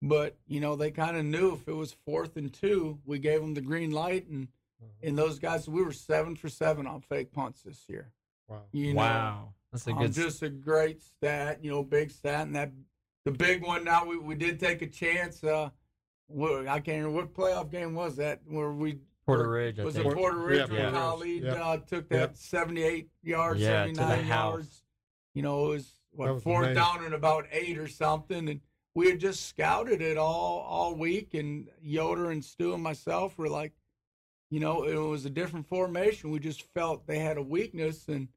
but 0.01 0.37
you 0.47 0.59
know 0.61 0.75
they 0.75 0.89
kind 0.91 1.17
of 1.17 1.25
knew 1.25 1.53
if 1.53 1.67
it 1.67 1.73
was 1.73 1.91
fourth 2.05 2.35
and 2.37 2.51
two, 2.51 2.97
we 3.05 3.19
gave 3.19 3.39
them 3.41 3.53
the 3.53 3.61
green 3.61 3.91
light, 3.91 4.27
and 4.27 4.47
and 5.03 5.15
those 5.15 5.37
guys 5.37 5.69
we 5.69 5.83
were 5.83 5.91
seven 5.91 6.35
for 6.35 6.49
seven 6.49 6.87
on 6.87 7.01
fake 7.01 7.31
punts 7.31 7.61
this 7.61 7.85
year. 7.87 8.09
Wow. 8.47 8.61
You 8.71 8.93
know, 8.95 8.97
wow. 8.99 9.53
That's 9.71 9.85
a 9.85 9.91
um, 9.91 9.99
good. 9.99 10.09
s- 10.09 10.15
just 10.15 10.41
a 10.41 10.49
great 10.49 11.03
stat. 11.03 11.59
You 11.63 11.69
know, 11.69 11.83
big 11.83 12.09
stat, 12.09 12.47
and 12.47 12.55
that 12.55 12.71
the 13.25 13.31
big 13.31 13.61
one. 13.63 13.83
Now 13.83 14.05
we, 14.07 14.17
we 14.17 14.33
did 14.33 14.59
take 14.59 14.81
a 14.81 14.87
chance. 14.87 15.43
Uh, 15.43 15.69
what, 15.69 15.73
I 16.37 16.79
can't 16.79 17.03
remember 17.05 17.11
what 17.11 17.33
playoff 17.33 17.71
game 17.71 17.93
was 17.95 18.15
that 18.17 18.41
where 18.47 18.71
we 18.71 18.99
Porter 19.25 19.49
Ridge, 19.49 19.79
I 19.79 19.83
was 19.85 19.95
think. 19.95 20.07
it 20.07 20.13
Porter 20.15 20.37
Ridge 20.39 20.69
Yeah, 20.69 20.73
where 20.73 20.81
Porter 20.91 20.97
Khalid 20.97 21.43
Yeah. 21.43 21.51
uh, 21.53 21.77
took 21.77 22.09
that 22.09 22.19
Yep. 22.19 22.35
78 22.37 23.09
yards, 23.23 23.59
Yeah, 23.61 23.85
to 23.85 23.89
the 23.91 23.95
79 23.95 24.23
house. 24.25 24.53
yards. 24.53 24.83
You 25.33 25.41
know, 25.43 25.65
it 25.67 25.69
was 25.69 26.01
what 26.11 26.33
was 26.33 26.43
fourth 26.43 26.65
amazing. 26.65 26.83
down 26.83 27.05
and 27.05 27.13
about 27.13 27.45
eight 27.51 27.77
or 27.77 27.87
something, 27.87 28.49
and 28.49 28.61
we 28.95 29.09
had 29.09 29.19
just 29.19 29.45
scouted 29.45 30.01
it 30.01 30.17
all 30.17 30.59
all 30.61 30.95
week. 30.95 31.33
And 31.33 31.69
Yoder 31.81 32.31
and 32.31 32.43
Stu 32.43 32.73
and 32.73 32.83
myself 32.83 33.37
were 33.37 33.47
like, 33.47 33.73
you 34.49 34.59
know, 34.59 34.83
it 34.83 34.95
was 34.97 35.23
a 35.25 35.29
different 35.29 35.67
formation. 35.67 36.31
We 36.31 36.39
just 36.39 36.63
felt 36.73 37.07
they 37.07 37.19
had 37.19 37.37
a 37.37 37.43
weakness, 37.43 38.07
and 38.09 38.27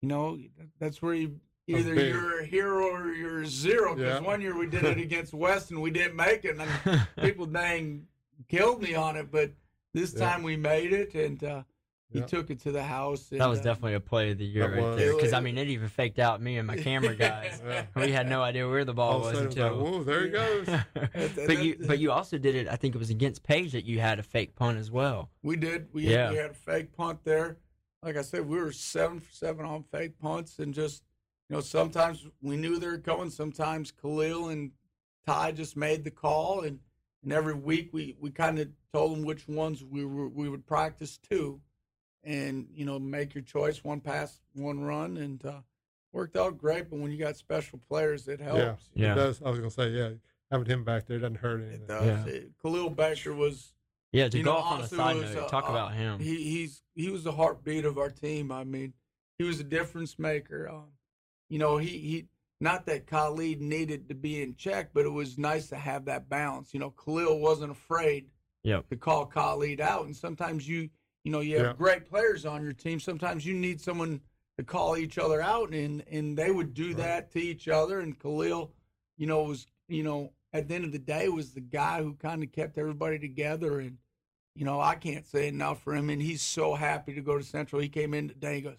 you 0.00 0.08
know, 0.08 0.38
that's 0.78 1.02
where 1.02 1.14
you. 1.14 1.40
That's 1.68 1.80
Either 1.80 1.94
big. 1.94 2.08
you're 2.14 2.40
a 2.40 2.44
hero 2.44 2.86
or 2.90 3.12
you're 3.12 3.42
a 3.42 3.46
zero. 3.46 3.94
Because 3.94 4.20
Yeah. 4.22 4.26
one 4.26 4.40
year 4.40 4.56
we 4.58 4.66
did 4.66 4.84
it 4.84 4.98
against 4.98 5.32
West 5.32 5.70
and 5.70 5.80
we 5.80 5.90
didn't 5.90 6.16
make 6.16 6.44
it. 6.44 6.56
And 6.58 7.06
people 7.20 7.46
dang 7.46 8.06
killed 8.48 8.82
me 8.82 8.94
on 8.94 9.16
it, 9.16 9.30
but 9.30 9.52
this 9.94 10.12
Yeah. 10.14 10.20
time 10.20 10.42
we 10.42 10.56
made 10.56 10.92
it, 10.92 11.14
and 11.14 11.42
uh, 11.44 11.62
he 12.12 12.18
Yeah. 12.20 12.26
took 12.26 12.50
it 12.50 12.60
to 12.62 12.72
the 12.72 12.82
house. 12.82 13.30
And, 13.30 13.40
that 13.40 13.48
was 13.48 13.60
uh, 13.60 13.64
definitely 13.64 13.94
a 13.94 14.00
play 14.00 14.32
of 14.32 14.38
the 14.38 14.44
year 14.46 14.64
right 14.74 14.96
there. 14.96 15.14
Because 15.14 15.32
I 15.32 15.38
mean, 15.40 15.56
it 15.58 15.68
even 15.68 15.88
faked 15.88 16.18
out 16.18 16.42
me 16.42 16.56
and 16.58 16.66
my 16.66 16.76
camera 16.88 17.14
guys. 17.14 17.62
Yeah. 17.64 17.86
we 17.94 18.10
had 18.10 18.28
no 18.28 18.42
idea 18.42 18.66
where 18.68 18.84
the 18.84 18.94
ball 18.94 19.12
All 19.12 19.20
was 19.20 19.32
was 19.32 19.40
until. 19.42 19.76
like, 19.76 19.86
whoa, 19.92 20.02
there 20.02 20.24
he 20.24 20.30
goes. 20.30 20.66
but 21.46 21.62
you, 21.62 21.76
but 21.86 21.98
you 22.00 22.10
also 22.10 22.36
did 22.38 22.56
it. 22.56 22.66
I 22.68 22.74
think 22.76 22.94
it 22.96 22.98
was 22.98 23.10
against 23.10 23.44
Page 23.44 23.72
that 23.72 23.84
you 23.84 24.00
had 24.00 24.18
a 24.18 24.22
fake 24.24 24.56
punt 24.56 24.78
as 24.78 24.90
well. 24.90 25.30
We 25.42 25.54
did. 25.56 25.86
We, 25.92 26.08
Yeah. 26.08 26.30
we 26.30 26.36
had 26.36 26.50
a 26.50 26.54
fake 26.54 26.92
punt 26.96 27.20
there. 27.24 27.58
Like 28.02 28.16
I 28.16 28.22
said, 28.22 28.48
we 28.48 28.56
were 28.58 28.72
seven 28.72 29.20
for 29.20 29.30
seven 29.32 29.66
on 29.66 29.84
fake 29.84 30.18
punts, 30.18 30.58
and 30.58 30.72
just 30.72 31.04
you 31.50 31.56
know, 31.56 31.60
sometimes 31.60 32.24
we 32.40 32.56
knew 32.56 32.78
they 32.78 32.86
were 32.86 32.98
coming. 32.98 33.28
Sometimes 33.28 33.90
Khalil 33.90 34.50
and 34.50 34.70
Ty 35.26 35.50
just 35.52 35.76
made 35.76 36.04
the 36.04 36.10
call, 36.10 36.60
and 36.60 36.78
and 37.24 37.32
every 37.32 37.54
week 37.54 37.90
we 37.92 38.14
we 38.20 38.30
kind 38.30 38.60
of 38.60 38.68
told 38.92 39.16
them 39.16 39.24
which 39.24 39.48
ones 39.48 39.84
we 39.84 40.04
were 40.04 40.28
we 40.28 40.48
would 40.48 40.64
practice 40.64 41.18
to, 41.30 41.60
and 42.22 42.68
you 42.72 42.84
know, 42.84 43.00
make 43.00 43.34
your 43.34 43.42
choice: 43.42 43.82
one 43.82 44.00
pass, 44.00 44.40
one 44.54 44.78
run, 44.80 45.16
and 45.16 45.44
uh, 45.44 45.60
worked 46.12 46.36
out 46.36 46.56
great. 46.56 46.88
But 46.88 47.00
when 47.00 47.10
you 47.10 47.18
got 47.18 47.36
special 47.36 47.80
players, 47.88 48.28
it 48.28 48.40
helps. 48.40 48.88
Yeah, 48.94 49.06
Yeah. 49.06 49.12
It 49.12 49.16
does. 49.16 49.42
I 49.42 49.50
was 49.50 49.58
gonna 49.58 49.70
say, 49.72 49.88
yeah, 49.88 50.10
having 50.52 50.66
him 50.68 50.84
back 50.84 51.06
there 51.06 51.18
doesn't 51.18 51.34
hurt 51.38 51.62
anything. 51.62 51.82
It 51.82 51.88
does. 51.88 52.26
Yeah. 52.26 52.32
It- 52.32 52.52
Khalil 52.62 52.90
Baker 52.90 53.34
was 53.34 53.72
Yeah, 54.12 54.28
to 54.28 54.38
You 54.38 54.44
go 54.44 54.52
know, 54.52 54.58
off 54.58 54.72
on 54.78 54.80
a 54.82 54.86
side 54.86 55.16
was, 55.16 55.34
note, 55.34 55.44
uh, 55.46 55.48
talk 55.48 55.68
about 55.68 55.94
him. 55.94 56.20
He 56.20 56.36
he's 56.44 56.82
he 56.94 57.10
was 57.10 57.24
the 57.24 57.32
heartbeat 57.32 57.84
of 57.84 57.98
our 57.98 58.10
team. 58.10 58.52
I 58.52 58.62
mean, 58.62 58.92
he 59.36 59.42
was 59.44 59.58
a 59.58 59.64
difference 59.64 60.16
maker. 60.16 60.68
Um, 60.68 60.84
you 61.50 61.58
know, 61.58 61.76
he 61.76 61.88
he 61.98 62.26
not 62.62 62.86
that 62.86 63.06
Khalid 63.06 63.60
needed 63.60 64.08
to 64.08 64.14
be 64.14 64.42
in 64.42 64.54
check, 64.54 64.90
but 64.94 65.04
it 65.04 65.10
was 65.10 65.36
nice 65.38 65.68
to 65.68 65.76
have 65.76 66.06
that 66.06 66.28
balance. 66.28 66.72
You 66.72 66.80
know, 66.80 66.90
Khalil 66.90 67.38
wasn't 67.40 67.72
afraid 67.72 68.30
Yep. 68.62 68.88
to 68.90 68.96
call 68.96 69.24
Khalid 69.26 69.80
out, 69.80 70.06
and 70.06 70.16
sometimes 70.16 70.66
you 70.68 70.88
you 71.24 71.32
know 71.32 71.40
you 71.40 71.56
have 71.58 71.66
Yeah. 71.66 71.72
great 71.74 72.06
players 72.06 72.46
on 72.46 72.62
your 72.62 72.72
team. 72.72 73.00
Sometimes 73.00 73.44
you 73.44 73.54
need 73.54 73.80
someone 73.80 74.20
to 74.58 74.64
call 74.64 74.96
each 74.96 75.18
other 75.18 75.42
out, 75.42 75.72
and 75.74 76.02
and 76.08 76.36
they 76.38 76.50
would 76.50 76.72
do 76.72 76.88
Right. 76.88 76.96
that 76.98 77.30
to 77.32 77.38
each 77.40 77.68
other. 77.68 78.00
And 78.00 78.18
Khalil, 78.18 78.72
you 79.18 79.26
know, 79.26 79.42
was 79.44 79.66
you 79.88 80.02
know 80.02 80.32
at 80.52 80.68
the 80.68 80.74
end 80.74 80.84
of 80.84 80.92
the 80.92 80.98
day 80.98 81.28
was 81.28 81.52
the 81.54 81.60
guy 81.60 82.02
who 82.02 82.14
kind 82.14 82.42
of 82.42 82.52
kept 82.52 82.76
everybody 82.78 83.18
together 83.18 83.80
and 83.80 83.98
you 84.56 84.64
know, 84.64 84.80
I 84.80 84.96
can't 84.96 85.24
say 85.24 85.46
enough 85.46 85.80
for 85.80 85.94
him, 85.94 86.10
and 86.10 86.20
he's 86.20 86.42
so 86.42 86.74
happy 86.74 87.14
to 87.14 87.20
go 87.22 87.38
to 87.38 87.44
Central. 87.44 87.80
He 87.80 87.88
came 87.88 88.12
in 88.12 88.28
today. 88.28 88.56
He 88.56 88.60
goes, 88.62 88.76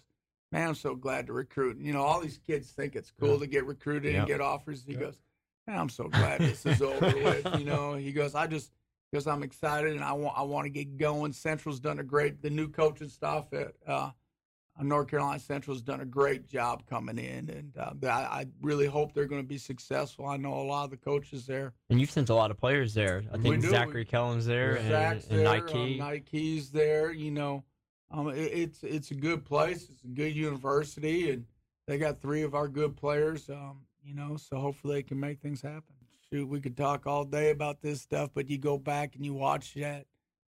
"Man, 0.52 0.68
I'm 0.68 0.74
so 0.74 0.94
glad 0.94 1.26
to 1.26 1.32
recruit." 1.32 1.78
You 1.78 1.92
know, 1.92 2.02
all 2.02 2.20
these 2.20 2.38
kids 2.38 2.70
think 2.70 2.94
it's 2.94 3.10
cool 3.10 3.32
Yeah. 3.34 3.38
to 3.40 3.46
get 3.46 3.66
recruited 3.66 4.14
and 4.14 4.26
get 4.26 4.40
offers. 4.40 4.84
He 4.86 4.94
goes, 4.94 5.16
"Man, 5.66 5.78
I'm 5.78 5.88
so 5.88 6.04
glad 6.08 6.40
this 6.40 6.64
is 6.66 6.80
over 6.82 7.06
with." 7.06 7.58
You 7.58 7.64
know, 7.64 7.94
he 7.94 8.12
goes, 8.12 8.34
"I 8.34 8.46
just, 8.46 8.70
because 9.10 9.26
I'm 9.26 9.42
excited 9.42 9.92
and 9.94 10.04
I 10.04 10.12
want 10.12 10.38
I 10.38 10.42
want 10.42 10.66
to 10.66 10.70
get 10.70 10.96
going. 10.96 11.32
Central's 11.32 11.80
done 11.80 11.98
a 11.98 12.04
great. 12.04 12.42
The 12.42 12.50
new 12.50 12.68
coaching 12.68 13.08
staff 13.08 13.52
at 13.52 13.72
uh, 13.86 14.10
North 14.80 15.08
Carolina 15.08 15.38
Central's 15.38 15.82
done 15.82 16.00
a 16.00 16.06
great 16.06 16.48
job 16.48 16.86
coming 16.86 17.18
in, 17.18 17.50
and 17.50 17.76
uh, 17.76 17.92
I, 18.08 18.08
I 18.40 18.46
really 18.62 18.86
hope 18.86 19.12
they're 19.12 19.26
going 19.26 19.42
to 19.42 19.46
be 19.46 19.58
successful. 19.58 20.26
I 20.26 20.38
know 20.38 20.54
a 20.54 20.62
lot 20.64 20.84
of 20.84 20.90
the 20.90 20.96
coaches 20.96 21.46
there. 21.46 21.74
And 21.90 22.00
you've 22.00 22.10
sent 22.10 22.30
a 22.30 22.34
lot 22.34 22.50
of 22.50 22.56
players 22.58 22.94
there. 22.94 23.22
I 23.32 23.36
think. 23.36 23.62
Zachary 23.64 24.06
Kellum's 24.06 24.46
there, 24.46 24.76
and, 24.76 24.90
and 24.90 25.22
there, 25.28 25.44
Nike. 25.44 25.92
um, 25.92 25.98
Nike's 25.98 26.70
there. 26.70 27.12
You 27.12 27.30
know, 27.32 27.64
um, 28.12 28.28
it, 28.28 28.34
it's 28.52 28.82
it's 28.84 29.10
a 29.10 29.14
good 29.14 29.44
place. 29.44 29.88
It's 29.90 30.04
a 30.04 30.08
good 30.08 30.34
university, 30.36 31.30
and 31.30 31.44
they 31.86 31.98
got 31.98 32.20
three 32.20 32.42
of 32.42 32.54
our 32.54 32.68
good 32.68 32.96
players. 32.96 33.48
Um, 33.48 33.80
you 34.04 34.14
know, 34.14 34.36
so 34.36 34.58
hopefully 34.58 34.96
they 34.96 35.02
can 35.02 35.18
make 35.18 35.40
things 35.40 35.62
happen. 35.62 35.94
Shoot, 36.30 36.48
we 36.48 36.60
could 36.60 36.76
talk 36.76 37.06
all 37.06 37.24
day 37.24 37.50
about 37.50 37.80
this 37.82 38.00
stuff, 38.00 38.30
but 38.34 38.48
you 38.48 38.58
go 38.58 38.78
back 38.78 39.16
and 39.16 39.24
you 39.24 39.34
watch 39.34 39.74
that. 39.74 40.06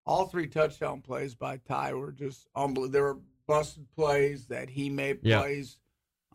All 0.05 0.27
three 0.27 0.47
touchdown 0.47 1.01
plays 1.01 1.35
by 1.35 1.57
Ty 1.59 1.95
were 1.95 2.13
just 2.13 2.47
unbelievable. 2.55 2.93
They 2.93 3.01
were 3.01 3.19
busted 3.47 3.91
plays 3.95 4.47
that 4.47 4.71
he 4.71 4.89
made 4.89 5.19
Yeah. 5.23 5.41
plays. 5.41 5.79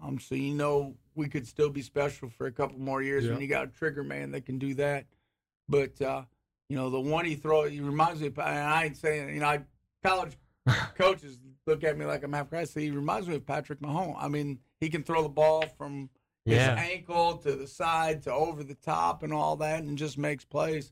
Um, 0.02 0.20
so 0.20 0.36
you 0.36 0.54
know 0.54 0.96
we 1.16 1.28
could 1.28 1.48
still 1.48 1.70
be 1.70 1.82
special 1.82 2.30
for 2.30 2.48
a 2.48 2.52
couple 2.52 2.80
more 2.80 3.02
years 3.02 3.26
Yeah. 3.26 3.34
when 3.34 3.42
you 3.42 3.48
got 3.48 3.66
a 3.66 3.68
trigger 3.68 4.04
man 4.04 4.32
that 4.32 4.46
can 4.46 4.58
do 4.58 4.74
that. 4.76 5.06
But 5.70 6.02
uh, 6.02 6.24
you 6.70 6.76
know, 6.78 6.90
the 6.90 7.00
one 7.00 7.26
he 7.26 7.36
throw, 7.36 7.64
he 7.64 7.80
reminds 7.82 8.22
me. 8.22 8.28
Of, 8.28 8.40
and 8.40 8.48
I 8.48 8.86
ain't 8.86 8.98
saying, 8.98 9.34
you 9.34 9.42
know, 9.42 9.48
I, 9.48 9.62
college 10.04 10.38
coaches 10.96 11.40
look 11.66 11.84
at 11.84 11.98
me 11.98 12.06
like 12.06 12.24
I'm 12.24 12.34
half 12.34 12.50
crazy. 12.50 12.82
He 12.82 12.92
reminds 12.92 13.28
me 13.28 13.36
of 13.36 13.46
Patrick 13.46 13.80
Mahomes. 13.80 14.16
I 14.20 14.28
mean, 14.28 14.60
he 14.80 14.90
can 14.90 15.04
throw 15.04 15.24
the 15.24 15.30
ball 15.30 15.66
from 15.78 16.10
Yeah. 16.46 16.76
his 16.76 16.92
ankle 16.92 17.38
to 17.38 17.56
the 17.56 17.68
side 17.68 18.24
to 18.24 18.34
over 18.34 18.64
the 18.64 18.76
top 18.76 19.24
and 19.24 19.34
all 19.34 19.56
that, 19.58 19.84
and 19.84 19.98
just 19.98 20.18
makes 20.18 20.46
plays. 20.46 20.92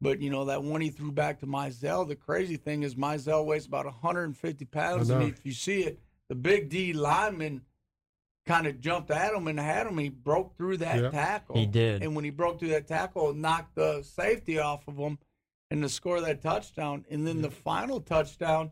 But 0.00 0.20
you 0.20 0.28
know 0.30 0.44
that 0.46 0.62
one 0.62 0.80
he 0.82 0.90
threw 0.90 1.10
back 1.10 1.40
to 1.40 1.46
Mizell. 1.46 2.06
The 2.06 2.16
crazy 2.16 2.56
thing 2.56 2.82
is 2.82 2.94
Mizell 2.96 3.46
weighs 3.46 3.66
about 3.66 3.86
150 3.86 4.64
pounds, 4.66 5.08
and 5.10 5.22
if 5.22 5.44
you 5.46 5.52
see 5.52 5.82
it, 5.84 6.00
the 6.28 6.34
big 6.34 6.68
D 6.68 6.92
lineman 6.92 7.62
kind 8.44 8.66
of 8.66 8.80
jumped 8.80 9.10
at 9.10 9.32
him 9.34 9.48
and 9.48 9.58
had 9.58 9.86
him. 9.86 9.98
He 9.98 10.08
broke 10.08 10.56
through 10.56 10.76
that 10.78 11.00
Yeah. 11.02 11.10
tackle. 11.10 11.56
He 11.56 11.66
did. 11.66 12.02
And 12.02 12.14
when 12.14 12.24
he 12.24 12.30
broke 12.30 12.58
through 12.60 12.68
that 12.68 12.86
tackle, 12.86 13.32
knocked 13.34 13.74
the 13.74 14.02
safety 14.02 14.58
off 14.58 14.86
of 14.86 14.96
him 14.96 15.18
and 15.70 15.82
to 15.82 15.88
score 15.88 16.20
that 16.20 16.42
touchdown. 16.42 17.04
And 17.10 17.26
then 17.26 17.40
the 17.42 17.50
final 17.50 18.00
touchdown, 18.00 18.70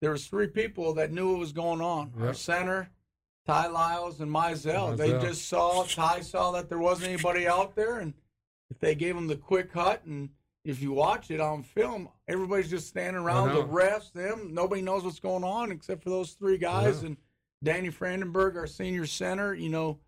there 0.00 0.10
was 0.10 0.26
three 0.26 0.48
people 0.48 0.94
that 0.94 1.12
knew 1.12 1.30
what 1.30 1.38
was 1.38 1.52
going 1.52 1.80
on. 1.80 2.12
Our 2.20 2.34
center, 2.34 2.90
Ty 3.46 3.68
Lyles, 3.68 4.20
and 4.20 4.30
Mizell. 4.30 4.96
They 4.96 5.12
just 5.20 5.48
saw 5.48 5.84
Ty 5.84 6.20
saw 6.20 6.52
that 6.52 6.68
there 6.68 6.78
wasn't 6.78 7.10
anybody 7.10 7.46
out 7.48 7.74
there, 7.76 7.98
and 7.98 8.14
if 8.70 8.78
they 8.78 8.94
gave 8.94 9.16
him 9.16 9.26
the 9.26 9.36
quick 9.36 9.72
hut, 9.72 10.02
and 10.04 10.30
if 10.64 10.82
you 10.82 10.92
watch 10.92 11.30
it 11.30 11.40
on 11.40 11.62
film, 11.62 12.08
everybody's 12.28 12.68
just 12.70 12.88
standing 12.88 13.22
around. 13.22 13.54
The 13.54 13.64
refs, 13.64 14.12
them, 14.12 14.52
nobody 14.52 14.82
knows 14.82 15.04
what's 15.04 15.20
going 15.20 15.44
on 15.44 15.70
except 15.70 16.02
for 16.02 16.10
those 16.10 16.32
three 16.32 16.58
guys 16.58 17.02
know. 17.02 17.08
and 17.08 17.16
Danny 17.62 17.90
Frandenberg, 17.90 18.56
our 18.56 18.66
senior 18.66 19.06
center. 19.06 19.54
You 19.54 19.70
know, 19.70 19.98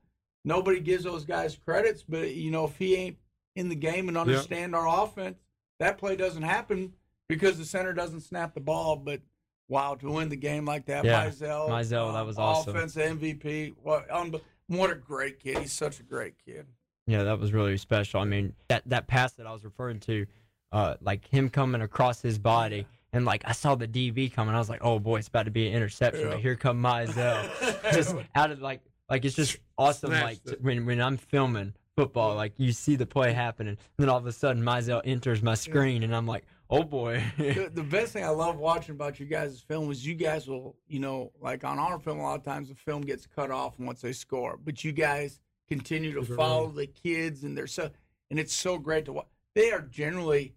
nobody 0.45 0.81
gives 0.81 1.05
those 1.05 1.25
guys 1.25 1.57
credits, 1.57 2.03
but 2.03 2.35
you 2.35 2.51
know 2.51 2.65
if 2.65 2.77
he 2.77 2.95
ain't 2.97 3.19
in 3.57 3.69
the 3.69 3.77
game 3.77 4.09
and 4.09 4.19
understand 4.19 4.75
our 4.75 5.05
offense, 5.05 5.39
that 5.79 5.99
play 5.99 6.17
doesn't 6.17 6.43
happen 6.43 6.93
because 7.29 7.57
the 7.59 7.65
center 7.65 7.93
doesn't 7.93 8.21
snap 8.21 8.55
the 8.55 8.61
ball. 8.61 8.97
But 8.97 9.21
wow, 9.69 9.95
to 9.97 10.11
win 10.11 10.29
the 10.29 10.37
game 10.37 10.65
like 10.65 10.87
that, 10.87 11.05
Yeah, 11.05 11.27
Mizell, 11.27 11.69
Mizell, 11.69 12.13
that 12.15 12.27
was 12.27 12.39
awesome. 12.39 12.75
Offensive 12.77 13.19
MVP, 13.21 13.75
what 13.83 14.09
unbe- 14.09 14.41
what 14.69 14.91
a 14.91 14.95
great 14.95 15.41
kid! 15.41 15.59
He's 15.59 15.73
such 15.73 16.01
a 16.01 16.03
great 16.03 16.35
kid. 16.45 16.67
Yeah, 17.07 17.23
that 17.23 17.39
was 17.39 17.53
really 17.53 17.77
special. 17.79 18.21
I 18.21 18.25
mean, 18.25 18.55
that 18.69 18.83
that 18.87 19.07
pass 19.07 19.33
that 19.35 19.47
I 19.47 19.53
was 19.53 19.65
referring 19.65 20.01
to, 20.01 20.27
uh, 20.73 20.95
like 21.01 21.27
him 21.27 21.49
coming 21.49 21.81
across 21.81 22.21
his 22.21 22.39
body, 22.39 22.87
and 23.15 23.25
like 23.25 23.43
I 23.47 23.53
saw 23.53 23.75
the 23.75 23.89
DB 23.89 24.31
coming, 24.33 24.55
I 24.55 24.59
was 24.59 24.69
like, 24.69 24.81
oh 24.85 24.99
boy, 24.99 25.17
it's 25.19 25.29
about 25.29 25.45
to 25.45 25.51
be 25.51 25.67
an 25.69 25.75
interception. 25.75 26.27
Yeah. 26.27 26.31
But 26.33 26.41
here 26.41 26.55
come 26.57 26.83
Mizell, 26.83 27.93
just 27.95 28.15
out 28.35 28.51
of 28.51 28.61
like, 28.61 28.81
like 29.09 29.25
it's 29.25 29.35
just 29.37 29.57
awesome. 29.79 30.11
Snatched 30.11 30.25
Like 30.25 30.53
it. 30.55 30.63
when 30.63 30.85
when 30.85 31.01
I'm 31.01 31.17
filming 31.17 31.73
football, 31.97 32.35
like 32.37 32.53
you 32.59 32.73
see 32.73 32.95
the 32.97 33.07
play 33.07 33.33
happening, 33.33 33.71
and 33.71 33.79
then 33.97 34.11
all 34.11 34.19
of 34.19 34.27
a 34.27 34.33
sudden 34.33 34.63
Mizell 34.63 35.01
enters 35.05 35.43
my 35.43 35.55
screen, 35.55 36.03
and 36.03 36.15
I'm 36.15 36.27
like, 36.27 36.45
oh 36.71 36.83
boy. 36.83 37.23
the, 37.39 37.71
the 37.75 37.83
best 37.83 38.13
thing 38.13 38.25
I 38.25 38.29
love 38.31 38.59
watching 38.59 38.95
about 38.95 39.19
you 39.21 39.27
guys' 39.27 39.61
film 39.61 39.91
is 39.91 40.07
you 40.07 40.15
guys 40.15 40.47
will, 40.49 40.77
you 40.87 41.01
know, 41.01 41.33
like 41.41 41.65
on 41.65 41.79
our 41.79 41.99
film, 41.99 42.19
a 42.19 42.23
lot 42.23 42.39
of 42.39 42.45
times 42.45 42.69
the 42.69 42.75
film 42.75 43.03
gets 43.03 43.27
cut 43.27 43.51
off 43.51 43.79
once 43.79 44.01
they 44.01 44.13
score, 44.13 44.59
but 44.63 44.85
you 44.85 44.93
guys 44.93 45.41
continue 45.69 46.13
to 46.15 46.23
follow 46.25 46.69
the 46.69 46.87
kids, 46.87 47.45
and 47.45 47.57
they're 47.57 47.67
so, 47.67 47.91
and 48.31 48.39
it's 48.39 48.55
so 48.55 48.79
great 48.79 49.05
to 49.07 49.13
watch. 49.13 49.27
They 49.55 49.71
are 49.73 49.81
generally 49.83 50.55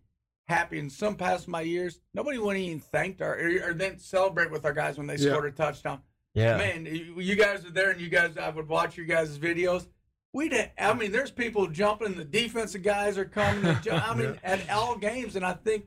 happy. 0.47 0.79
In 0.79 0.89
some 0.89 1.15
past 1.15 1.47
my 1.47 1.61
years, 1.61 1.99
nobody 2.13 2.37
went 2.37 2.59
even 2.59 2.79
thanked 2.79 3.21
our 3.21 3.35
or, 3.37 3.69
or 3.69 3.73
then 3.73 3.97
celebrate 3.99 4.51
with 4.51 4.65
our 4.65 4.73
guys 4.73 4.97
when 4.97 5.07
they 5.07 5.15
Yeah. 5.15 5.31
scored 5.31 5.45
a 5.45 5.51
touchdown. 5.51 6.01
yeah. 6.33 6.57
Man, 6.57 6.85
you 6.85 7.19
you 7.19 7.35
guys 7.35 7.65
are 7.65 7.71
there, 7.71 7.91
and 7.91 7.99
you 8.01 8.09
guys, 8.09 8.37
I 8.37 8.49
would 8.49 8.67
watch 8.69 8.95
your 8.97 9.05
guys' 9.05 9.37
videos. 9.37 9.87
We 10.33 10.47
did. 10.47 10.71
I 10.79 10.93
mean, 10.93 11.11
there's 11.11 11.31
people 11.31 11.67
jumping. 11.67 12.15
The 12.15 12.23
defensive 12.23 12.83
guys 12.83 13.17
are 13.17 13.25
coming. 13.25 13.63
they 13.63 13.75
ju- 13.81 13.91
I 13.91 14.13
mean, 14.15 14.39
at 14.43 14.69
all 14.69 14.95
games, 14.97 15.35
and 15.35 15.45
I 15.45 15.53
think 15.53 15.85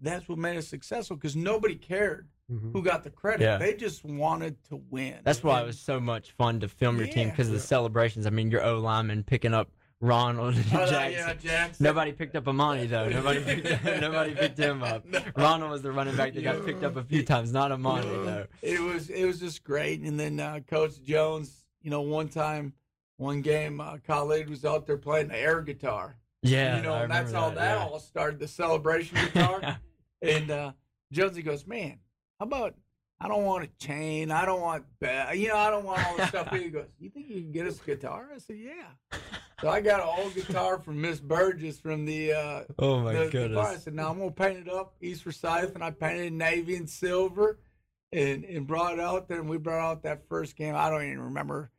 that's 0.00 0.28
what 0.28 0.38
made 0.38 0.56
us 0.56 0.68
successful 0.68 1.16
because 1.16 1.36
nobody 1.36 1.74
cared 1.74 2.28
Mhm. 2.50 2.72
who 2.72 2.82
got 2.82 3.02
the 3.02 3.10
credit. 3.10 3.42
Yeah. 3.44 3.56
They 3.58 3.74
just 3.74 4.04
wanted 4.04 4.62
to 4.68 4.76
win. 4.90 5.16
That's 5.24 5.42
why 5.42 5.62
it 5.62 5.66
was 5.66 5.78
so 5.80 5.98
much 5.98 6.30
fun 6.32 6.60
to 6.60 6.68
film 6.68 6.98
your 6.98 7.08
team 7.08 7.30
because 7.30 7.48
of 7.48 7.54
the 7.54 7.60
celebrations. 7.60 8.26
I 8.26 8.30
mean, 8.30 8.50
your 8.52 8.62
O 8.64 8.78
lineman 8.78 9.24
picking 9.24 9.52
up 9.52 9.70
Ronald 10.00 10.54
and 10.54 10.64
Oh, 10.74 10.86
Jackson. 10.86 11.12
yeah, 11.12 11.34
Jackson. 11.34 11.82
Nobody 11.84 12.12
picked 12.12 12.36
up 12.36 12.46
Amani 12.46 12.86
though. 12.86 13.08
Nobody 13.08 13.42
picked, 13.42 13.84
nobody 14.00 14.34
picked 14.34 14.58
him 14.58 14.82
up. 14.82 15.04
Ronald 15.36 15.70
was 15.72 15.82
the 15.82 15.90
running 15.90 16.14
back 16.16 16.34
that 16.34 16.42
got 16.44 16.64
picked 16.66 16.84
up 16.84 16.96
a 16.96 17.02
few 17.02 17.24
times, 17.24 17.50
not 17.52 17.72
Amani 17.72 18.06
though. 18.06 18.46
It 18.62 18.78
was 18.80 19.08
it 19.10 19.24
was 19.24 19.40
just 19.40 19.64
great. 19.64 20.00
And 20.02 20.20
then 20.20 20.38
uh, 20.38 20.60
Coach 20.68 21.02
Jones, 21.02 21.64
you 21.82 21.90
know, 21.90 22.02
one 22.02 22.28
time, 22.28 22.74
one 23.16 23.40
game, 23.40 23.80
uh, 23.80 23.96
Khalid 24.06 24.50
was 24.50 24.64
out 24.64 24.86
there 24.86 24.98
playing 24.98 25.28
the 25.28 25.38
air 25.38 25.62
guitar. 25.62 26.16
Yeah, 26.46 26.76
you 26.76 26.82
know, 26.82 26.94
and 26.94 27.10
that's 27.10 27.32
how 27.32 27.50
that, 27.50 27.78
yeah. 27.78 27.84
all 27.84 27.98
started. 27.98 28.40
The 28.40 28.48
celebration 28.48 29.18
guitar. 29.32 29.78
And 30.22 30.50
uh, 30.50 30.72
Jonesy 31.12 31.42
goes, 31.42 31.66
man, 31.66 31.98
how 32.40 32.46
about 32.46 32.74
I 33.20 33.28
don't 33.28 33.44
want 33.44 33.64
a 33.64 33.68
chain. 33.84 34.30
I 34.30 34.44
don't 34.44 34.60
want, 34.60 34.84
ba- 35.00 35.30
you 35.34 35.48
know, 35.48 35.56
I 35.56 35.70
don't 35.70 35.84
want 35.84 36.04
all 36.06 36.16
this 36.16 36.28
stuff. 36.28 36.54
He 36.54 36.68
goes, 36.68 36.86
you 36.98 37.08
think 37.08 37.28
you 37.28 37.40
can 37.40 37.52
get 37.52 37.66
us 37.66 37.80
a 37.80 37.84
guitar? 37.84 38.28
I 38.34 38.38
said, 38.38 38.56
yeah. 38.58 39.18
So 39.60 39.70
I 39.70 39.80
got 39.80 40.00
an 40.00 40.22
old 40.22 40.34
guitar 40.34 40.78
from 40.78 41.00
Miss 41.00 41.18
Burgess 41.18 41.78
from 41.78 42.04
the, 42.04 42.32
uh, 42.32 42.64
oh 42.78 43.00
my 43.00 43.14
the, 43.14 43.48
the 43.48 43.54
bar. 43.54 43.68
I 43.68 43.76
said, 43.76 43.94
now 43.94 44.10
I'm 44.10 44.18
gonna 44.18 44.30
paint 44.30 44.58
it 44.58 44.68
up 44.68 44.94
East 45.00 45.22
Forsyth, 45.22 45.74
and 45.74 45.82
I 45.82 45.90
painted 45.92 46.26
it 46.26 46.32
navy 46.34 46.76
and 46.76 46.90
silver, 46.90 47.58
and 48.12 48.44
and 48.44 48.66
brought 48.66 48.92
it 48.92 49.00
out 49.00 49.28
there. 49.28 49.40
And 49.40 49.48
we 49.48 49.56
brought 49.56 49.80
out 49.80 50.02
that 50.02 50.28
first 50.28 50.56
game. 50.56 50.74
I 50.74 50.90
don't 50.90 51.04
even 51.04 51.22
remember. 51.22 51.70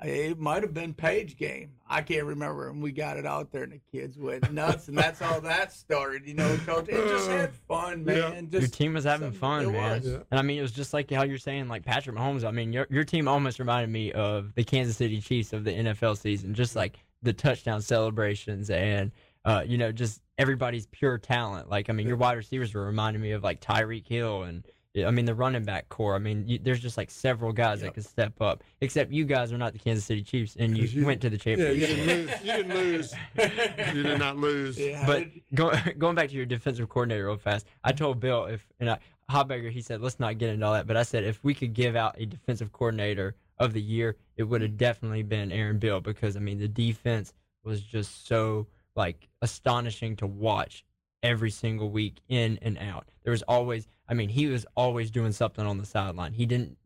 It 0.00 0.38
might 0.38 0.62
have 0.62 0.72
been 0.72 0.94
Page 0.94 1.36
game. 1.36 1.72
I 1.88 2.02
can't 2.02 2.24
remember. 2.24 2.68
And 2.68 2.80
we 2.80 2.92
got 2.92 3.16
it 3.16 3.26
out 3.26 3.50
there, 3.50 3.64
and 3.64 3.72
the 3.72 3.80
kids 3.90 4.16
went 4.16 4.52
nuts, 4.52 4.86
and 4.86 4.96
that's 4.96 5.18
how 5.18 5.40
that 5.40 5.72
started. 5.72 6.24
You 6.26 6.34
know, 6.34 6.56
coach. 6.66 6.88
It 6.88 7.08
just 7.08 7.28
had 7.30 7.52
fun, 7.52 8.04
man. 8.04 8.16
Yeah. 8.16 8.40
Just 8.42 8.60
Your 8.60 8.68
team 8.68 8.94
was 8.94 9.04
having 9.04 9.32
fun, 9.32 9.72
man. 9.72 9.96
was. 9.96 10.06
Yeah. 10.06 10.18
And 10.30 10.38
I 10.38 10.42
mean, 10.42 10.58
it 10.58 10.62
was 10.62 10.72
just 10.72 10.94
like 10.94 11.10
how 11.10 11.24
you're 11.24 11.38
saying, 11.38 11.66
like 11.68 11.84
Patrick 11.84 12.14
Mahomes. 12.16 12.44
I 12.44 12.52
mean, 12.52 12.72
your 12.72 12.86
your 12.90 13.04
team 13.04 13.26
almost 13.26 13.58
reminded 13.58 13.90
me 13.90 14.12
of 14.12 14.54
the 14.54 14.62
Kansas 14.62 14.96
City 14.96 15.20
Chiefs 15.20 15.52
of 15.52 15.64
the 15.64 15.72
NFL 15.72 16.16
season, 16.18 16.54
just 16.54 16.76
like 16.76 16.98
the 17.22 17.32
touchdown 17.32 17.82
celebrations 17.82 18.70
and 18.70 19.10
uh, 19.44 19.64
you 19.66 19.78
know, 19.78 19.90
just 19.90 20.20
everybody's 20.36 20.86
pure 20.86 21.18
talent. 21.18 21.68
Like, 21.68 21.90
I 21.90 21.92
mean, 21.92 22.06
your 22.06 22.16
wide 22.16 22.36
receivers 22.36 22.72
were 22.72 22.84
reminding 22.84 23.22
me 23.22 23.32
of 23.32 23.42
like 23.42 23.60
Tyreek 23.60 24.06
Hill 24.06 24.44
and. 24.44 24.64
I 25.06 25.10
mean 25.10 25.26
the 25.26 25.34
running 25.34 25.64
back 25.64 25.88
corps. 25.90 26.14
I 26.14 26.18
mean, 26.18 26.44
you, 26.46 26.58
there's 26.60 26.80
just 26.80 26.96
like 26.96 27.10
several 27.10 27.52
guys 27.52 27.80
that 27.80 27.86
Yep. 27.88 27.94
can 27.94 28.02
step 28.02 28.40
up. 28.40 28.64
Except 28.80 29.12
you 29.12 29.24
guys 29.24 29.52
are 29.52 29.58
not 29.58 29.72
the 29.72 29.78
Kansas 29.78 30.04
City 30.04 30.22
Chiefs, 30.22 30.56
and 30.58 30.76
you, 30.76 30.82
'Cause 30.86 30.94
you- 30.94 31.06
went 31.06 31.20
to 31.20 31.30
the 31.30 31.36
Yeah, 31.36 31.42
championship. 31.56 31.80
you 31.80 31.86
didn't 31.86 32.06
lose. 32.06 32.40
You 32.42 32.52
didn't 32.52 32.74
lose. 32.74 33.14
You 33.94 34.02
did 34.02 34.18
not 34.18 34.36
lose. 34.38 34.78
Yeah, 34.78 35.06
But 35.06 35.26
go, 35.54 35.72
going 35.98 36.14
back 36.16 36.30
to 36.30 36.34
your 36.34 36.46
defensive 36.46 36.88
coordinator 36.88 37.26
real 37.26 37.36
fast, 37.36 37.66
I 37.84 37.92
told 37.92 38.18
Bill 38.18 38.46
if 38.46 38.66
and 38.80 38.90
I, 38.90 38.98
Hobberger, 39.30 39.70
he 39.70 39.82
said 39.82 40.00
let's 40.00 40.18
not 40.18 40.38
get 40.38 40.50
into 40.50 40.64
all 40.66 40.72
that, 40.72 40.86
but 40.86 40.96
I 40.96 41.02
said 41.02 41.22
if 41.24 41.44
we 41.44 41.54
could 41.54 41.74
give 41.74 41.94
out 41.94 42.16
a 42.18 42.24
defensive 42.26 42.72
coordinator 42.72 43.36
of 43.58 43.74
the 43.74 43.82
year, 43.82 44.16
it 44.36 44.42
would 44.44 44.62
have 44.62 44.76
definitely 44.78 45.22
been 45.22 45.52
Aaron 45.52 45.78
Bill 45.78 46.00
because 46.00 46.36
I 46.36 46.40
mean 46.40 46.58
the 46.58 46.66
defense 46.68 47.34
was 47.62 47.82
just 47.82 48.26
so 48.26 48.66
like 48.96 49.28
astonishing 49.42 50.16
to 50.16 50.26
watch 50.26 50.84
every 51.22 51.50
single 51.50 51.90
week 51.90 52.16
in 52.28 52.58
and 52.62 52.78
out. 52.78 53.06
There 53.22 53.30
was 53.32 53.42
always, 53.42 53.86
I 54.08 54.14
mean, 54.14 54.28
he 54.28 54.46
was 54.46 54.64
always 54.76 55.10
doing 55.10 55.32
something 55.32 55.64
on 55.66 55.78
the 55.78 55.84
sideline. 55.86 56.32
He 56.32 56.46
didn't 56.46 56.76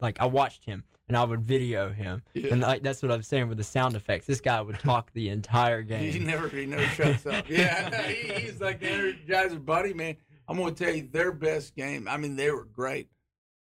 like 0.00 0.20
I 0.20 0.26
watched 0.26 0.64
him 0.64 0.84
and 1.06 1.16
I 1.16 1.24
would 1.24 1.40
video 1.40 1.90
him, 1.90 2.22
Yeah. 2.34 2.52
and 2.52 2.60
like 2.60 2.82
that's 2.82 3.02
what 3.02 3.10
I'm 3.12 3.22
saying 3.22 3.48
with 3.48 3.58
the 3.58 3.64
sound 3.64 3.96
effects. 3.96 4.26
This 4.26 4.40
guy 4.40 4.60
would 4.60 4.78
talk 4.78 5.12
the 5.12 5.28
entire 5.30 5.82
game. 5.94 6.12
He 6.12 6.18
never 6.18 6.48
he 6.48 6.66
never 6.66 6.82
shuts 6.84 7.24
up. 7.26 7.44
Yeah, 7.48 8.02
he, 8.08 8.32
he's 8.46 8.60
like 8.60 8.80
the 8.80 8.86
energizer 8.86 9.64
buddy, 9.64 9.94
man. 9.94 10.16
I'm 10.48 10.56
gonna 10.58 10.72
tell 10.72 10.94
you 10.94 11.08
their 11.10 11.32
best 11.32 11.74
game. 11.76 12.08
I 12.08 12.16
mean, 12.16 12.36
they 12.36 12.50
were 12.50 12.64
great. 12.64 13.08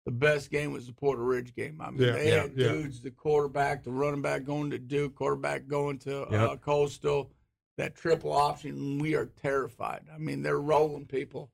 The 0.07 0.13
best 0.13 0.51
game 0.53 0.73
was 0.73 0.87
the 0.87 0.93
Porter 0.93 1.23
Ridge 1.25 1.53
game. 1.55 1.81
I 1.81 1.91
mean, 1.91 2.01
Yeah, 2.01 2.13
they 2.13 2.29
yeah, 2.31 2.43
had 2.43 2.53
yeah. 2.57 2.69
dudes, 2.69 3.01
the 3.01 3.11
quarterback, 3.11 3.83
the 3.83 3.91
running 3.91 4.23
back 4.23 4.45
going 4.45 4.71
to 4.71 4.79
Duke, 4.79 5.17
quarterback 5.17 5.67
going 5.67 5.99
to 6.01 6.23
uh, 6.29 6.51
Yep. 6.51 6.61
Coastal. 6.63 7.33
that 7.77 7.97
triple 7.97 8.33
option. 8.33 8.99
We 9.01 9.17
are 9.17 9.27
terrified. 9.27 10.03
I 10.15 10.19
mean, 10.19 10.43
they're 10.43 10.61
rolling 10.61 11.07
people. 11.07 11.51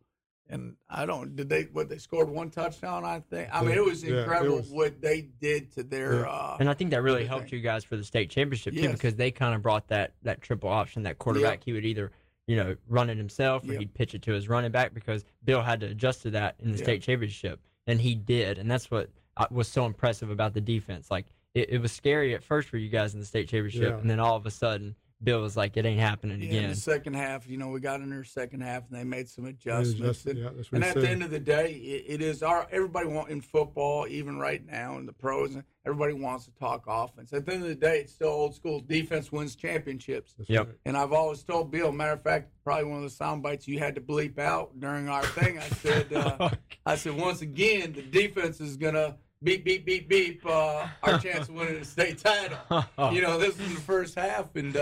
And 0.53 0.77
I 0.91 1.07
don't. 1.07 1.35
Did 1.35 1.49
they? 1.49 1.63
What 1.73 1.89
they 1.89 1.97
scored 1.97 2.29
one 2.29 2.51
touchdown? 2.51 3.05
I 3.07 3.21
think. 3.31 3.49
I 3.53 3.63
mean, 3.63 3.73
it 3.77 3.83
was 3.85 4.05
Yeah, 4.05 4.17
it 4.17 4.19
incredible 4.21 4.57
was- 4.57 4.69
what 4.69 5.01
they 5.01 5.23
did 5.41 5.73
to 5.73 5.83
their. 5.83 6.21
Yeah. 6.21 6.31
Uh, 6.31 6.57
And 6.61 6.69
I 6.69 6.75
think 6.75 6.91
that 6.91 7.03
really 7.03 7.21
Everything. 7.23 7.29
helped 7.39 7.53
you 7.53 7.61
guys 7.61 7.85
for 7.85 7.97
the 7.97 8.05
state 8.05 8.29
championship 8.29 8.75
too, 8.75 8.83
Yes. 8.83 8.93
because 8.93 9.17
they 9.17 9.31
kind 9.31 9.55
of 9.55 9.63
brought 9.63 9.89
that 9.89 10.13
that 10.23 10.43
triple 10.43 10.69
option. 10.69 11.05
That 11.05 11.19
quarterback, 11.19 11.65
he 11.65 11.73
would 11.73 11.87
either 11.87 12.13
you 12.47 12.57
know 12.57 12.77
run 12.87 13.09
it 13.09 13.17
himself 13.17 13.65
or 13.65 13.73
Yep. 13.73 13.79
he'd 13.81 13.95
pitch 13.95 14.15
it 14.15 14.23
to 14.23 14.33
his 14.33 14.47
running 14.49 14.71
back 14.73 14.93
because 14.93 15.25
Bill 15.43 15.63
had 15.63 15.81
to 15.81 15.87
adjust 15.87 16.23
to 16.23 16.31
that 16.33 16.57
in 16.61 16.73
the 16.73 16.79
Yeah. 16.79 16.85
state 16.85 17.03
championship, 17.03 17.59
and 17.87 18.01
he 18.03 18.15
did, 18.15 18.59
and 18.59 18.71
that's 18.71 18.91
what 18.91 19.09
was 19.51 19.69
so 19.69 19.87
impressive 19.87 20.29
about 20.29 20.53
the 20.53 20.61
defense. 20.61 21.11
Like 21.11 21.27
it, 21.55 21.71
it 21.71 21.79
was 21.79 21.93
scary 21.93 22.35
at 22.35 22.45
first 22.45 22.69
for 22.69 22.77
you 22.77 22.91
guys 22.91 23.15
in 23.15 23.21
the 23.21 23.27
state 23.27 23.49
championship, 23.49 23.83
Yeah. 23.95 23.99
and 23.99 24.11
then 24.11 24.21
all 24.21 24.37
of 24.37 24.45
a 24.45 24.51
sudden 24.51 24.97
Bill 25.23 25.41
was 25.41 25.57
like, 25.57 25.77
"It 25.77 25.87
ain't 25.87 26.01
happening 26.01 26.41
yeah, 26.41 26.49
in 26.51 26.57
again." 26.57 26.71
the 26.71 26.77
second 26.77 27.15
half, 27.15 27.49
you 27.49 27.57
know, 27.57 27.69
we 27.69 27.81
got 27.81 28.01
in 28.01 28.11
their 28.11 28.25
second 28.25 28.63
half 28.63 28.83
and 28.91 28.99
they 28.99 29.05
made 29.05 29.29
some 29.29 29.45
adjustments. 29.47 30.01
adjusted, 30.01 30.37
and 30.37 30.45
yeah, 30.45 30.51
that's 30.57 30.73
what 30.73 30.77
and 30.77 30.85
he 30.85 30.91
at 30.91 30.97
the 30.97 31.09
end 31.09 31.23
of 31.23 31.31
the 31.31 31.39
day, 31.39 31.73
it, 31.73 32.15
it 32.15 32.23
is 32.23 32.43
our 32.43 32.67
everybody 32.71 33.07
want 33.09 33.29
in 33.31 33.41
football, 33.41 34.07
even 34.09 34.39
right 34.39 34.65
now 34.67 34.99
in 34.99 35.07
the 35.07 35.13
pros, 35.13 35.57
everybody 35.87 36.13
wants 36.15 36.45
to 36.47 36.51
talk 36.53 36.85
offense. 36.89 37.33
At 37.33 37.47
the 37.47 37.53
end 37.55 37.63
of 37.63 37.69
the 37.69 37.75
day, 37.75 38.01
it's 38.01 38.13
still 38.13 38.29
old 38.29 38.55
school. 38.55 38.81
Defense 38.81 39.31
wins 39.31 39.55
championships. 39.55 40.35
That's 40.39 40.51
Yep. 40.51 40.67
right. 40.67 40.77
And 40.87 40.97
I've 40.97 41.13
always 41.13 41.43
told 41.43 41.71
Bill, 41.71 41.93
matter 41.93 42.13
of 42.13 42.23
fact, 42.23 42.51
probably 42.65 42.85
one 42.85 42.99
of 42.99 43.05
the 43.05 43.11
sound 43.11 43.43
bites 43.43 43.69
you 43.69 43.79
had 43.79 43.95
to 43.95 44.01
bleep 44.01 44.39
out 44.39 44.79
during 44.81 45.09
our 45.09 45.25
thing. 45.25 45.59
I 45.59 45.69
said, 45.69 46.13
uh, 46.15 46.51
I 46.87 46.97
said, 46.97 47.17
once 47.17 47.43
again, 47.43 47.93
the 47.93 48.03
defense 48.03 48.61
is 48.61 48.77
gonna 48.77 49.17
beep, 49.43 49.65
beep, 49.65 49.85
beep, 49.85 50.09
beep, 50.09 50.45
uh, 50.47 50.87
our 51.03 51.19
chance 51.19 51.49
of 51.49 51.55
winning 51.57 51.79
the 51.81 51.85
state 51.85 52.19
title. 52.19 52.59
You 53.13 53.21
know, 53.21 53.39
this 53.39 53.59
is 53.59 53.75
the 53.75 53.81
first 53.81 54.15
half, 54.15 54.55
and 54.55 54.77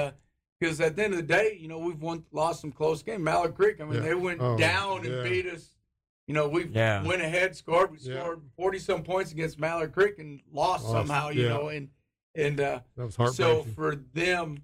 because 0.61 0.81
at 0.81 0.95
the 0.95 1.05
end 1.05 1.15
of 1.15 1.17
the 1.17 1.27
day, 1.27 1.57
you 1.59 1.69
know, 1.69 1.79
we've 1.79 2.01
won, 2.01 2.25
lost 2.33 2.61
some 2.61 2.71
close 2.71 3.03
games. 3.03 3.23
Mallard 3.23 3.55
Creek, 3.55 3.81
I 3.81 3.85
mean, 3.85 3.95
Yeah. 3.95 4.01
they 4.01 4.15
went 4.15 4.41
Oh, 4.41 4.57
down 4.59 5.05
and 5.07 5.15
yeah. 5.17 5.23
beat 5.23 5.47
us. 5.47 5.71
You 6.27 6.35
know, 6.35 6.49
we 6.49 6.67
Yeah. 6.67 7.03
went 7.03 7.23
ahead, 7.23 7.57
scored. 7.57 7.91
We 7.91 7.99
scored 7.99 8.43
forty 8.57 8.79
some 8.79 9.03
points 9.03 9.33
against 9.33 9.59
Mallard 9.59 9.93
Creek 9.93 10.19
and 10.19 10.41
lost, 10.53 10.85
Lost, 10.85 10.93
somehow. 11.09 11.31
You 11.31 11.43
yeah. 11.45 11.49
know, 11.49 11.69
and 11.69 11.89
and 12.37 12.61
uh, 12.61 12.81
That 12.97 13.17
was 13.19 13.37
so 13.37 13.65
for 13.75 13.97
them 13.97 14.59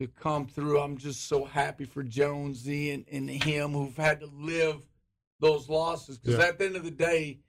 to 0.00 0.06
come 0.06 0.46
through, 0.46 0.80
I'm 0.80 0.96
just 0.96 1.26
so 1.26 1.44
happy 1.44 1.84
for 1.84 2.02
Jonesy 2.02 2.92
and, 2.92 3.04
and 3.12 3.28
him 3.28 3.72
who've 3.72 3.94
had 3.96 4.20
to 4.20 4.26
live 4.26 4.80
those 5.40 5.68
losses. 5.68 6.16
Because 6.16 6.38
Yeah. 6.38 6.46
at 6.46 6.58
the 6.58 6.64
end 6.64 6.76
of 6.76 6.84
the 6.84 6.90
day, 6.90 7.40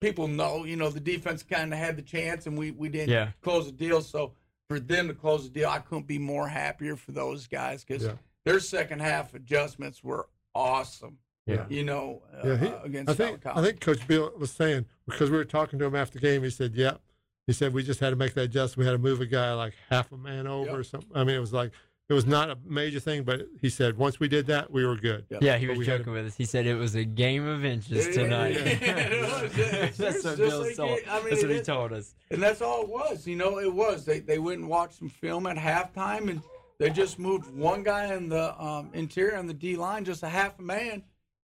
people 0.00 0.26
know, 0.26 0.64
you 0.64 0.74
know, 0.74 0.88
the 0.88 0.98
defense 0.98 1.44
kind 1.44 1.72
of 1.72 1.78
had 1.78 1.96
the 1.96 2.02
chance 2.02 2.46
and 2.46 2.58
we, 2.58 2.72
we 2.72 2.88
didn't 2.88 3.10
Yeah. 3.10 3.30
close 3.42 3.66
the 3.66 3.72
deal. 3.72 4.00
So 4.02 4.32
for 4.70 4.78
them 4.78 5.08
to 5.08 5.14
close 5.14 5.42
the 5.42 5.50
deal, 5.50 5.68
I 5.68 5.80
couldn't 5.80 6.06
be 6.06 6.16
more 6.20 6.46
happier 6.46 6.94
for 6.94 7.10
those 7.10 7.48
guys 7.48 7.82
because 7.84 8.04
Yeah. 8.04 8.12
their 8.44 8.60
second 8.60 9.00
half 9.00 9.34
adjustments 9.34 10.04
were 10.04 10.28
awesome. 10.54 11.18
Yeah. 11.44 11.66
You 11.68 11.82
know, 11.82 12.22
uh, 12.32 12.46
Yeah, 12.50 12.56
he, 12.56 12.66
against 12.84 13.10
I 13.10 13.14
think 13.14 13.44
I 13.46 13.60
think 13.64 13.80
Coach 13.80 14.06
Bill 14.06 14.32
was 14.38 14.52
saying 14.52 14.86
because 15.08 15.28
we 15.28 15.36
were 15.36 15.44
talking 15.44 15.80
to 15.80 15.86
him 15.86 15.96
after 15.96 16.20
the 16.20 16.24
game. 16.24 16.44
He 16.44 16.50
said, 16.50 16.76
"Yep." 16.76 17.00
He 17.48 17.52
said 17.52 17.74
we 17.74 17.82
just 17.82 17.98
had 17.98 18.10
to 18.10 18.16
make 18.16 18.34
that 18.34 18.42
adjustment. 18.42 18.78
We 18.78 18.84
had 18.84 18.92
to 18.92 18.98
move 18.98 19.20
a 19.20 19.26
guy 19.26 19.52
like 19.54 19.74
half 19.88 20.12
a 20.12 20.16
man 20.16 20.46
over 20.46 20.66
Yep. 20.70 20.78
or 20.78 20.84
something. 20.84 21.10
I 21.16 21.24
mean, 21.24 21.34
it 21.34 21.40
was 21.40 21.52
like 21.52 21.72
it 22.10 22.12
was 22.12 22.26
not 22.26 22.50
a 22.50 22.58
major 22.66 22.98
thing, 23.00 23.22
but 23.22 23.46
he 23.62 23.70
said 23.70 23.96
once 23.96 24.18
we 24.20 24.26
did 24.28 24.46
that, 24.48 24.70
we 24.70 24.84
were 24.84 24.96
good. 24.96 25.24
Yep. 25.30 25.42
Yeah, 25.42 25.56
he 25.56 25.66
But 25.66 25.70
was 25.70 25.78
we 25.78 25.86
had 25.86 25.98
joking 26.00 26.12
with 26.12 26.26
us. 26.26 26.36
He 26.36 26.44
said 26.44 26.66
it 26.66 26.74
was 26.74 26.94
a 26.96 27.04
game 27.04 27.46
of 27.46 27.64
inches 27.64 28.08
Yeah, 28.08 28.12
tonight. 28.12 28.54
yeah, 28.54 28.62
it 28.66 29.20
was. 29.90 29.96
That's 29.96 30.24
what 30.24 30.36
Bill 30.36 30.60
like 30.62 30.76
told. 30.76 30.98
it- 30.98 31.04
I 31.08 31.20
mean, 31.20 31.30
That's 31.30 31.42
what 31.42 31.52
he 31.52 31.60
told 31.62 31.92
us. 31.92 32.14
And 32.30 32.42
that's 32.42 32.60
all 32.60 32.82
it 32.82 32.88
was. 32.88 33.26
You 33.26 33.36
know, 33.36 33.58
it 33.60 33.72
was. 33.72 34.04
They 34.04 34.18
they 34.20 34.38
went 34.38 34.58
and 34.60 34.68
watched 34.68 34.98
some 34.98 35.08
film 35.08 35.46
at 35.46 35.56
halftime, 35.56 36.28
and 36.28 36.42
they 36.78 36.90
just 36.90 37.18
moved 37.18 37.46
one 37.54 37.82
guy 37.84 38.12
in 38.14 38.28
the 38.28 38.60
um, 38.62 38.90
interior 38.92 39.36
on 39.36 39.46
the 39.46 39.54
D 39.54 39.76
line, 39.76 40.04
just 40.04 40.22
a 40.24 40.28
half 40.28 40.58
a 40.58 40.62
man, 40.62 41.02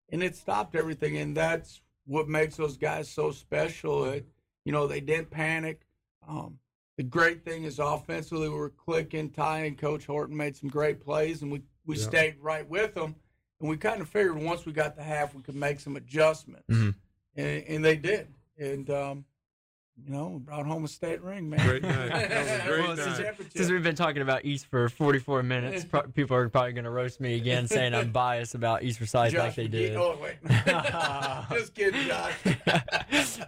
and 0.09 0.21
it 0.21 0.35
stopped 0.35 0.75
everything. 0.75 1.17
And 1.17 1.35
that's 1.35 1.79
what 2.05 2.27
makes 2.27 2.55
those 2.57 2.77
guys 2.77 3.07
so 3.09 3.31
special. 3.31 4.05
It, 4.05 4.25
you 4.65 4.71
know, 4.73 4.85
they 4.87 4.99
didn't 4.99 5.29
panic. 5.31 5.81
Um, 6.27 6.59
the 6.97 7.03
great 7.03 7.45
thing 7.45 7.63
is 7.63 7.79
offensively, 7.79 8.49
we 8.49 8.55
were 8.55 8.69
clicking. 8.71 9.29
Ty 9.29 9.59
and 9.65 9.77
Coach 9.77 10.05
Horton 10.05 10.35
made 10.35 10.55
some 10.57 10.69
great 10.69 10.99
plays, 10.99 11.41
and 11.41 11.51
we 11.51 11.61
we 11.85 11.95
Yeah. 11.97 12.03
stayed 12.03 12.35
right 12.41 12.67
with 12.67 12.93
them. 12.95 13.15
And 13.61 13.69
we 13.69 13.77
kind 13.77 14.01
of 14.01 14.09
figured 14.09 14.37
once 14.37 14.65
we 14.65 14.73
got 14.73 14.95
the 14.97 15.03
half, 15.03 15.33
we 15.33 15.41
could 15.41 15.55
make 15.55 15.79
some 15.79 15.95
adjustments, 15.95 16.67
Mhm. 16.69 16.93
and, 17.35 17.63
and 17.63 17.85
they 17.85 17.95
did. 17.95 18.27
And 18.57 18.89
um, 18.89 19.25
you 20.05 20.13
know, 20.13 20.39
brought 20.43 20.65
home 20.65 20.85
a 20.85 20.87
state 20.87 21.21
ring, 21.21 21.49
man. 21.49 21.65
Great 21.67 21.81
night. 21.81 22.09
That 22.29 22.29
was 22.43 22.51
a 22.51 22.63
great 22.67 22.87
Well, 22.87 22.97
since, 22.97 23.19
night. 23.19 23.35
since 23.55 23.69
we've 23.71 23.83
been 23.83 23.95
talking 23.95 24.21
about 24.21 24.45
East 24.45 24.67
for 24.67 24.87
44 24.89 25.43
minutes, 25.43 25.85
pro- 25.85 26.01
people 26.13 26.37
are 26.37 26.47
probably 26.49 26.73
going 26.73 26.85
to 26.85 26.91
roast 26.91 27.19
me 27.19 27.35
again, 27.35 27.67
saying 27.67 27.93
I'm 27.95 28.11
biased 28.11 28.53
about 28.55 28.83
East 28.83 28.99
Forsyth 28.99 29.33
like 29.33 29.55
they 29.55 29.67
McGee- 29.67 29.71
did. 29.71 29.95
Oh 29.97 30.17
wait, 30.21 30.35
just 31.51 31.73
kidding, 31.73 32.07
Josh. 32.07 32.35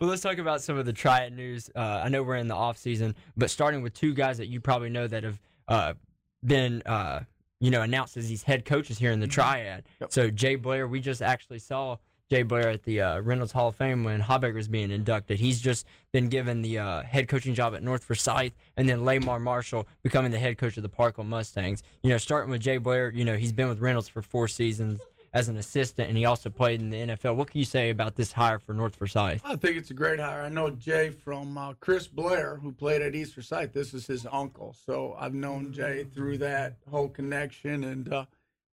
well, 0.01 0.09
let's 0.09 0.21
talk 0.21 0.37
about 0.37 0.61
some 0.61 0.77
of 0.77 0.85
the 0.85 0.93
Triad 0.93 1.35
news. 1.35 1.69
Uh, 1.75 2.01
I 2.03 2.09
know 2.09 2.23
we're 2.23 2.35
in 2.37 2.47
the 2.47 2.55
off 2.55 2.77
season, 2.77 3.15
but 3.37 3.49
starting 3.51 3.81
with 3.81 3.93
two 3.93 4.13
guys 4.13 4.37
that 4.39 4.47
you 4.47 4.59
probably 4.59 4.89
know 4.89 5.07
that 5.07 5.23
have 5.23 5.39
uh, 5.67 5.93
been, 6.43 6.81
uh, 6.85 7.21
you 7.59 7.69
know, 7.71 7.81
announced 7.81 8.17
as 8.17 8.27
these 8.27 8.43
head 8.43 8.65
coaches 8.65 8.97
here 8.97 9.11
in 9.11 9.19
the 9.19 9.27
Triad. 9.27 9.83
Mm-hmm. 9.83 10.03
Yep. 10.03 10.11
So 10.11 10.29
Jay 10.31 10.55
Blair, 10.55 10.87
we 10.87 10.99
just 10.99 11.21
actually 11.21 11.59
saw 11.59 11.97
Jay 12.29 12.43
Blair 12.43 12.69
at 12.69 12.83
the 12.83 13.01
uh, 13.01 13.19
Reynolds 13.21 13.51
Hall 13.51 13.69
of 13.69 13.75
Fame 13.75 14.03
when 14.03 14.21
Habeck 14.21 14.53
was 14.53 14.67
being 14.67 14.91
inducted. 14.91 15.39
He's 15.39 15.59
just 15.59 15.87
been 16.11 16.29
given 16.29 16.61
the 16.61 16.77
uh, 16.77 17.01
head 17.01 17.27
coaching 17.27 17.55
job 17.55 17.73
at 17.73 17.81
North 17.81 18.03
Forsyth, 18.03 18.53
and 18.77 18.87
then 18.87 19.03
Lamar 19.03 19.39
Marshall 19.39 19.87
becoming 20.03 20.29
the 20.29 20.37
head 20.37 20.59
coach 20.59 20.77
of 20.77 20.83
the 20.83 20.89
Parkland 20.89 21.27
Mustangs. 21.27 21.81
You 22.03 22.11
know, 22.11 22.19
starting 22.19 22.51
with 22.51 22.61
Jay 22.61 22.77
Blair, 22.77 23.09
you 23.09 23.25
know, 23.25 23.35
he's 23.35 23.51
been 23.51 23.67
with 23.67 23.79
Reynolds 23.79 24.07
for 24.07 24.21
four 24.21 24.47
seasons 24.47 25.01
as 25.33 25.49
an 25.49 25.57
assistant, 25.57 26.07
and 26.07 26.17
he 26.17 26.25
also 26.25 26.51
played 26.51 26.81
in 26.81 26.91
the 26.91 26.97
NFL. 26.97 27.35
What 27.35 27.49
can 27.49 27.57
you 27.57 27.65
say 27.65 27.89
about 27.89 28.15
this 28.15 28.31
hire 28.31 28.59
for 28.59 28.73
North 28.73 28.95
Forsyth? 28.95 29.41
I 29.43 29.55
think 29.55 29.77
it's 29.77 29.89
a 29.89 29.95
great 29.95 30.19
hire. 30.19 30.41
I 30.43 30.49
know 30.49 30.69
Jay 30.69 31.09
from 31.09 31.57
uh, 31.57 31.73
Chris 31.79 32.07
Blair, 32.07 32.59
who 32.61 32.71
played 32.71 33.01
at 33.01 33.15
East 33.15 33.33
Forsyth. 33.33 33.73
This 33.73 33.95
is 33.95 34.05
his 34.05 34.27
uncle, 34.31 34.75
so 34.85 35.15
I've 35.19 35.33
known 35.33 35.73
Jay 35.73 36.05
through 36.13 36.37
that 36.39 36.75
whole 36.91 37.09
connection, 37.09 37.85
and 37.85 38.13
uh, 38.13 38.25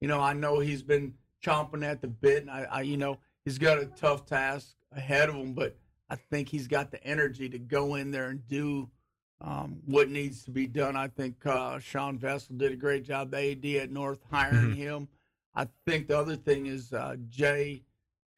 you 0.00 0.08
know, 0.08 0.20
I 0.20 0.32
know 0.32 0.58
he's 0.58 0.82
been 0.82 1.14
chomping 1.44 1.84
at 1.84 2.00
the 2.00 2.08
bit, 2.08 2.42
and 2.42 2.50
I, 2.50 2.66
I, 2.70 2.80
you 2.82 2.96
know, 2.96 3.18
he's 3.44 3.58
got 3.58 3.78
a 3.78 3.86
tough 3.86 4.26
task 4.26 4.74
ahead 4.92 5.28
of 5.28 5.34
him, 5.34 5.52
but 5.52 5.76
I 6.10 6.16
think 6.16 6.48
he's 6.48 6.66
got 6.68 6.90
the 6.90 7.02
energy 7.04 7.48
to 7.48 7.58
go 7.58 7.94
in 7.96 8.10
there 8.10 8.28
and 8.30 8.46
do 8.48 8.88
um, 9.40 9.78
what 9.84 10.08
needs 10.08 10.44
to 10.44 10.50
be 10.50 10.66
done. 10.66 10.96
I 10.96 11.08
think 11.08 11.44
uh, 11.46 11.78
Sean 11.78 12.18
Vessel 12.18 12.56
did 12.56 12.72
a 12.72 12.76
great 12.76 13.04
job, 13.04 13.30
the 13.30 13.52
AD 13.52 13.64
at 13.82 13.90
North, 13.90 14.20
hiring 14.30 14.74
him. 14.74 15.08
I 15.54 15.68
think 15.86 16.08
the 16.08 16.18
other 16.18 16.36
thing 16.36 16.66
is 16.66 16.92
uh, 16.92 17.16
Jay 17.28 17.82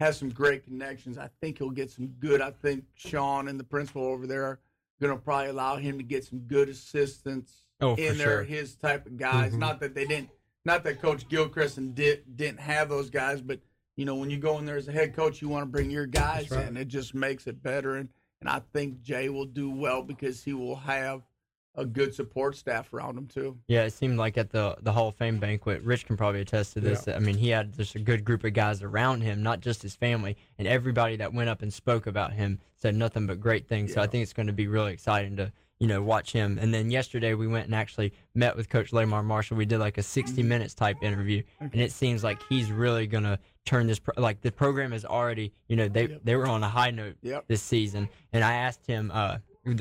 has 0.01 0.19
some 0.19 0.29
great 0.29 0.65
connections. 0.65 1.17
I 1.19 1.31
think 1.41 1.59
he'll 1.59 1.71
get 1.71 1.91
some 1.91 2.09
good. 2.19 2.41
I 2.41 2.51
think 2.51 2.85
Sean 2.95 3.49
and 3.49 3.59
the 3.59 3.65
principal 3.65 4.05
over 4.05 4.27
there 4.27 4.45
are 4.45 4.61
going 5.01 5.15
to 5.17 5.23
probably 5.23 5.49
allow 5.51 5.77
him 5.77 5.97
to 5.99 6.05
get 6.05 6.25
some 6.25 6.41
good 6.41 6.69
assistants 6.69 7.63
Oh, 7.83 7.95
in 7.97 8.17
there, 8.17 8.39
sure. 8.39 8.43
his 8.45 8.75
type 8.75 9.05
of 9.07 9.19
guys. 9.19 9.53
Mhm. 9.53 9.59
Not 9.59 9.81
that 9.81 9.95
they 9.95 10.07
didn't, 10.07 10.31
not 10.65 10.83
that 10.85 11.01
Coach 11.01 11.29
Gilchrist 11.29 11.77
and 11.77 11.95
did, 11.95 12.37
didn't 12.37 12.61
have 12.61 12.89
those 12.89 13.11
guys, 13.11 13.43
but 13.43 13.61
you 13.97 14.05
know 14.05 14.15
when 14.15 14.31
you 14.31 14.39
go 14.39 14.59
in 14.59 14.65
there 14.65 14.77
as 14.77 14.89
a 14.89 14.93
head 14.93 15.15
coach, 15.15 15.43
you 15.43 15.49
want 15.49 15.63
to 15.63 15.67
bring 15.67 15.91
your 15.91 16.07
guys 16.07 16.51
right. 16.51 16.69
in. 16.69 16.77
It 16.77 16.89
just 16.89 17.15
makes 17.15 17.47
it 17.47 17.63
better, 17.63 17.97
and 17.97 18.09
and 18.41 18.49
I 18.49 18.61
think 18.73 19.03
Jay 19.03 19.29
will 19.29 19.47
do 19.47 19.71
well 19.71 20.03
because 20.03 20.43
he 20.45 20.53
will 20.53 20.77
have 20.77 21.23
a 21.77 21.85
good 21.85 22.15
support 22.15 22.57
staff 22.57 22.93
around 22.93 23.19
him 23.19 23.27
too. 23.27 23.59
Yeah, 23.69 23.85
it 23.85 23.93
seemed 23.93 24.19
like 24.19 24.39
at 24.39 24.51
the 24.51 24.77
the 24.81 24.93
Hall 24.93 25.09
of 25.09 25.17
Fame 25.17 25.39
banquet, 25.39 25.83
Rich 25.83 26.07
can 26.07 26.17
probably 26.17 26.41
attest 26.41 26.75
to 26.75 26.81
this. 26.81 27.09
I 27.09 27.19
mean, 27.19 27.37
he 27.37 27.51
had 27.51 27.75
just 27.75 27.95
a 27.95 27.99
good 27.99 28.25
group 28.25 28.45
of 28.45 28.53
guys 28.53 28.83
around 28.83 29.23
him, 29.23 29.43
not 29.43 29.61
just 29.61 29.83
his 29.83 29.95
family, 29.95 30.37
and 30.59 30.67
everybody 30.67 31.17
that 31.17 31.33
went 31.33 31.49
up 31.49 31.63
and 31.63 31.73
spoke 31.73 32.07
about 32.07 32.33
him 32.33 32.59
said 32.77 32.95
nothing 32.95 33.27
but 33.27 33.41
great 33.41 33.67
things. 33.67 33.93
So 33.93 34.01
I 34.01 34.07
think 34.07 34.23
it's 34.23 34.33
going 34.33 34.47
to 34.47 34.53
be 34.53 34.69
really 34.69 34.93
exciting 34.93 35.37
to 35.37 35.53
you 35.79 35.87
know 35.87 36.03
watch 36.03 36.33
him. 36.33 36.59
And 36.61 36.73
then 36.73 36.91
yesterday 36.91 37.35
we 37.35 37.47
went 37.47 37.67
and 37.67 37.75
actually 37.75 38.13
met 38.35 38.57
with 38.57 38.69
Coach 38.69 38.93
Lamar 38.93 39.23
Marshall. 39.23 39.57
We 39.57 39.67
did 39.67 39.79
like 39.79 39.99
a 39.99 40.03
60 40.03 40.33
Mm-hmm. 40.41 40.49
minutes 40.49 40.75
type 40.75 40.97
interview, 41.03 41.43
and 41.61 41.75
it 41.81 41.93
seems 41.93 42.25
like 42.25 42.41
he's 42.49 42.71
really 42.73 43.07
going 43.07 43.25
to 43.25 43.39
turn 43.65 43.87
this 43.87 43.99
pro- 43.99 44.15
like 44.23 44.41
the 44.41 44.53
program 44.53 44.93
is 44.93 45.05
already 45.05 45.53
you 45.69 45.77
know 45.77 45.89
they 45.89 46.07
Yep. 46.09 46.21
they 46.25 46.37
were 46.37 46.47
on 46.47 46.63
a 46.63 46.69
high 46.69 46.91
note 46.91 47.17
Yep. 47.23 47.45
this 47.49 47.63
season. 47.63 48.09
And 48.33 48.43
I 48.45 48.53
asked 48.55 48.87
him, 48.87 49.11
uh, 49.13 49.39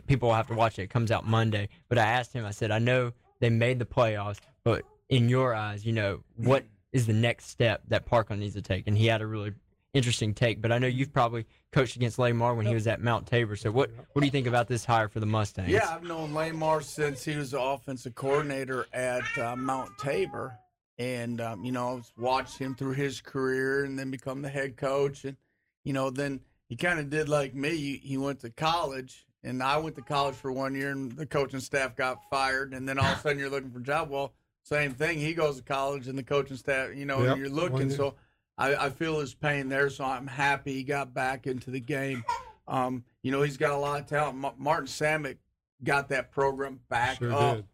people 0.07 0.29
will 0.29 0.35
have 0.35 0.47
to 0.47 0.55
watch 0.55 0.79
it. 0.79 0.83
It 0.83 0.89
comes 0.89 1.11
out 1.11 1.25
Monday. 1.27 1.69
But 1.89 1.97
I 1.99 2.05
asked 2.05 2.33
him, 2.33 2.45
I 2.45 2.51
said, 2.51 2.71
I 2.71 2.79
know 2.79 3.11
they 3.39 3.49
made 3.49 3.79
the 3.79 3.85
playoffs, 3.85 4.39
but 4.63 4.83
in 5.09 5.29
your 5.29 5.53
eyes, 5.53 5.85
you 5.85 5.93
know, 5.93 6.21
what 6.37 6.65
is 6.91 7.05
the 7.05 7.13
next 7.13 7.47
step 7.49 7.83
that 7.89 8.05
Parkland 8.05 8.41
needs 8.41 8.55
to 8.55 8.61
take? 8.61 8.87
And 8.87 8.97
he 8.97 9.05
had 9.07 9.21
a 9.21 9.27
really 9.27 9.53
interesting 9.95 10.33
take. 10.33 10.61
But 10.61 10.71
I 10.71 10.77
know 10.77 10.87
you've 10.87 11.13
probably 11.13 11.45
coached 11.71 11.95
against 11.95 12.19
Lamar 12.19 12.53
when 12.53 12.65
he 12.65 12.73
was 12.73 12.85
at 12.85 13.01
Mount 13.01 13.25
Tabor. 13.25 13.55
So 13.55 13.71
what, 13.71 13.89
what 14.11 14.19
do 14.19 14.25
you 14.25 14.31
think 14.31 14.45
about 14.45 14.67
this 14.67 14.85
hire 14.85 15.07
for 15.07 15.19
the 15.19 15.25
Mustangs? 15.25 15.69
Yeah, 15.69 15.89
I've 15.89 16.03
known 16.03 16.33
Lamar 16.33 16.81
since 16.81 17.23
he 17.23 17.35
was 17.35 17.51
the 17.51 17.61
offensive 17.61 18.13
coordinator 18.13 18.85
at 18.93 19.23
uh, 19.37 19.55
Mount 19.55 19.97
Tabor, 19.97 20.53
and 20.99 21.41
um, 21.41 21.63
you 21.63 21.71
know, 21.71 21.97
I've 21.97 22.11
watched 22.17 22.57
him 22.57 22.75
through 22.75 22.93
his 22.93 23.21
career, 23.21 23.85
and 23.85 23.97
then 23.97 24.11
become 24.11 24.41
the 24.41 24.49
head 24.49 24.77
coach, 24.77 25.25
and 25.25 25.37
you 25.83 25.93
know, 25.93 26.09
then 26.09 26.41
he 26.67 26.75
kind 26.75 26.99
of 26.99 27.09
did 27.09 27.29
like 27.29 27.55
me. 27.55 27.69
He, 27.77 27.97
he 28.03 28.17
went 28.17 28.39
to 28.41 28.49
college, 28.49 29.25
and 29.43 29.63
I 29.63 29.77
went 29.77 29.95
to 29.95 30.01
college 30.01 30.35
for 30.35 30.51
one 30.51 30.75
year, 30.75 30.91
and 30.91 31.11
the 31.11 31.25
coaching 31.25 31.59
staff 31.59 31.95
got 31.95 32.29
fired, 32.29 32.73
and 32.73 32.87
then 32.87 32.99
all 32.99 33.05
of 33.05 33.17
a 33.17 33.21
sudden 33.21 33.39
you're 33.39 33.49
looking 33.49 33.71
for 33.71 33.79
a 33.79 33.83
job. 33.83 34.09
Well, 34.09 34.33
same 34.63 34.93
thing. 34.93 35.19
He 35.19 35.33
goes 35.33 35.57
to 35.57 35.63
college, 35.63 36.07
and 36.07 36.17
the 36.17 36.23
coaching 36.23 36.57
staff, 36.57 36.89
you 36.95 37.05
know, 37.05 37.21
Yep, 37.21 37.31
and 37.31 37.39
you're 37.39 37.49
looking. 37.49 37.89
So 37.91 38.15
I, 38.57 38.75
I 38.85 38.89
feel 38.89 39.19
his 39.19 39.33
pain 39.33 39.69
there. 39.69 39.89
So 39.89 40.05
I'm 40.05 40.27
happy 40.27 40.73
he 40.73 40.83
got 40.83 41.13
back 41.13 41.47
into 41.47 41.71
the 41.71 41.79
game. 41.79 42.23
Um, 42.67 43.03
you 43.21 43.31
know, 43.31 43.41
he's 43.41 43.57
got 43.57 43.71
a 43.71 43.77
lot 43.77 43.99
of 43.99 44.07
talent. 44.07 44.37
Ma- 44.37 44.53
Martin 44.57 44.87
Samick 44.87 45.37
got 45.83 46.09
that 46.09 46.31
program 46.31 46.79
back 46.89 47.17
Sure 47.19 47.33
up, 47.33 47.55
did. 47.57 47.65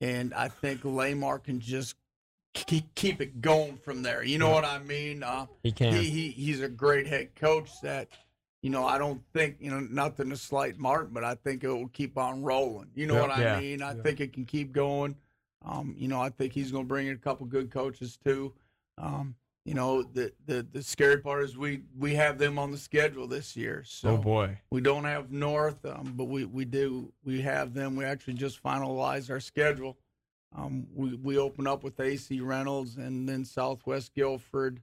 and 0.00 0.34
I 0.34 0.48
think 0.48 0.84
Lamar 0.84 1.38
can 1.38 1.58
just 1.58 1.96
keep, 2.54 2.94
keep 2.94 3.20
it 3.20 3.40
going 3.40 3.76
from 3.78 4.02
there. 4.02 4.22
You 4.22 4.38
know 4.38 4.48
Yeah. 4.48 4.54
what 4.54 4.64
I 4.64 4.78
mean? 4.80 5.22
Uh, 5.22 5.46
He 5.62 5.72
can. 5.72 5.92
he, 5.94 6.04
he 6.10 6.30
he's 6.30 6.60
a 6.60 6.68
great 6.68 7.06
head 7.06 7.34
coach 7.34 7.70
that 7.82 8.08
you 8.62 8.70
know 8.70 8.86
I 8.86 8.98
don't 8.98 9.22
think 9.32 9.56
you 9.58 9.70
know 9.70 9.80
nothing 9.80 10.28
to 10.30 10.36
slight 10.36 10.78
Martin, 10.78 11.12
but 11.12 11.24
I 11.24 11.34
think 11.34 11.64
it 11.64 11.68
will 11.68 11.88
keep 11.88 12.18
on 12.18 12.42
rolling. 12.42 12.90
You 12.94 13.06
know 13.06 13.14
Yeah. 13.14 13.20
what 13.22 13.30
I 13.30 13.40
Yeah. 13.42 13.60
mean? 13.60 13.82
I 13.82 13.94
Yeah. 13.94 14.02
think 14.02 14.20
it 14.20 14.32
can 14.32 14.44
keep 14.44 14.72
going. 14.72 15.16
Um, 15.64 15.94
you 15.98 16.06
know, 16.08 16.20
I 16.20 16.28
think 16.28 16.52
he's 16.52 16.70
going 16.70 16.84
to 16.84 16.88
bring 16.88 17.06
in 17.08 17.14
a 17.14 17.18
couple 17.18 17.46
good 17.46 17.70
coaches 17.70 18.16
too. 18.16 18.52
Um, 18.98 19.34
you 19.66 19.74
know, 19.74 20.04
the, 20.04 20.32
the 20.46 20.64
the 20.72 20.80
scary 20.80 21.18
part 21.18 21.42
is 21.42 21.58
we 21.58 21.82
we 21.98 22.14
have 22.14 22.38
them 22.38 22.56
on 22.56 22.70
the 22.70 22.78
schedule 22.78 23.26
this 23.26 23.56
year. 23.56 23.82
So 23.84 24.10
oh 24.10 24.16
boy. 24.16 24.56
we 24.70 24.80
don't 24.80 25.02
have 25.02 25.32
North, 25.32 25.84
um, 25.84 26.14
but 26.16 26.26
we, 26.26 26.44
we 26.44 26.64
do 26.64 27.12
we 27.24 27.40
have 27.40 27.74
them. 27.74 27.96
We 27.96 28.04
actually 28.04 28.34
just 28.34 28.62
finalized 28.62 29.28
our 29.28 29.40
schedule. 29.40 29.98
Um, 30.56 30.86
we 30.94 31.16
we 31.16 31.36
open 31.36 31.66
up 31.66 31.82
with 31.82 31.98
AC 31.98 32.40
Reynolds 32.40 32.96
and 32.96 33.28
then 33.28 33.44
Southwest 33.44 34.14
Guilford, 34.14 34.80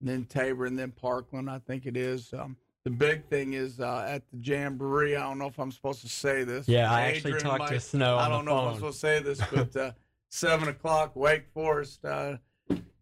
then 0.00 0.26
Tabor 0.26 0.66
and 0.66 0.78
then 0.78 0.92
Parkland. 0.92 1.50
I 1.50 1.58
think 1.58 1.84
it 1.84 1.96
is. 1.96 2.32
Um, 2.32 2.56
the 2.84 2.90
big 2.90 3.24
thing 3.24 3.54
is 3.54 3.80
uh, 3.80 4.06
at 4.08 4.22
the 4.30 4.38
Jamboree. 4.38 5.16
I 5.16 5.22
don't 5.22 5.38
know 5.38 5.48
if 5.48 5.58
I'm 5.58 5.72
supposed 5.72 6.02
to 6.02 6.08
say 6.08 6.44
this. 6.44 6.68
Yeah, 6.68 6.92
I 6.92 7.06
actually 7.06 7.34
Adrian 7.34 7.58
talked 7.58 7.72
to 7.72 7.80
Snow 7.80 8.16
I 8.16 8.28
don't 8.28 8.44
know 8.44 8.58
if 8.60 8.68
I'm 8.68 8.74
supposed 8.76 9.00
to 9.00 9.06
say 9.06 9.18
this, 9.18 9.40
but 9.52 9.76
uh, 9.76 9.90
seven 10.30 10.68
o'clock 10.68 11.16
Wake 11.16 11.46
Forest. 11.52 12.04
Uh, 12.04 12.36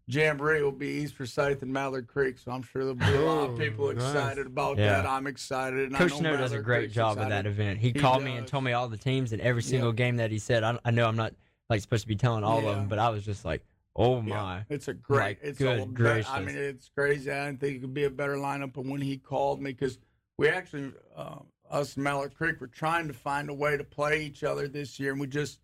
Jamboree 0.09 0.63
will 0.63 0.73
be 0.73 0.89
East 0.89 1.15
Forsyth 1.15 1.63
and 1.63 1.73
Mallard 1.73 2.07
Creek, 2.09 2.39
so 2.39 2.51
I'm 2.51 2.63
sure 2.63 2.83
there'll 2.83 2.95
be 2.97 3.15
a 3.15 3.21
lot 3.21 3.45
of 3.45 3.51
Oh, 3.55 3.57
people 3.57 3.87
nice. 3.93 3.97
excited 3.97 4.47
about 4.47 4.77
Yeah. 4.79 4.89
that. 5.03 5.07
I'm 5.07 5.27
excited. 5.27 5.87
And 5.87 5.97
I 5.97 5.99
Coach 5.99 6.11
know 6.13 6.17
Snow 6.19 6.37
does 6.37 6.53
a 6.53 6.59
great 6.61 6.81
Creek's 6.81 6.95
job 6.95 7.19
at 7.19 7.29
that 7.29 7.47
event. 7.47 7.79
He, 7.79 7.89
He 7.89 7.93
called 7.95 8.23
me 8.23 8.37
and 8.37 8.47
told 8.47 8.65
me 8.65 8.73
all 8.73 8.89
the 8.89 8.97
teams 8.97 9.33
and 9.33 9.41
every 9.41 9.63
Yeah. 9.63 9.69
single 9.71 9.93
game 9.93 10.17
that 10.17 10.31
he 10.31 10.39
said. 10.39 10.65
I, 10.65 10.79
I 10.85 10.91
know 10.91 11.07
I'm 11.07 11.17
not 11.17 11.35
like 11.71 11.81
supposed 11.81 12.03
to 12.03 12.09
be 12.09 12.17
telling 12.17 12.45
all 12.45 12.59
of 12.69 12.77
them, 12.77 12.89
but 12.89 12.99
I 12.99 13.09
was 13.11 13.25
just 13.25 13.45
like, 13.45 13.65
oh 13.97 14.17
Yeah, 14.17 14.43
my. 14.43 14.65
it's 14.69 14.89
a 14.89 14.95
great. 14.95 15.19
Like, 15.21 15.39
it's 15.43 15.59
good 15.59 15.81
a, 15.81 15.87
gracious. 15.87 16.31
I 16.31 16.41
mean, 16.41 16.57
it's 16.57 16.89
crazy. 16.89 17.31
I 17.31 17.47
didn't 17.47 17.61
think 17.61 17.77
it 17.77 17.81
could 17.81 17.95
be 17.95 18.05
a 18.05 18.11
better 18.11 18.37
lineup. 18.37 18.73
But 18.73 18.85
when 18.85 19.01
he 19.01 19.17
called 19.17 19.61
me, 19.63 19.73
because 19.73 19.99
we 20.37 20.49
actually, 20.49 20.93
uh, 21.17 21.37
us 21.71 21.95
and 21.95 22.05
Mallard 22.05 22.35
Creek, 22.35 22.61
were 22.61 22.67
trying 22.67 23.07
to 23.09 23.15
find 23.15 23.49
a 23.49 23.55
way 23.55 23.77
to 23.77 23.85
play 23.85 24.25
each 24.25 24.43
other 24.45 24.67
this 24.69 24.99
year, 25.01 25.13
and 25.13 25.21
we 25.21 25.27
just 25.29 25.61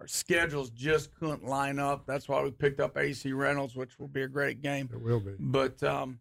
our 0.00 0.06
schedules 0.08 0.70
just 0.70 1.14
couldn't 1.14 1.44
line 1.44 1.78
up. 1.78 2.06
That's 2.06 2.28
why 2.28 2.42
we 2.42 2.50
picked 2.50 2.80
up 2.80 2.96
AC 2.96 3.32
Reynolds, 3.32 3.76
which 3.76 3.98
will 3.98 4.08
be 4.08 4.22
a 4.22 4.28
great 4.28 4.62
game. 4.62 4.88
It 4.92 5.00
will 5.00 5.20
be. 5.20 5.32
But 5.38 5.82
um, 5.82 6.18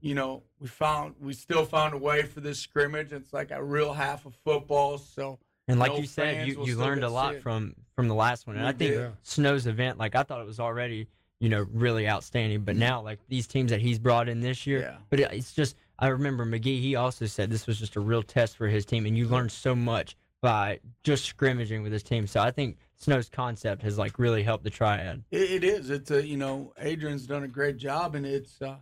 you 0.00 0.14
know, 0.14 0.42
we 0.60 0.68
found 0.68 1.14
we 1.20 1.32
still 1.32 1.64
found 1.64 1.94
a 1.94 1.98
way 1.98 2.22
for 2.22 2.40
this 2.40 2.58
scrimmage. 2.58 3.12
It's 3.12 3.32
like 3.32 3.50
a 3.50 3.62
real 3.62 3.92
half 3.92 4.26
of 4.26 4.34
football. 4.44 4.98
So 4.98 5.38
And 5.66 5.78
like 5.78 5.92
no 5.92 5.98
you 5.98 6.06
said, 6.06 6.46
you, 6.46 6.64
you 6.64 6.76
learned 6.76 7.04
a 7.04 7.08
lot 7.10 7.36
from 7.40 7.74
from 7.96 8.08
the 8.08 8.14
last 8.14 8.46
one. 8.46 8.56
And 8.56 8.64
We 8.64 8.68
I 8.68 8.72
think 8.72 8.90
did. 8.92 9.00
Yeah. 9.00 9.08
Snow's 9.22 9.66
event, 9.66 9.98
like 9.98 10.14
I 10.14 10.22
thought 10.22 10.40
it 10.40 10.46
was 10.46 10.60
already, 10.60 11.08
you 11.40 11.48
know, 11.48 11.66
really 11.72 12.08
outstanding. 12.08 12.60
But 12.62 12.76
now, 12.76 13.00
like 13.00 13.18
these 13.28 13.46
teams 13.46 13.70
that 13.70 13.80
he's 13.80 13.98
brought 13.98 14.28
in 14.28 14.40
this 14.40 14.66
year, 14.66 14.80
Yeah. 14.80 14.96
but 15.08 15.20
it, 15.20 15.32
it's 15.32 15.54
just 15.54 15.76
I 15.98 16.08
remember 16.08 16.44
McGee. 16.44 16.80
He 16.80 16.96
also 16.96 17.24
said 17.26 17.48
this 17.50 17.66
was 17.66 17.78
just 17.78 17.96
a 17.96 18.00
real 18.00 18.22
test 18.22 18.56
for 18.58 18.68
his 18.68 18.84
team, 18.84 19.06
and 19.06 19.16
you 19.16 19.26
learned 19.26 19.52
so 19.52 19.74
much 19.74 20.16
by 20.42 20.80
just 21.04 21.24
scrimmaging 21.24 21.82
with 21.82 21.92
his 21.92 22.02
team. 22.02 22.26
So 22.26 22.40
I 22.40 22.50
think 22.50 22.76
Snow's 22.96 23.30
concept 23.30 23.82
has 23.82 23.96
like 23.96 24.18
really 24.18 24.42
helped 24.42 24.64
the 24.64 24.70
triad. 24.70 25.22
It, 25.30 25.50
it 25.50 25.64
is. 25.64 25.88
It's 25.88 26.10
a 26.10 26.26
you 26.26 26.36
know 26.36 26.74
Adrian's 26.78 27.26
done 27.26 27.44
a 27.44 27.48
great 27.48 27.78
job, 27.78 28.14
and 28.14 28.26
it's 28.26 28.60
uh, 28.60 28.76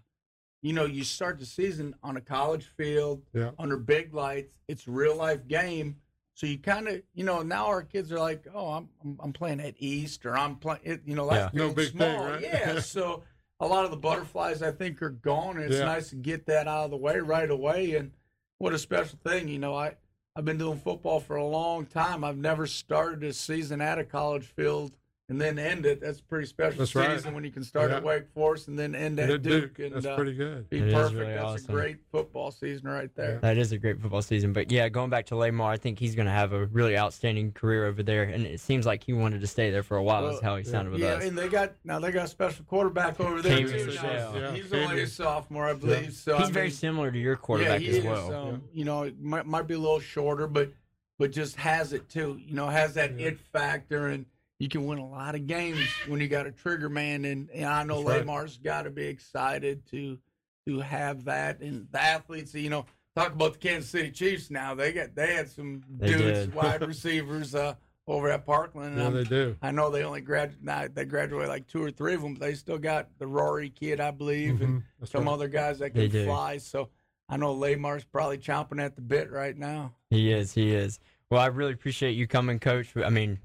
you 0.62 0.72
know 0.72 0.86
you 0.86 1.04
start 1.04 1.38
the 1.38 1.46
season 1.46 1.94
on 2.02 2.16
a 2.16 2.20
college 2.20 2.64
field 2.76 3.22
Yeah. 3.32 3.50
under 3.58 3.76
big 3.76 4.12
lights. 4.14 4.54
It's 4.66 4.88
real 4.88 5.14
life 5.16 5.46
game, 5.46 5.96
so 6.34 6.46
you 6.46 6.58
kind 6.58 6.88
of 6.88 7.02
you 7.14 7.24
know 7.24 7.42
now 7.42 7.66
our 7.66 7.82
kids 7.82 8.10
are 8.10 8.18
like, 8.18 8.46
oh, 8.52 8.68
I'm 8.72 8.88
I'm, 9.04 9.18
I'm 9.22 9.32
playing 9.32 9.60
at 9.60 9.74
East 9.78 10.24
or 10.26 10.36
I'm 10.36 10.56
playing. 10.56 11.00
You 11.04 11.14
know, 11.14 11.28
that's 11.28 11.54
Yeah. 11.54 11.58
No 11.58 11.66
real 11.66 11.74
big 11.74 11.88
thing, 11.92 11.96
small. 12.16 12.24
right? 12.26 12.40
Yeah. 12.42 12.80
so 12.80 13.22
a 13.60 13.66
lot 13.66 13.84
of 13.84 13.90
the 13.90 13.96
butterflies 13.98 14.62
I 14.62 14.72
think 14.72 15.02
are 15.02 15.10
gone, 15.10 15.56
and 15.58 15.66
it's 15.66 15.76
Yeah. 15.78 15.84
nice 15.84 16.08
to 16.10 16.16
get 16.16 16.46
that 16.46 16.66
out 16.66 16.86
of 16.86 16.90
the 16.90 16.96
way 16.96 17.18
right 17.18 17.50
away. 17.50 17.96
And 17.96 18.12
what 18.56 18.72
a 18.72 18.78
special 18.78 19.18
thing, 19.22 19.48
you 19.48 19.58
know. 19.58 19.74
I 19.74 19.96
I've 20.36 20.44
been 20.44 20.58
doing 20.58 20.78
football 20.78 21.18
for 21.18 21.34
a 21.34 21.44
long 21.44 21.86
time. 21.86 22.22
I've 22.22 22.36
never 22.36 22.66
started 22.66 23.24
a 23.24 23.32
season 23.32 23.80
at 23.80 23.98
a 23.98 24.04
college 24.04 24.46
field 24.46 24.92
and 25.30 25.40
then 25.40 25.60
end 25.60 25.86
it. 25.86 26.00
That's 26.00 26.18
a 26.18 26.22
pretty 26.24 26.46
special 26.46 26.80
That's 26.80 26.94
right. 26.96 27.16
season 27.16 27.34
when 27.34 27.44
you 27.44 27.52
can 27.52 27.62
start 27.62 27.92
at 27.92 28.02
Wake 28.02 28.24
Forest 28.34 28.66
and 28.66 28.76
then 28.76 28.96
end 28.96 29.20
at 29.20 29.30
At 29.30 29.42
Duke. 29.42 29.76
Duke. 29.76 29.78
And 29.78 29.94
That's 29.94 30.06
uh, 30.06 30.16
pretty 30.16 30.34
good. 30.34 30.68
be 30.68 30.78
It 30.78 30.88
is 30.88 30.94
perfect. 30.94 31.18
really 31.20 31.32
That's 31.34 31.44
awesome. 31.44 31.70
a 31.70 31.72
great 31.78 31.96
football 32.10 32.50
season 32.50 32.88
right 32.88 33.14
there. 33.14 33.38
That 33.40 33.56
is 33.56 33.70
a 33.70 33.78
great 33.78 34.00
football 34.00 34.22
season. 34.22 34.52
But 34.52 34.72
yeah, 34.72 34.88
going 34.88 35.08
back 35.08 35.26
to 35.26 35.36
Lamar, 35.36 35.70
I 35.70 35.76
think 35.76 36.00
he's 36.00 36.16
going 36.16 36.26
to 36.26 36.32
have 36.32 36.52
a 36.52 36.66
really 36.66 36.98
outstanding 36.98 37.52
career 37.52 37.86
over 37.86 38.02
there, 38.02 38.24
and 38.24 38.44
it 38.44 38.58
seems 38.58 38.86
like 38.86 39.04
he 39.04 39.12
wanted 39.12 39.40
to 39.40 39.46
stay 39.46 39.70
there 39.70 39.84
for 39.84 39.96
a 39.96 40.02
while. 40.02 40.26
is 40.28 40.40
how 40.40 40.56
he 40.56 40.64
yeah. 40.64 40.70
sounded 40.70 40.90
with 40.90 41.00
Yeah, 41.00 41.12
us. 41.14 41.24
and 41.24 41.38
they 41.38 41.48
got 41.48 41.74
now 41.84 42.00
they 42.00 42.10
got 42.10 42.24
a 42.24 42.28
special 42.28 42.64
quarterback 42.64 43.20
over 43.20 43.40
there 43.40 43.56
Camion 43.56 43.84
too. 43.84 43.92
Yeah, 43.92 44.52
He's 44.52 44.64
Camion. 44.66 44.88
only 44.88 45.02
a 45.02 45.06
sophomore, 45.06 45.68
I 45.68 45.74
believe. 45.74 46.12
So 46.14 46.38
he's 46.38 46.48
I 46.48 46.52
very 46.52 46.70
similar 46.70 47.12
to 47.12 47.18
your 47.18 47.36
quarterback 47.36 47.80
yeah, 47.82 47.88
as 47.90 47.96
he 47.98 48.08
well. 48.08 48.26
Is, 48.28 48.34
um, 48.34 48.62
You 48.72 48.84
know, 48.84 49.04
it 49.04 49.20
might, 49.20 49.46
might 49.46 49.68
be 49.68 49.74
a 49.74 49.78
little 49.78 50.00
shorter, 50.00 50.48
but 50.48 50.72
but 51.20 51.30
just 51.30 51.54
has 51.56 51.92
it 51.92 52.08
too. 52.08 52.40
You 52.44 52.54
know, 52.54 52.66
has 52.66 52.94
that 52.94 53.16
Yeah. 53.16 53.28
it 53.28 53.38
factor, 53.52 54.08
and 54.08 54.26
you 54.60 54.68
can 54.68 54.86
win 54.86 54.98
a 54.98 55.08
lot 55.08 55.34
of 55.34 55.46
games 55.48 55.80
when 56.06 56.20
you 56.20 56.28
got 56.28 56.46
a 56.46 56.52
trigger 56.52 56.88
man. 56.90 57.24
And, 57.24 57.48
and 57.50 57.64
I 57.64 57.82
know 57.82 57.96
That's 58.04 58.08
right. 58.10 58.18
Lamar's 58.20 58.58
got 58.58 58.82
to 58.82 58.90
be 58.90 59.06
excited 59.06 59.84
to 59.90 60.18
to 60.68 60.78
have 60.80 61.24
that. 61.24 61.60
And 61.60 61.88
the 61.90 62.00
athletes, 62.00 62.54
you 62.54 62.68
know, 62.68 62.84
talk 63.16 63.32
about 63.32 63.54
the 63.54 63.58
Kansas 63.58 63.90
City 63.90 64.10
Chiefs. 64.10 64.50
Now 64.50 64.74
they 64.74 64.92
got 64.92 65.14
they 65.16 65.34
had 65.34 65.48
some 65.50 65.82
They 65.98 66.08
dudes, 66.08 66.40
did. 66.46 66.54
wide 66.54 66.82
receivers 66.86 67.54
uh, 67.54 67.74
over 68.06 68.28
at 68.30 68.44
Parkland. 68.44 68.90
And 68.92 68.98
Yeah, 68.98 69.04
I'm- 69.04 69.14
they 69.14 69.24
do. 69.24 69.56
I 69.62 69.70
know 69.70 69.88
they 69.88 70.04
only 70.04 70.20
grad 70.20 70.54
nah, 70.62 70.88
they 70.92 71.06
graduated 71.06 71.48
like 71.48 71.66
two 71.66 71.82
or 71.82 71.90
three 71.90 72.12
of 72.14 72.20
them, 72.20 72.34
but 72.34 72.42
they 72.46 72.54
still 72.54 72.78
got 72.78 73.08
the 73.18 73.26
Rory 73.26 73.70
kid, 73.70 73.98
I 73.98 74.10
believe, 74.10 74.60
and 74.60 74.80
Mhm. 74.80 74.84
That's 75.00 75.10
some 75.12 75.24
right. 75.24 75.32
other 75.32 75.48
guys 75.48 75.78
that 75.78 75.94
They 75.94 76.08
can 76.10 76.20
do. 76.20 76.24
fly. 76.26 76.58
So 76.58 76.90
I 77.30 77.38
know 77.38 77.52
Lamar's 77.54 78.04
probably 78.04 78.36
chomping 78.36 78.82
at 78.84 78.94
the 78.94 79.02
bit 79.02 79.30
right 79.30 79.56
now. 79.56 79.94
He 80.10 80.30
is. 80.30 80.52
He 80.52 80.74
is. 80.74 80.98
Well, 81.30 81.40
I 81.40 81.46
really 81.46 81.72
appreciate 81.72 82.12
you 82.12 82.26
coming, 82.26 82.58
Coach. 82.58 82.94
I 82.96 83.08
mean, 83.08 83.38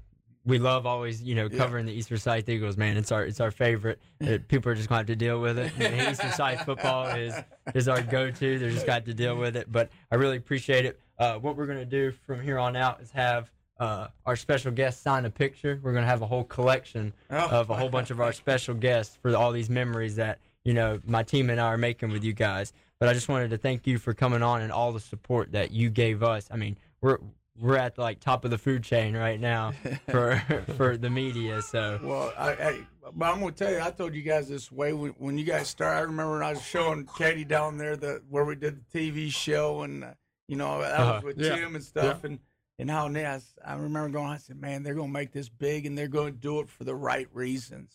we 0.46 0.58
love 0.58 0.86
always, 0.86 1.22
you 1.22 1.34
know, 1.34 1.48
Yeah. 1.50 1.58
covering 1.58 1.84
the 1.86 1.92
East 1.92 2.08
Forsyth 2.08 2.48
Eagles. 2.48 2.76
Man, 2.76 2.96
it's 2.96 3.12
our 3.12 3.24
it's 3.24 3.40
our 3.40 3.50
favorite. 3.50 4.00
Uh, 4.26 4.38
People 4.48 4.72
are 4.72 4.74
just 4.74 4.88
going 4.88 4.96
to 4.96 5.00
have 5.00 5.06
to 5.06 5.16
deal 5.16 5.40
with 5.40 5.58
it. 5.58 5.72
And 5.78 6.10
East 6.10 6.22
Forsyth 6.22 6.64
football 6.64 7.06
is 7.08 7.34
is 7.74 7.88
our 7.88 8.00
go-to. 8.00 8.58
They're 8.58 8.70
just 8.70 8.86
got 8.86 9.04
to 9.04 9.14
deal 9.14 9.36
with 9.36 9.56
it. 9.56 9.70
But 9.70 9.90
I 10.10 10.14
really 10.14 10.36
appreciate 10.38 10.84
it. 10.86 10.98
Uh, 11.18 11.34
what 11.38 11.56
we're 11.56 11.66
going 11.66 11.78
to 11.78 11.84
do 11.84 12.12
from 12.26 12.40
here 12.40 12.58
on 12.58 12.76
out 12.76 13.00
is 13.00 13.10
have 13.10 13.50
uh, 13.80 14.08
our 14.24 14.36
special 14.36 14.70
guest 14.72 15.02
sign 15.02 15.24
a 15.26 15.30
picture. 15.30 15.78
We're 15.82 15.92
going 15.92 16.04
to 16.04 16.08
have 16.08 16.22
a 16.22 16.26
whole 16.26 16.44
collection 16.44 17.12
of 17.28 17.68
a 17.70 17.74
whole 17.76 17.88
bunch 17.90 18.10
of 18.10 18.20
our 18.20 18.32
special 18.32 18.74
guests 18.74 19.18
for 19.20 19.34
all 19.36 19.52
these 19.52 19.68
memories 19.68 20.16
that 20.16 20.38
you 20.64 20.72
know 20.74 21.00
my 21.06 21.22
team 21.22 21.50
and 21.50 21.60
I 21.60 21.66
are 21.66 21.78
making 21.78 22.10
with 22.10 22.24
you 22.24 22.32
guys. 22.32 22.72
But 22.98 23.08
I 23.10 23.12
just 23.12 23.28
wanted 23.28 23.50
to 23.50 23.58
thank 23.58 23.86
you 23.86 23.98
for 23.98 24.14
coming 24.14 24.42
on 24.42 24.62
and 24.62 24.72
all 24.72 24.92
the 24.92 25.00
support 25.00 25.52
that 25.52 25.70
you 25.72 25.90
gave 25.90 26.22
us. 26.22 26.48
I 26.50 26.56
mean, 26.56 26.78
we're 27.02 27.18
we're 27.58 27.76
at 27.76 27.94
the 27.94 28.00
like 28.02 28.20
top 28.20 28.44
of 28.44 28.50
the 28.50 28.58
food 28.58 28.82
chain 28.84 29.16
right 29.16 29.40
now 29.40 29.72
for 30.10 30.42
for 30.76 30.96
the 30.96 31.10
media. 31.10 31.62
So 31.62 31.98
Well, 32.02 32.32
I, 32.36 32.50
I 32.52 32.80
but 33.14 33.26
I'm 33.32 33.40
gonna 33.40 33.52
tell 33.52 33.70
you, 33.72 33.80
I 33.80 33.90
told 33.90 34.14
you 34.14 34.22
guys 34.22 34.48
this 34.48 34.70
way 34.72 34.92
when, 34.92 35.10
when 35.18 35.38
you 35.38 35.44
guys 35.44 35.68
started. 35.68 35.98
I 35.98 36.02
remember 36.02 36.32
when 36.34 36.42
I 36.42 36.50
was 36.52 36.62
showing 36.62 37.06
Katie 37.16 37.44
down 37.44 37.78
there 37.78 37.96
the 37.96 38.22
where 38.28 38.44
we 38.44 38.54
did 38.56 38.80
the 38.92 38.98
TV 38.98 39.30
show, 39.30 39.82
and 39.82 40.04
uh, 40.04 40.10
you 40.48 40.56
know 40.56 40.80
that 40.80 40.98
Uh-huh. 41.00 41.14
was 41.22 41.24
with 41.36 41.40
Yeah. 41.44 41.56
Tim 41.56 41.74
and 41.76 41.84
stuff, 41.84 42.24
and 42.24 42.38
and 42.78 42.90
how 42.90 43.08
now 43.08 43.38
I 43.64 43.74
remember 43.74 44.08
going. 44.10 44.28
I 44.30 44.36
said, 44.38 44.60
man, 44.60 44.82
they're 44.82 44.94
gonna 44.94 45.08
make 45.12 45.32
this 45.32 45.48
big, 45.48 45.86
and 45.86 45.96
they're 45.96 46.08
gonna 46.08 46.32
do 46.32 46.60
it 46.60 46.68
for 46.68 46.84
the 46.84 46.94
right 46.94 47.28
reasons. 47.32 47.92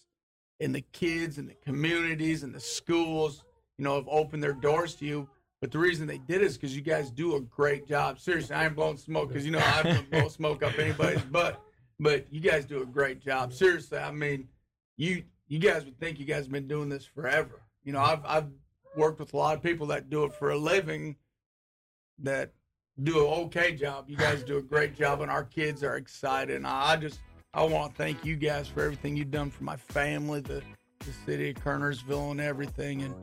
And 0.59 0.73
the 0.75 0.81
kids 0.81 1.37
and 1.37 1.49
the 1.49 1.55
communities 1.55 2.43
and 2.43 2.53
the 2.53 2.59
schools, 2.59 3.43
you 3.77 3.83
know, 3.83 3.95
have 3.95 4.07
opened 4.07 4.43
their 4.43 4.53
doors 4.53 4.95
to 4.95 5.05
you. 5.05 5.27
But 5.61 5.71
the 5.71 5.77
reason 5.77 6.07
they 6.07 6.17
did 6.17 6.41
is 6.41 6.57
because 6.57 6.75
you 6.75 6.81
guys 6.81 7.11
do 7.11 7.35
a 7.35 7.41
great 7.41 7.87
job. 7.87 8.19
Seriously, 8.19 8.55
I 8.55 8.65
ain't 8.65 8.75
blowing 8.75 8.97
smoke 8.97 9.27
because 9.29 9.45
you 9.45 9.51
know 9.51 9.59
I 9.59 9.83
don't 9.83 10.09
blow 10.09 10.27
smoke 10.27 10.63
up 10.63 10.77
anybody's 10.79 11.21
butt. 11.21 11.61
But 11.99 12.25
you 12.31 12.41
guys 12.41 12.65
do 12.65 12.81
a 12.81 12.85
great 12.85 13.19
job. 13.19 13.53
Seriously, 13.53 13.99
I 13.99 14.11
mean, 14.11 14.47
you 14.97 15.23
you 15.47 15.59
guys 15.59 15.85
would 15.85 15.99
think 15.99 16.19
you 16.19 16.25
guys 16.25 16.45
have 16.45 16.51
been 16.51 16.67
doing 16.67 16.89
this 16.89 17.05
forever. 17.05 17.61
You 17.83 17.93
know, 17.93 17.99
I've 17.99 18.25
I've 18.25 18.47
worked 18.97 19.19
with 19.19 19.33
a 19.33 19.37
lot 19.37 19.55
of 19.55 19.61
people 19.61 19.85
that 19.87 20.09
do 20.09 20.23
it 20.23 20.33
for 20.33 20.49
a 20.49 20.57
living 20.57 21.15
that 22.19 22.53
do 23.03 23.19
an 23.19 23.33
okay 23.45 23.75
job. 23.75 24.09
You 24.09 24.17
guys 24.17 24.43
do 24.43 24.57
a 24.57 24.61
great 24.63 24.95
job, 24.95 25.21
and 25.21 25.29
our 25.29 25.43
kids 25.43 25.83
are 25.83 25.95
excited. 25.95 26.55
And 26.55 26.65
I 26.65 26.95
just 26.95 27.19
I 27.53 27.63
want 27.63 27.91
to 27.91 27.97
thank 27.97 28.25
you 28.25 28.35
guys 28.35 28.67
for 28.67 28.81
everything 28.81 29.15
you've 29.15 29.29
done 29.29 29.51
for 29.51 29.63
my 29.63 29.75
family, 29.75 30.39
the 30.39 30.63
the 31.05 31.13
city 31.25 31.51
of 31.51 31.57
Kernersville, 31.57 32.31
and 32.31 32.41
everything. 32.41 33.03
And 33.03 33.13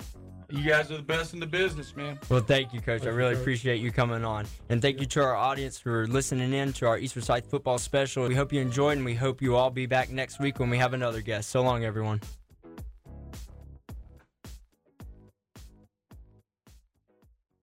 You 0.50 0.66
guys 0.66 0.90
are 0.90 0.96
the 0.96 1.02
best 1.02 1.34
in 1.34 1.40
the 1.40 1.46
business, 1.46 1.94
man. 1.94 2.18
Well, 2.30 2.40
thank 2.40 2.72
you, 2.72 2.80
Coach. 2.80 3.02
I 3.02 3.04
Thank 3.04 3.12
you, 3.12 3.18
really 3.18 3.34
Coach. 3.34 3.40
appreciate 3.42 3.80
you 3.82 3.92
coming 3.92 4.24
on. 4.24 4.46
And 4.70 4.80
thank 4.80 4.98
you 4.98 5.04
to 5.06 5.20
our 5.22 5.36
audience 5.36 5.78
for 5.78 6.06
listening 6.06 6.54
in 6.54 6.72
to 6.74 6.86
our 6.86 6.98
East 6.98 7.12
Forsyth 7.14 7.50
football 7.50 7.76
special. 7.76 8.26
We 8.26 8.34
hope 8.34 8.50
you 8.52 8.60
enjoyed, 8.62 8.96
and 8.96 9.04
we 9.04 9.14
hope 9.14 9.42
you 9.42 9.56
all 9.56 9.70
be 9.70 9.84
back 9.84 10.08
next 10.08 10.40
week 10.40 10.58
when 10.58 10.70
we 10.70 10.78
have 10.78 10.94
another 10.94 11.20
guest. 11.20 11.50
So 11.50 11.60
long, 11.60 11.84
everyone. 11.84 12.22